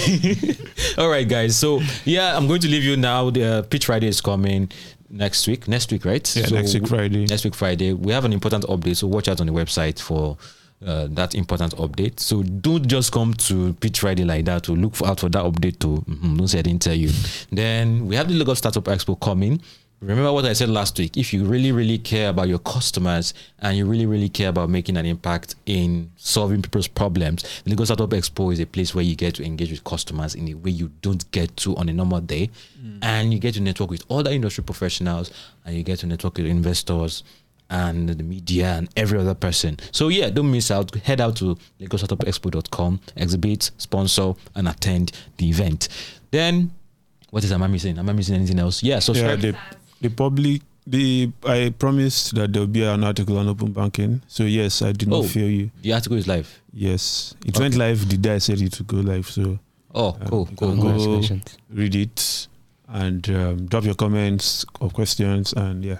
All 0.97 1.09
right, 1.09 1.27
guys. 1.27 1.57
So 1.57 1.81
yeah, 2.05 2.37
I'm 2.37 2.47
going 2.47 2.61
to 2.61 2.69
leave 2.69 2.83
you 2.83 2.95
now. 2.95 3.29
The 3.29 3.43
uh, 3.43 3.61
pitch 3.63 3.85
Friday 3.87 4.07
is 4.07 4.21
coming 4.21 4.71
next 5.13 5.47
week. 5.47 5.67
Next 5.67 5.91
week, 5.91 6.05
right? 6.05 6.35
Yeah, 6.35 6.45
So 6.47 6.55
next 6.55 6.73
week 6.73 6.87
Friday. 6.87 7.25
Next 7.25 7.43
week 7.45 7.55
Friday, 7.55 7.93
we 7.93 8.11
have 8.13 8.25
an 8.25 8.33
important 8.33 8.65
update. 8.65 8.97
So 8.97 9.07
watch 9.07 9.27
out 9.27 9.39
on 9.41 9.47
the 9.47 9.53
website 9.53 9.99
for. 9.99 10.37
Uh, 10.85 11.07
that 11.11 11.33
important 11.33 11.73
update. 11.77 12.19
So 12.19 12.43
don't 12.43 12.85
just 12.85 13.13
come 13.13 13.33
to 13.35 13.71
Pitch 13.75 14.01
Friday 14.01 14.25
like 14.25 14.43
that 14.45 14.63
to 14.63 14.73
look 14.75 14.95
for, 14.95 15.07
out 15.07 15.17
for 15.21 15.29
that 15.29 15.41
update. 15.45 15.79
To 15.79 16.03
Mhm, 16.09 16.37
don't 16.37 16.47
say 16.49 16.59
I 16.59 16.61
didn't 16.61 16.81
tell 16.81 16.93
you. 16.93 17.09
then 17.53 18.05
we 18.05 18.17
have 18.17 18.27
the 18.27 18.33
Lagos 18.33 18.57
Startup 18.57 18.83
Expo 18.83 19.17
coming. 19.17 19.61
Remember 20.03 20.33
what 20.33 20.43
I 20.43 20.51
said 20.51 20.67
last 20.67 20.99
week. 20.99 21.15
If 21.15 21.33
you 21.33 21.45
really, 21.45 21.71
really 21.71 21.97
care 21.97 22.27
about 22.29 22.49
your 22.49 22.59
customers 22.59 23.33
and 23.59 23.77
you 23.77 23.85
really, 23.85 24.05
really 24.05 24.27
care 24.27 24.49
about 24.49 24.69
making 24.69 24.97
an 24.97 25.05
impact 25.05 25.55
in 25.65 26.11
solving 26.17 26.61
people's 26.61 26.89
problems, 26.89 27.43
the 27.63 27.69
Lagos 27.69 27.87
Startup 27.87 28.09
Expo 28.09 28.51
is 28.51 28.59
a 28.59 28.65
place 28.65 28.93
where 28.93 29.05
you 29.05 29.15
get 29.15 29.35
to 29.35 29.45
engage 29.45 29.71
with 29.71 29.81
customers 29.85 30.35
in 30.35 30.49
a 30.49 30.55
way 30.55 30.71
you 30.71 30.91
don't 31.01 31.29
get 31.31 31.55
to 31.55 31.77
on 31.77 31.87
a 31.87 31.93
normal 31.93 32.19
day. 32.19 32.49
Mm. 32.83 32.99
And 33.01 33.33
you 33.33 33.39
get 33.39 33.53
to 33.53 33.61
network 33.61 33.91
with 33.91 34.03
other 34.11 34.29
industry 34.29 34.61
professionals 34.65 35.31
and 35.63 35.73
you 35.73 35.83
get 35.83 35.99
to 35.99 36.05
network 36.05 36.35
with 36.35 36.47
investors 36.47 37.23
and 37.69 38.09
the 38.09 38.23
media 38.23 38.73
and 38.73 38.89
every 38.97 39.17
other 39.17 39.33
person. 39.33 39.79
So 39.93 40.09
yeah, 40.09 40.29
don't 40.29 40.51
miss 40.51 40.69
out. 40.69 40.93
Head 40.95 41.21
out 41.21 41.37
to 41.37 41.57
lagostartupexpo.com, 41.79 42.99
exhibit, 43.15 43.71
sponsor, 43.77 44.33
and 44.53 44.67
attend 44.67 45.13
the 45.37 45.49
event. 45.49 45.87
Then, 46.31 46.73
what 47.29 47.43
is 47.45 47.53
am 47.53 47.63
I 47.63 47.67
missing? 47.67 47.97
Am 47.97 48.09
I 48.09 48.13
missing 48.13 48.35
anything 48.35 48.59
else? 48.59 48.83
Yeah, 48.83 48.95
Yeah, 48.95 48.99
subscribe. 48.99 49.39
the, 49.39 49.55
the 50.03 50.09
public. 50.09 50.61
The 50.85 51.31
I 51.45 51.73
promised 51.79 52.35
that 52.35 52.51
there 52.51 52.61
will 52.61 52.67
be 52.67 52.83
an 52.83 53.05
article 53.05 53.37
on 53.37 53.47
open 53.47 53.71
banking. 53.71 54.21
So 54.27 54.43
yes, 54.43 54.81
I 54.81 54.91
did 54.91 55.07
not 55.07 55.19
Oh. 55.19 55.23
fail 55.23 55.49
you. 55.49 55.71
the 55.81 55.93
article 55.93 56.17
is 56.17 56.27
live. 56.27 56.61
Yes, 56.73 57.33
it 57.45 57.55
Okay. 57.55 57.63
went 57.63 57.75
live 57.75 58.09
the 58.09 58.17
day 58.17 58.35
I 58.35 58.39
said 58.39 58.59
it 58.61 58.73
to 58.73 58.83
go 58.83 58.97
live. 58.97 59.29
So 59.31 59.59
Oh, 59.95 60.07
Um, 60.19 60.27
cool, 60.27 60.45
cool, 60.45 60.55
cool. 60.57 60.75
go- 60.75 60.81
Congratulations. 60.81 61.57
read 61.69 61.95
it 61.95 62.47
and 62.89 63.29
um, 63.29 63.65
drop 63.67 63.85
your 63.85 63.93
comments 63.95 64.65
or 64.81 64.89
questions. 64.89 65.53
And 65.53 65.85
yeah, 65.85 65.99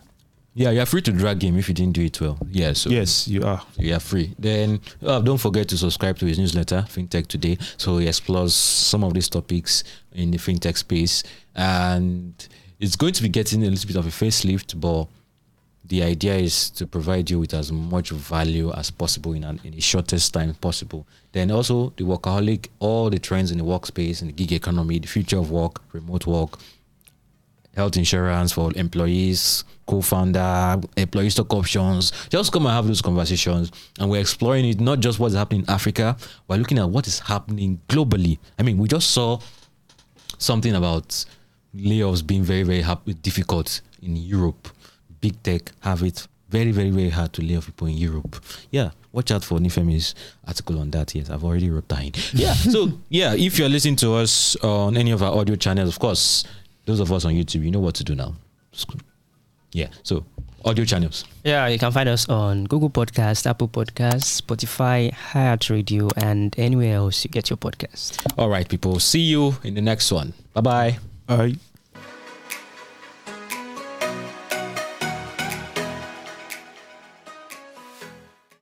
Yeah, 0.56 0.72
you're 0.72 0.86
free 0.86 1.02
to 1.04 1.12
drag 1.12 1.42
him 1.44 1.58
if 1.58 1.68
you 1.70 1.74
didn't 1.76 1.94
do 1.94 2.02
it 2.04 2.20
well. 2.20 2.38
Yeah, 2.52 2.74
so 2.74 2.90
yes, 2.90 3.28
you 3.28 3.42
are. 3.44 3.62
you 3.80 3.94
are 3.96 4.00
free. 4.02 4.34
Then 4.38 4.82
uh, 5.02 5.22
don't 5.22 5.40
forget 5.40 5.68
to 5.70 5.78
subscribe 5.78 6.18
to 6.20 6.26
his 6.26 6.38
newsletter, 6.38 6.86
FinTech 6.90 7.28
Today. 7.28 7.58
So 7.78 7.98
he 8.00 8.08
explores 8.08 8.54
some 8.54 9.04
of 9.06 9.14
these 9.14 9.30
topics 9.30 9.84
in 10.12 10.32
the 10.32 10.38
fintech 10.38 10.78
space, 10.78 11.24
and 11.56 12.34
it's 12.84 12.98
going 12.98 13.14
to 13.14 13.24
be 13.24 13.30
getting 13.30 13.64
a 13.64 13.70
little 13.70 13.88
bit 13.88 13.96
of 13.96 14.06
a 14.06 14.10
facelift, 14.10 14.78
but 14.78 15.08
the 15.86 16.04
idea 16.04 16.36
is 16.36 16.70
to 16.72 16.86
provide 16.86 17.30
you 17.30 17.40
with 17.40 17.54
as 17.54 17.72
much 17.72 18.10
value 18.10 18.74
as 18.74 18.92
possible 18.92 19.32
in, 19.32 19.46
an, 19.46 19.58
in 19.64 19.72
the 19.72 19.80
shortest 19.80 20.34
time 20.34 20.54
possible. 20.56 21.08
Then 21.32 21.50
also 21.50 21.94
the 21.96 22.04
workaholic, 22.04 22.68
all 22.80 23.10
the 23.10 23.20
trends 23.20 23.52
in 23.52 23.58
the 23.58 23.64
workspace, 23.64 24.22
in 24.22 24.28
the 24.28 24.34
gig 24.34 24.52
economy, 24.52 25.00
the 25.00 25.08
future 25.08 25.38
of 25.38 25.50
work, 25.50 25.82
remote 25.94 26.28
work, 26.28 26.60
health 27.74 27.96
insurance 27.96 28.52
for 28.52 28.74
employees, 28.76 29.64
co-founder, 29.88 30.82
employee 30.98 31.30
stock 31.30 31.54
options. 31.54 32.12
Just 32.30 32.52
come 32.52 32.66
and 32.66 32.76
have 32.76 32.86
those 32.86 33.02
conversations, 33.02 33.72
and 33.98 34.10
we're 34.10 34.20
exploring 34.20 34.66
it 34.66 34.82
not 34.82 35.00
just 35.00 35.20
what's 35.20 35.36
happening 35.36 35.62
in 35.62 35.70
Africa, 35.70 36.18
we're 36.50 36.58
looking 36.58 36.80
at 36.80 36.90
what 36.90 37.08
is 37.08 37.20
happening 37.20 37.80
globally. 37.88 38.40
I 38.60 38.64
mean, 38.64 38.78
we 38.78 38.90
just 38.90 39.12
saw 39.12 39.40
something 40.38 40.76
about 40.76 41.24
layoffs 41.76 42.26
being 42.26 42.44
very, 42.44 42.64
very 42.64 42.82
hap- 42.82 43.06
difficult 43.22 43.82
in 44.02 44.16
Europe. 44.16 44.68
Big 45.22 45.42
tech 45.44 45.72
have 45.82 46.04
it 46.04 46.28
very, 46.50 46.72
very, 46.72 46.92
very 46.92 47.10
hard 47.10 47.34
to 47.34 47.42
lay 47.42 47.56
off 47.58 47.66
people 47.66 47.88
in 47.88 47.98
Europe. 47.98 48.36
Yeah, 48.70 48.92
watch 49.12 49.32
out 49.32 49.44
for 49.44 49.58
Nifemi's 49.60 50.14
article 50.46 50.80
on 50.80 50.92
that. 50.92 51.16
Yes, 51.16 51.30
I've 51.30 51.44
already 51.44 51.70
wrote 51.70 51.88
that 51.90 52.04
in. 52.04 52.12
Yeah, 52.40 52.54
so 52.54 52.92
yeah, 53.10 53.34
if 53.34 53.58
you're 53.58 53.70
listening 53.70 53.96
to 53.98 54.14
us 54.16 54.56
on 54.58 54.98
any 54.98 55.12
of 55.12 55.24
our 55.24 55.36
audio 55.36 55.56
channels, 55.56 55.90
of 55.90 56.00
course, 56.00 56.44
those 56.86 57.00
of 57.00 57.12
us 57.12 57.26
on 57.26 57.34
YouTube, 57.34 57.64
you 57.64 57.72
know 57.72 57.80
what 57.80 57.96
to 57.96 58.04
do 58.04 58.14
now. 58.16 58.36
Yeah, 59.72 59.88
so 60.04 60.24
audio 60.64 60.86
channels. 60.86 61.26
Yeah, 61.44 61.68
you 61.68 61.80
can 61.80 61.92
find 61.92 62.08
us 62.08 62.30
on 62.30 62.66
Google 62.66 62.90
Podcast, 62.92 63.48
Apple 63.48 63.68
Podcasts, 63.68 64.40
Spotify, 64.42 65.12
iHeartRadio, 65.12 66.12
and 66.18 66.54
anywhere 66.60 66.96
else 66.98 67.24
you 67.24 67.32
get 67.32 67.50
your 67.50 67.58
podcast. 67.58 68.22
All 68.38 68.50
right, 68.50 68.68
people. 68.70 69.00
See 69.00 69.22
you 69.22 69.56
in 69.64 69.74
the 69.74 69.82
next 69.82 70.12
one. 70.12 70.34
Bye 70.54 70.62
bye. 70.62 71.13
I 71.34 71.56